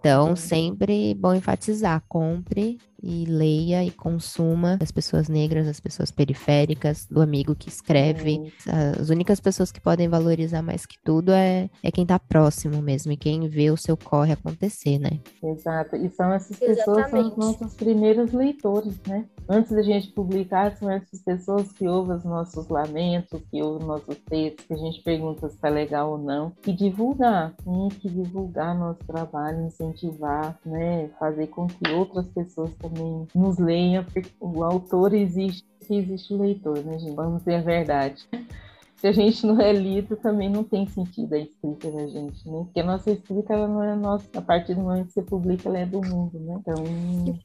Então, 0.00 0.36
sempre 0.36 1.14
bom 1.14 1.34
enfatizar, 1.34 2.02
compre 2.08 2.78
e 3.06 3.24
leia 3.24 3.84
e 3.84 3.90
consuma 3.90 4.78
as 4.82 4.90
pessoas 4.90 5.28
negras, 5.28 5.68
as 5.68 5.78
pessoas 5.78 6.10
periféricas, 6.10 7.06
do 7.08 7.22
amigo 7.22 7.54
que 7.54 7.68
escreve. 7.68 8.52
As 9.00 9.08
únicas 9.10 9.38
pessoas 9.38 9.70
que 9.70 9.80
podem 9.80 10.08
valorizar 10.08 10.62
mais 10.62 10.84
que 10.84 10.96
tudo 11.04 11.30
é, 11.30 11.70
é 11.82 11.90
quem 11.92 12.04
tá 12.04 12.18
próximo 12.18 12.82
mesmo 12.82 13.12
e 13.12 13.16
quem 13.16 13.48
vê 13.48 13.70
o 13.70 13.76
seu 13.76 13.96
corre 13.96 14.32
acontecer, 14.32 14.98
né? 14.98 15.20
Exato. 15.42 15.94
E 15.96 16.10
são 16.10 16.32
essas 16.32 16.58
pessoas 16.58 16.98
Exatamente. 16.98 17.10
são 17.10 17.28
os 17.28 17.36
nossos 17.36 17.74
primeiros 17.74 18.32
leitores, 18.32 19.00
né? 19.06 19.24
Antes 19.48 19.70
da 19.70 19.82
gente 19.82 20.08
publicar, 20.08 20.76
são 20.76 20.90
essas 20.90 21.22
pessoas 21.22 21.70
que 21.70 21.86
ouvem 21.86 22.16
os 22.16 22.24
nossos 22.24 22.68
lamentos, 22.68 23.40
que 23.48 23.62
ouvem 23.62 23.86
nossos 23.86 24.16
textos, 24.28 24.66
que 24.66 24.74
a 24.74 24.76
gente 24.76 25.02
pergunta 25.04 25.48
se 25.48 25.56
tá 25.58 25.68
legal 25.68 26.12
ou 26.12 26.18
não. 26.18 26.52
E 26.66 26.72
divulgar, 26.72 27.54
tem 27.64 27.88
que 27.88 28.08
divulgar 28.08 28.76
nosso 28.76 29.04
trabalho, 29.06 29.66
incentivar, 29.66 30.58
né? 30.66 31.08
Fazer 31.20 31.46
com 31.46 31.68
que 31.68 31.88
outras 31.92 32.26
pessoas 32.28 32.74
também 32.74 32.95
nos 33.34 33.58
leiam, 33.58 34.04
porque 34.04 34.28
o 34.40 34.62
autor 34.64 35.14
existe, 35.14 35.64
existe 35.88 36.34
o 36.34 36.38
leitor, 36.38 36.78
né, 36.84 36.98
gente? 36.98 37.14
Vamos 37.14 37.40
dizer 37.40 37.56
a 37.56 37.62
verdade 37.62 38.28
se 39.06 39.08
a 39.08 39.12
gente 39.12 39.46
não 39.46 39.60
é 39.60 39.72
lido, 39.72 40.16
também 40.16 40.50
não 40.50 40.64
tem 40.64 40.86
sentido 40.88 41.34
a 41.34 41.38
escrita 41.38 41.90
da 41.90 42.06
gente, 42.06 42.48
né? 42.48 42.64
Porque 42.64 42.80
a 42.80 42.84
nossa 42.84 43.10
escrita, 43.10 43.52
ela 43.52 43.68
não 43.68 43.82
é 43.82 43.94
nossa, 43.94 44.26
a 44.34 44.42
partir 44.42 44.74
do 44.74 44.80
momento 44.80 45.06
que 45.06 45.12
você 45.12 45.22
publica, 45.22 45.68
ela 45.68 45.78
é 45.78 45.86
do 45.86 46.00
mundo, 46.00 46.38
né? 46.40 46.56
Então, 46.60 46.84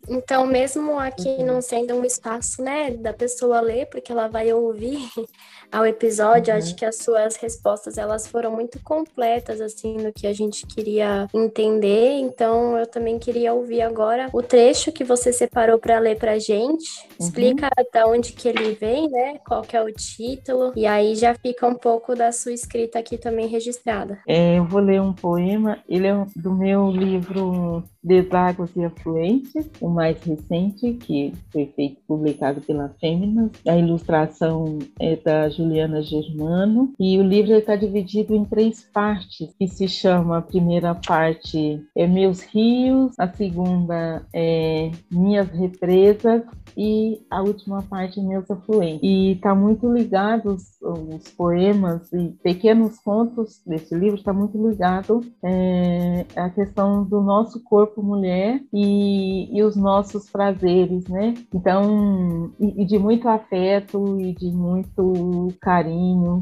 então 0.09 0.45
mesmo 0.47 0.97
aqui 0.97 1.27
uhum. 1.27 1.45
não 1.45 1.61
sendo 1.61 1.93
um 1.93 2.03
espaço, 2.03 2.63
né, 2.63 2.91
da 2.91 3.13
pessoa 3.13 3.61
ler, 3.61 3.87
porque 3.87 4.11
ela 4.11 4.27
vai 4.27 4.51
ouvir 4.51 5.07
ao 5.71 5.85
episódio, 5.85 6.51
uhum. 6.51 6.59
acho 6.59 6.75
que 6.75 6.85
as 6.85 6.97
suas 6.97 7.35
respostas, 7.35 7.97
elas 7.97 8.27
foram 8.27 8.51
muito 8.51 8.81
completas, 8.81 9.61
assim, 9.61 9.97
no 9.97 10.11
que 10.11 10.25
a 10.25 10.33
gente 10.33 10.65
queria 10.65 11.27
entender, 11.33 12.13
então 12.13 12.77
eu 12.77 12.87
também 12.87 13.19
queria 13.19 13.53
ouvir 13.53 13.81
agora 13.81 14.29
o 14.33 14.41
trecho 14.41 14.91
que 14.91 15.03
você 15.03 15.31
separou 15.31 15.77
para 15.77 15.99
ler 15.99 16.17
pra 16.17 16.39
gente, 16.39 16.89
uhum. 17.19 17.25
explica 17.25 17.69
da 17.93 18.07
onde 18.07 18.33
que 18.33 18.47
ele 18.47 18.73
vem, 18.73 19.09
né, 19.09 19.37
qual 19.45 19.61
que 19.61 19.77
é 19.77 19.81
o 19.81 19.91
título, 19.93 20.73
e 20.75 20.87
aí 20.87 21.15
já 21.15 21.35
fica 21.35 21.50
um 21.67 21.75
pouco 21.75 22.15
da 22.15 22.31
sua 22.31 22.51
escrita 22.51 22.99
aqui 22.99 23.17
também 23.17 23.47
registrada. 23.47 24.19
É, 24.27 24.57
eu 24.57 24.65
vou 24.65 24.81
ler 24.81 25.01
um 25.01 25.13
poema, 25.13 25.79
ele 25.87 26.07
é 26.07 26.25
do 26.35 26.53
meu 26.53 26.89
livro 26.89 27.83
Deságua 28.03 28.67
e 28.75 28.83
Afluentes, 28.83 29.69
o 29.79 29.89
mais 29.89 30.21
recente, 30.23 30.93
que 30.93 31.33
foi 31.51 31.67
feito 31.67 32.01
publicado 32.07 32.61
pela 32.61 32.89
Fêminas. 32.99 33.51
A 33.67 33.77
ilustração 33.77 34.79
é 34.99 35.15
da 35.15 35.49
Juliana 35.49 36.01
Germano 36.01 36.93
e 36.99 37.17
o 37.17 37.23
livro 37.23 37.53
está 37.53 37.75
dividido 37.75 38.35
em 38.35 38.45
três 38.45 38.83
partes, 38.93 39.53
que 39.57 39.67
se 39.67 39.87
chama 39.87 40.37
a 40.37 40.41
primeira 40.41 40.95
parte 40.95 41.81
é 41.95 42.07
Meus 42.07 42.41
Rios, 42.41 43.13
a 43.19 43.27
segunda 43.27 44.25
é 44.33 44.91
Minhas 45.11 45.49
Represas 45.49 46.43
e 46.75 47.21
a 47.29 47.41
última 47.41 47.81
parte 47.83 48.21
Meus 48.21 48.49
Afluentes. 48.49 49.01
E 49.03 49.33
está 49.33 49.53
muito 49.53 49.91
ligado 49.91 50.53
os, 50.53 50.81
os, 50.81 51.29
poemas 51.31 52.11
e 52.13 52.29
pequenos 52.43 52.99
contos 52.99 53.61
desse 53.65 53.93
livro 53.95 54.17
está 54.17 54.33
muito 54.33 54.57
ligado 54.69 55.21
é, 55.43 56.25
à 56.35 56.49
questão 56.49 57.03
do 57.03 57.21
nosso 57.21 57.61
corpo 57.63 57.90
mulher 57.99 58.61
e, 58.71 59.57
e 59.57 59.63
os 59.63 59.75
nossos 59.75 60.29
prazeres, 60.29 61.07
né? 61.07 61.33
Então, 61.51 62.53
e, 62.59 62.83
e 62.83 62.85
de 62.85 62.99
muito 62.99 63.27
afeto 63.27 64.19
e 64.19 64.33
de 64.33 64.51
muito 64.51 65.47
carinho? 65.59 66.39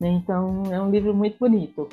Então 0.00 0.62
é 0.70 0.80
um 0.80 0.90
livro 0.90 1.12
muito 1.12 1.36
bonito. 1.38 1.88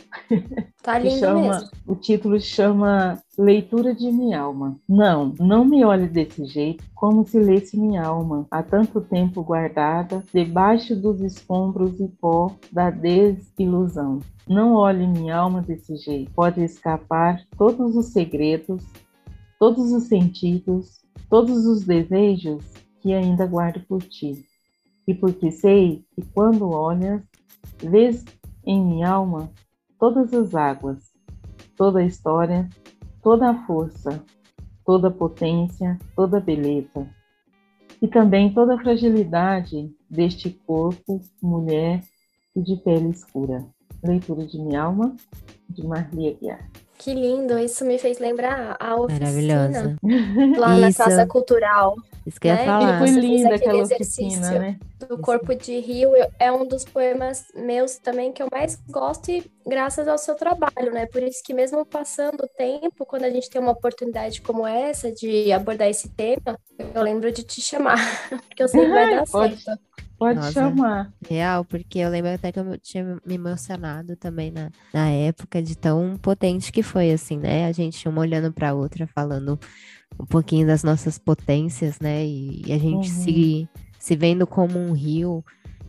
Tá 0.83 0.99
lindo 0.99 1.17
chama, 1.17 1.41
mesmo. 1.41 1.69
O 1.87 1.95
título 1.95 2.39
chama 2.39 3.19
Leitura 3.37 3.95
de 3.95 4.11
Minha 4.11 4.41
Alma. 4.41 4.77
Não, 4.87 5.33
não 5.39 5.65
me 5.65 5.83
olhe 5.83 6.07
desse 6.07 6.45
jeito, 6.45 6.83
como 6.93 7.25
se 7.27 7.39
lesse 7.39 7.75
minha 7.75 8.03
alma, 8.03 8.45
há 8.51 8.61
tanto 8.61 9.01
tempo 9.01 9.43
guardada 9.43 10.23
debaixo 10.31 10.95
dos 10.95 11.21
escombros 11.21 11.99
e 11.99 12.07
pó 12.07 12.55
da 12.71 12.91
desilusão. 12.91 14.19
Não 14.47 14.75
olhe 14.75 15.07
minha 15.07 15.37
alma 15.37 15.61
desse 15.61 15.97
jeito, 15.97 16.31
pode 16.33 16.63
escapar 16.63 17.41
todos 17.57 17.95
os 17.95 18.07
segredos, 18.07 18.83
todos 19.59 19.91
os 19.91 20.03
sentidos, 20.03 21.03
todos 21.27 21.65
os 21.65 21.83
desejos 21.83 22.63
que 23.01 23.13
ainda 23.13 23.47
guardo 23.47 23.79
por 23.87 24.03
ti. 24.03 24.45
E 25.07 25.13
porque 25.13 25.51
sei 25.51 26.03
que 26.15 26.23
quando 26.33 26.69
olhas, 26.69 27.21
Vês 27.79 28.23
em 28.65 28.83
minha 28.83 29.09
alma 29.09 29.51
todas 29.99 30.33
as 30.33 30.53
águas, 30.53 31.11
toda 31.75 31.99
a 31.99 32.05
história, 32.05 32.69
toda 33.21 33.49
a 33.49 33.65
força, 33.65 34.23
toda 34.85 35.07
a 35.07 35.11
potência, 35.11 35.97
toda 36.15 36.37
a 36.37 36.41
beleza. 36.41 37.07
E 38.01 38.07
também 38.07 38.53
toda 38.53 38.75
a 38.75 38.79
fragilidade 38.79 39.91
deste 40.09 40.49
corpo, 40.49 41.21
mulher 41.41 42.03
e 42.55 42.61
de 42.61 42.75
pele 42.77 43.09
escura. 43.09 43.65
Leitura 44.03 44.45
de 44.45 44.59
minha 44.59 44.83
alma, 44.83 45.15
de 45.69 45.85
Maria 45.85 46.33
Guiar. 46.33 46.69
Que 46.97 47.13
lindo, 47.13 47.59
isso 47.59 47.85
me 47.85 47.97
fez 47.97 48.19
lembrar 48.19 48.77
a 48.79 48.95
oficina 48.95 49.97
lá 50.57 50.77
na 50.77 50.93
Casa 50.93 51.25
Cultural. 51.27 51.95
Isso 52.25 52.39
que 52.39 52.47
eu 52.47 52.53
ia 52.53 52.57
né? 52.57 52.65
falar. 52.65 52.99
Foi 52.99 53.09
linda 53.09 53.55
aquela 53.55 53.83
oficina, 53.83 54.51
né? 54.59 54.79
Do 55.07 55.17
Corpo 55.19 55.53
de 55.53 55.79
Rio 55.79 56.09
é 56.39 56.51
um 56.51 56.65
dos 56.65 56.83
poemas 56.83 57.45
meus 57.53 57.97
também 57.97 58.31
que 58.31 58.41
eu 58.41 58.47
mais 58.51 58.79
gosto 58.89 59.29
e 59.29 59.51
graças 59.67 60.07
ao 60.07 60.17
seu 60.17 60.33
trabalho, 60.33 60.91
né? 60.91 61.05
Por 61.05 61.21
isso 61.21 61.43
que 61.43 61.53
mesmo 61.53 61.85
passando 61.85 62.43
o 62.43 62.47
tempo, 62.47 63.05
quando 63.05 63.25
a 63.25 63.29
gente 63.29 63.49
tem 63.49 63.61
uma 63.61 63.73
oportunidade 63.73 64.41
como 64.41 64.65
essa 64.65 65.11
de 65.11 65.51
abordar 65.51 65.89
esse 65.89 66.09
tema, 66.09 66.57
eu 66.93 67.03
lembro 67.03 67.31
de 67.31 67.43
te 67.43 67.61
chamar, 67.61 67.97
porque 68.47 68.63
eu 68.63 68.67
sei 68.67 68.85
que 68.85 68.91
vai 68.91 69.09
dar 69.15 69.27
certo. 69.27 69.79
Pode 70.17 70.39
Nossa, 70.39 70.53
chamar. 70.53 71.13
Real, 71.27 71.65
porque 71.65 71.99
eu 71.99 72.09
lembro 72.09 72.31
até 72.31 72.51
que 72.51 72.59
eu 72.59 72.77
tinha 72.77 73.19
me 73.25 73.35
emocionado 73.35 74.15
também 74.15 74.49
na, 74.49 74.71
na 74.93 75.09
época 75.09 75.61
de 75.61 75.77
tão 75.77 76.17
potente 76.17 76.71
que 76.71 76.81
foi, 76.81 77.11
assim, 77.11 77.37
né? 77.37 77.65
A 77.65 77.71
gente 77.71 78.07
uma 78.07 78.21
olhando 78.21 78.51
para 78.51 78.73
outra, 78.73 79.05
falando 79.07 79.59
um 80.19 80.25
pouquinho 80.25 80.65
das 80.65 80.83
nossas 80.83 81.17
potências, 81.17 81.99
né? 81.99 82.25
E, 82.25 82.63
e 82.65 82.73
a 82.73 82.77
gente 82.77 83.09
uhum. 83.09 83.23
se, 83.23 83.69
se 83.99 84.15
vendo 84.15 84.47
como 84.47 84.79
um 84.79 84.93
rio 84.93 85.43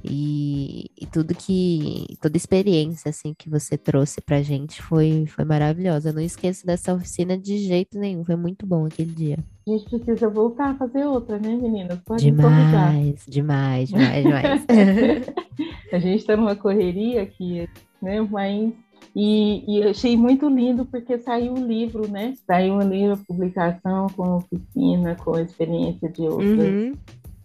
e, 0.04 0.90
e, 1.00 1.06
tudo 1.06 1.34
que 1.34 2.16
toda 2.20 2.36
experiência 2.36 3.08
assim 3.08 3.34
que 3.36 3.48
você 3.48 3.76
trouxe 3.76 4.20
pra 4.20 4.42
gente 4.42 4.82
foi 4.82 5.26
foi 5.26 5.44
maravilhosa. 5.44 6.10
Eu 6.10 6.14
não 6.14 6.22
esqueço 6.22 6.66
dessa 6.66 6.94
oficina 6.94 7.36
de 7.36 7.58
jeito 7.58 7.98
nenhum, 7.98 8.24
foi 8.24 8.36
muito 8.36 8.66
bom 8.66 8.86
aquele 8.86 9.10
dia. 9.10 9.38
A 9.66 9.70
gente 9.70 9.88
precisa 9.88 10.28
voltar 10.28 10.70
a 10.70 10.74
fazer 10.74 11.04
outra, 11.06 11.38
né, 11.38 11.56
meninas? 11.56 11.98
Pode 12.04 12.24
demais, 12.24 13.24
demais, 13.26 13.88
demais, 13.88 14.22
demais. 14.22 14.64
a 15.92 15.98
gente 15.98 16.20
está 16.20 16.36
numa 16.36 16.54
correria 16.54 17.22
aqui, 17.22 17.68
né? 18.00 18.20
Mas 18.20 18.72
e, 19.18 19.64
e 19.66 19.82
achei 19.82 20.14
muito 20.14 20.46
lindo 20.46 20.84
porque 20.84 21.18
saiu 21.18 21.54
um 21.54 21.66
livro, 21.66 22.06
né? 22.06 22.34
Saiu 22.46 22.74
um 22.74 22.86
livro, 22.86 23.24
publicação 23.26 24.08
com 24.14 24.36
oficina, 24.36 25.16
com 25.16 25.38
experiência 25.38 26.06
de 26.10 26.20
outras, 26.20 26.58
uhum. 26.58 26.92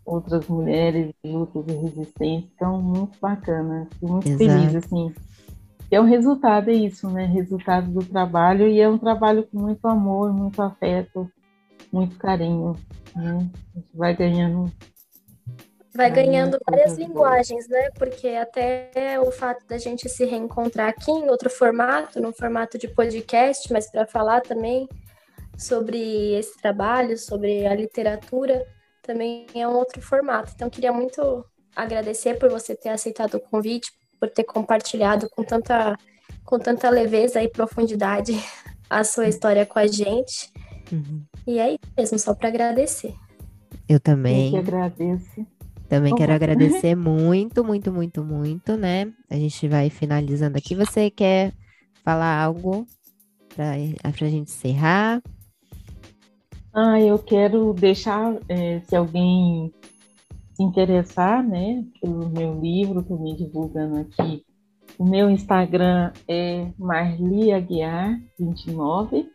Outras 0.05 0.47
mulheres 0.47 1.13
de 1.23 1.31
lutas 1.31 1.63
e 1.67 1.71
resistência. 1.71 2.49
Então, 2.55 2.81
muito 2.81 3.17
bacana. 3.19 3.87
Fico 3.93 4.11
muito 4.11 4.27
Exato. 4.27 4.43
feliz, 4.43 4.75
assim. 4.75 5.13
É 5.89 5.99
o 5.99 6.03
resultado, 6.03 6.69
é 6.69 6.73
isso, 6.73 7.09
né? 7.09 7.25
Resultado 7.25 7.91
do 7.91 8.05
trabalho 8.05 8.67
e 8.67 8.79
é 8.79 8.87
um 8.87 8.97
trabalho 8.97 9.45
com 9.47 9.59
muito 9.59 9.85
amor, 9.85 10.33
muito 10.33 10.61
afeto, 10.61 11.29
muito 11.91 12.17
carinho. 12.17 12.75
Né? 13.15 13.49
A 13.75 13.79
gente 13.79 13.89
vai 13.93 14.15
ganhando 14.15 14.71
vai 15.93 16.09
ganhando 16.09 16.57
várias 16.65 16.97
linguagens, 16.97 17.67
né? 17.67 17.89
Porque 17.97 18.29
até 18.29 19.19
o 19.19 19.29
fato 19.29 19.65
da 19.67 19.77
gente 19.77 20.07
se 20.07 20.25
reencontrar 20.25 20.87
aqui 20.87 21.11
em 21.11 21.29
outro 21.29 21.49
formato, 21.49 22.21
no 22.21 22.31
formato 22.31 22.77
de 22.77 22.87
podcast, 22.87 23.71
mas 23.73 23.91
para 23.91 24.07
falar 24.07 24.39
também 24.39 24.87
sobre 25.57 26.33
esse 26.35 26.57
trabalho, 26.61 27.17
sobre 27.17 27.65
a 27.67 27.75
literatura, 27.75 28.65
também 29.11 29.45
é 29.53 29.67
um 29.67 29.73
outro 29.73 30.01
formato. 30.01 30.51
Então, 30.55 30.69
queria 30.69 30.93
muito 30.93 31.45
agradecer 31.75 32.39
por 32.39 32.49
você 32.49 32.75
ter 32.75 32.89
aceitado 32.89 33.35
o 33.35 33.39
convite, 33.39 33.91
por 34.19 34.29
ter 34.29 34.43
compartilhado 34.43 35.29
com 35.29 35.43
tanta, 35.43 35.97
com 36.45 36.57
tanta 36.57 36.89
leveza 36.89 37.41
e 37.43 37.49
profundidade 37.49 38.33
a 38.89 39.03
sua 39.03 39.27
história 39.27 39.65
com 39.65 39.79
a 39.79 39.87
gente. 39.87 40.51
Uhum. 40.91 41.23
E 41.45 41.59
é 41.59 41.71
isso 41.71 41.93
mesmo, 41.97 42.19
só 42.19 42.33
para 42.33 42.49
agradecer. 42.49 43.13
Eu 43.87 43.99
também. 43.99 44.47
Eu 44.47 44.51
que 44.51 44.57
agradeço. 44.69 45.47
Também 45.89 46.15
quero 46.15 46.31
agradecer 46.31 46.95
muito, 46.95 47.63
muito, 47.65 47.91
muito, 47.91 48.23
muito, 48.23 48.77
né? 48.77 49.11
A 49.29 49.35
gente 49.35 49.67
vai 49.67 49.89
finalizando 49.89 50.57
aqui. 50.57 50.73
Você 50.73 51.09
quer 51.09 51.53
falar 52.03 52.41
algo 52.41 52.87
para 53.53 53.71
a 54.25 54.29
gente 54.29 54.49
encerrar? 54.49 55.21
Ah, 56.73 57.01
eu 57.01 57.19
quero 57.19 57.73
deixar, 57.73 58.33
é, 58.47 58.79
se 58.79 58.95
alguém 58.95 59.73
se 60.53 60.63
interessar, 60.63 61.45
né, 61.45 61.85
pelo 61.99 62.29
meu 62.29 62.57
livro, 62.61 63.01
estou 63.01 63.19
me 63.19 63.35
divulgando 63.35 63.97
aqui. 63.97 64.45
O 64.97 65.03
meu 65.03 65.29
Instagram 65.29 66.13
é 66.29 66.71
marliaguiar29, 66.79 69.27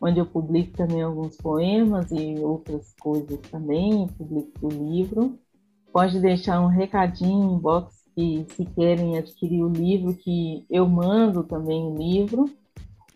onde 0.00 0.18
eu 0.18 0.24
publico 0.24 0.78
também 0.78 1.02
alguns 1.02 1.36
poemas 1.36 2.10
e 2.10 2.36
outras 2.38 2.94
coisas 2.98 3.38
também, 3.50 4.06
publico 4.06 4.66
o 4.66 4.70
livro. 4.70 5.38
Pode 5.92 6.18
deixar 6.20 6.62
um 6.62 6.68
recadinho 6.68 7.54
em 7.54 7.58
box 7.58 8.02
que 8.14 8.46
se 8.48 8.64
querem 8.64 9.18
adquirir 9.18 9.62
o 9.62 9.68
livro, 9.68 10.14
que 10.14 10.64
eu 10.70 10.88
mando 10.88 11.44
também 11.44 11.84
o 11.84 11.98
livro, 11.98 12.48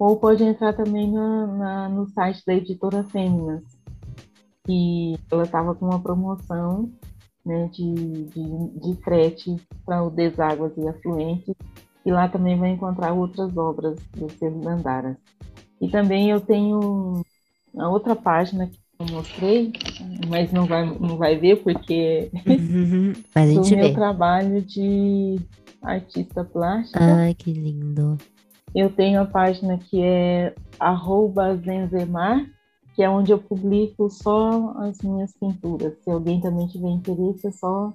ou 0.04 0.16
pode 0.16 0.44
entrar 0.44 0.74
também 0.74 1.10
na, 1.10 1.46
na 1.46 1.88
no 1.88 2.06
site 2.10 2.42
da 2.46 2.54
editora 2.54 3.02
Fêminas, 3.04 3.62
que 4.66 5.18
ela 5.30 5.44
estava 5.44 5.74
com 5.74 5.86
uma 5.86 5.98
promoção 5.98 6.92
né, 7.44 7.70
de, 7.72 8.24
de, 8.24 8.80
de 8.80 9.02
frete 9.02 9.56
para 9.86 10.02
o 10.02 10.10
Deságuas 10.10 10.76
e 10.76 10.86
Afluentes, 10.86 11.54
e 12.04 12.12
lá 12.12 12.28
também 12.28 12.58
vai 12.58 12.70
encontrar 12.70 13.14
outras 13.14 13.56
obras 13.56 13.98
do 14.14 14.28
Fernandaras. 14.28 15.16
E 15.80 15.88
também 15.88 16.28
eu 16.28 16.38
tenho 16.38 17.22
a 17.78 17.88
outra 17.88 18.14
página 18.14 18.66
que 18.66 18.78
eu 18.98 19.06
mostrei, 19.06 19.72
mas 20.28 20.52
não 20.52 20.66
vai, 20.66 20.84
não 20.98 21.16
vai 21.16 21.38
ver 21.38 21.62
porque 21.62 22.30
uhum, 22.46 23.14
do 23.54 23.76
meu 23.76 23.94
trabalho 23.94 24.60
de 24.60 25.40
artista 25.82 26.44
plástica. 26.44 27.00
Ai, 27.00 27.32
que 27.32 27.54
lindo. 27.54 28.18
Eu 28.74 28.90
tenho 28.90 29.20
a 29.20 29.24
página 29.24 29.78
que 29.78 30.02
é 30.02 30.54
Zenzemar, 31.64 32.44
que 32.94 33.02
é 33.02 33.08
onde 33.08 33.32
eu 33.32 33.38
publico 33.38 34.10
só 34.10 34.74
as 34.78 34.98
minhas 35.00 35.32
pinturas. 35.38 35.96
Se 36.02 36.10
alguém 36.10 36.40
também 36.40 36.66
tiver 36.66 36.88
interesse, 36.88 37.46
é 37.46 37.52
só 37.52 37.92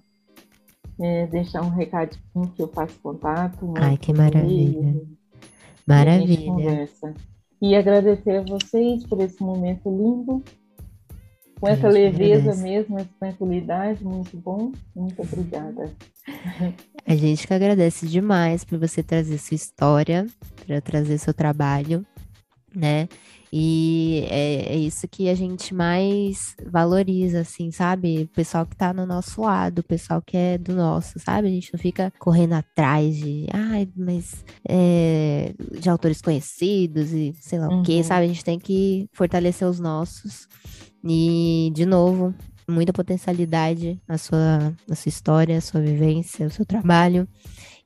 é, 0.99 1.27
deixar 1.27 1.61
um 1.63 1.69
recadinho 1.69 2.51
que 2.55 2.61
eu 2.61 2.67
faço 2.67 2.99
contato. 3.01 3.73
Ai, 3.77 3.97
que 3.97 4.13
maravilha. 4.13 5.01
Maravilha. 5.87 6.87
E, 7.61 7.75
agradecer 7.75 8.37
a 8.37 8.43
vocês 8.43 9.05
por 9.05 9.19
esse 9.19 9.41
momento 9.41 9.89
lindo, 9.89 10.43
com 11.59 11.67
essa 11.67 11.89
leveza 11.89 12.55
mesmo, 12.55 12.97
essa 12.99 13.09
tranquilidade, 13.19 14.03
muito 14.03 14.37
bom. 14.37 14.71
Muito 14.95 15.21
obrigada. 15.21 15.91
A 17.09 17.15
gente 17.15 17.47
que 17.47 17.53
agradece 17.55 18.05
demais 18.05 18.63
por 18.63 18.77
você 18.77 19.01
trazer 19.01 19.39
sua 19.39 19.55
história, 19.55 20.27
para 20.67 20.79
trazer 20.79 21.17
seu 21.17 21.33
trabalho, 21.33 22.05
né? 22.75 23.09
E 23.51 24.27
é, 24.29 24.73
é, 24.73 24.77
isso 24.77 25.07
que 25.07 25.27
a 25.27 25.33
gente 25.33 25.73
mais 25.73 26.55
valoriza, 26.67 27.39
assim, 27.39 27.71
sabe? 27.71 28.21
O 28.21 28.27
pessoal 28.27 28.63
que 28.63 28.75
tá 28.75 28.93
no 28.93 29.07
nosso 29.07 29.41
lado, 29.41 29.79
o 29.79 29.83
pessoal 29.83 30.21
que 30.21 30.37
é 30.37 30.55
do 30.55 30.75
nosso, 30.75 31.17
sabe? 31.17 31.47
A 31.47 31.51
gente 31.51 31.73
não 31.73 31.79
fica 31.79 32.13
correndo 32.19 32.53
atrás 32.53 33.15
de, 33.15 33.47
ai, 33.51 33.89
mas 33.97 34.45
é, 34.67 35.55
de 35.79 35.89
autores 35.89 36.21
conhecidos 36.21 37.11
e 37.11 37.33
sei 37.41 37.57
lá 37.57 37.69
uhum. 37.69 37.79
o 37.79 37.83
quê, 37.83 38.03
sabe? 38.03 38.25
A 38.25 38.27
gente 38.27 38.45
tem 38.45 38.59
que 38.59 39.09
fortalecer 39.13 39.67
os 39.67 39.79
nossos. 39.79 40.47
E, 41.03 41.71
de 41.73 41.87
novo, 41.87 42.35
muita 42.69 42.93
potencialidade 42.93 44.01
a 44.07 44.17
sua, 44.17 44.73
a 44.89 44.95
sua 44.95 45.09
história, 45.09 45.57
a 45.57 45.61
sua 45.61 45.81
vivência, 45.81 46.47
o 46.47 46.51
seu 46.51 46.65
trabalho. 46.65 47.27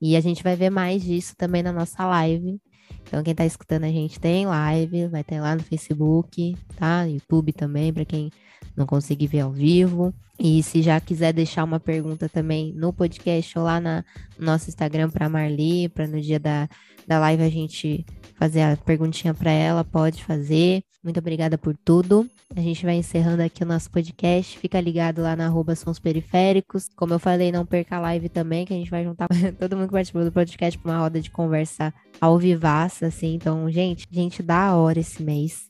E 0.01 0.15
a 0.15 0.21
gente 0.21 0.43
vai 0.43 0.55
ver 0.55 0.69
mais 0.69 1.03
disso 1.03 1.34
também 1.38 1.63
na 1.63 1.71
nossa 1.71 2.05
live 2.05 2.59
então, 3.07 3.21
quem 3.21 3.31
está 3.31 3.45
escutando 3.45 3.84
a 3.84 3.89
gente 3.89 4.19
tem 4.19 4.45
live, 4.45 5.07
vai 5.07 5.23
ter 5.23 5.39
lá 5.39 5.55
no 5.55 5.63
Facebook, 5.63 6.55
tá? 6.75 7.03
YouTube 7.03 7.53
também, 7.53 7.93
para 7.93 8.05
quem 8.05 8.31
não 8.75 8.86
conseguir 8.86 9.27
ver 9.27 9.41
ao 9.41 9.51
vivo. 9.51 10.13
E 10.43 10.61
se 10.61 10.81
já 10.81 10.99
quiser 10.99 11.31
deixar 11.31 11.63
uma 11.63 11.79
pergunta 11.79 12.27
também 12.27 12.73
no 12.75 12.91
podcast 12.91 13.57
ou 13.57 13.63
lá 13.63 13.79
na, 13.79 14.03
no 14.37 14.45
nosso 14.45 14.67
Instagram 14.67 15.09
para 15.09 15.29
Marli, 15.29 15.87
para 15.87 16.05
no 16.05 16.19
dia 16.19 16.37
da, 16.37 16.67
da 17.07 17.17
live 17.17 17.43
a 17.43 17.49
gente 17.49 18.05
fazer 18.35 18.61
a 18.61 18.75
perguntinha 18.75 19.33
para 19.33 19.51
ela, 19.51 19.85
pode 19.85 20.21
fazer. 20.21 20.83
Muito 21.01 21.17
obrigada 21.17 21.57
por 21.57 21.77
tudo. 21.77 22.29
A 22.53 22.59
gente 22.59 22.83
vai 22.85 22.95
encerrando 22.95 23.41
aqui 23.41 23.63
o 23.63 23.65
nosso 23.65 23.89
podcast. 23.89 24.59
Fica 24.59 24.81
ligado 24.81 25.21
lá 25.21 25.33
na 25.33 25.45
arroba 25.45 25.77
Sons 25.77 25.97
Periféricos. 25.97 26.89
Como 26.93 27.13
eu 27.13 27.19
falei, 27.19 27.49
não 27.49 27.65
perca 27.65 27.95
a 27.95 28.01
live 28.01 28.27
também, 28.27 28.65
que 28.65 28.73
a 28.73 28.77
gente 28.77 28.91
vai 28.91 29.05
juntar 29.05 29.29
todo 29.57 29.77
mundo 29.77 29.87
que 29.87 29.93
participou 29.93 30.25
do 30.25 30.31
podcast 30.31 30.77
para 30.77 30.91
uma 30.91 30.99
roda 30.99 31.21
de 31.21 31.31
conversa 31.31 31.93
ao 32.19 32.37
vivaça, 32.37 33.07
assim. 33.07 33.35
Então, 33.35 33.71
gente, 33.71 34.09
gente 34.11 34.43
da 34.43 34.75
hora 34.75 34.99
esse 34.99 35.23
mês. 35.23 35.69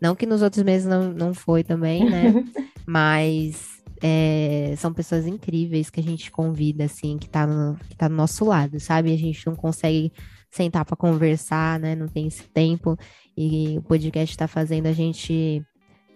Não 0.00 0.16
que 0.16 0.24
nos 0.24 0.40
outros 0.40 0.64
meses 0.64 0.86
não, 0.86 1.12
não 1.12 1.34
foi 1.34 1.62
também, 1.62 2.08
né? 2.08 2.32
Mas 2.86 3.73
é, 4.02 4.74
são 4.76 4.92
pessoas 4.92 5.26
incríveis 5.26 5.90
que 5.90 6.00
a 6.00 6.02
gente 6.02 6.30
convida, 6.30 6.84
assim, 6.84 7.18
que 7.18 7.28
tá, 7.28 7.46
no, 7.46 7.76
que 7.88 7.96
tá 7.96 8.08
do 8.08 8.14
nosso 8.14 8.44
lado, 8.44 8.78
sabe? 8.80 9.12
A 9.12 9.16
gente 9.16 9.46
não 9.46 9.54
consegue 9.54 10.12
sentar 10.50 10.84
para 10.84 10.96
conversar, 10.96 11.80
né? 11.80 11.94
Não 11.94 12.06
tem 12.06 12.26
esse 12.26 12.44
tempo. 12.44 12.96
E 13.36 13.76
o 13.78 13.82
podcast 13.82 14.32
está 14.32 14.46
fazendo 14.46 14.86
a 14.86 14.92
gente 14.92 15.64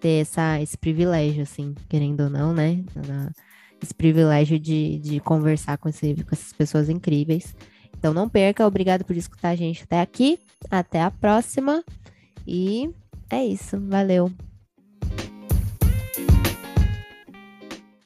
ter 0.01 0.23
essa, 0.23 0.61
esse 0.61 0.77
privilégio, 0.77 1.43
assim, 1.43 1.75
querendo 1.89 2.21
ou 2.25 2.31
não, 2.31 2.53
né? 2.53 2.85
Esse 3.83 3.95
privilégio 3.95 4.59
de, 4.59 4.99
de 4.99 5.21
conversar 5.21 5.79
com, 5.79 5.89
esse, 5.89 6.15
com 6.15 6.35
essas 6.35 6.53
pessoas 6.53 6.89
incríveis. 6.89 7.55
Então 7.97 8.15
não 8.15 8.29
perca, 8.29 8.67
obrigado 8.67 9.05
por 9.05 9.17
escutar 9.17 9.51
a 9.51 9.57
gente 9.57 9.83
até 9.83 10.01
aqui. 10.01 10.39
Até 10.71 11.03
a 11.03 11.11
próxima. 11.11 11.83
E 12.47 12.91
é 13.31 13.45
isso, 13.45 13.79
valeu. 13.81 14.33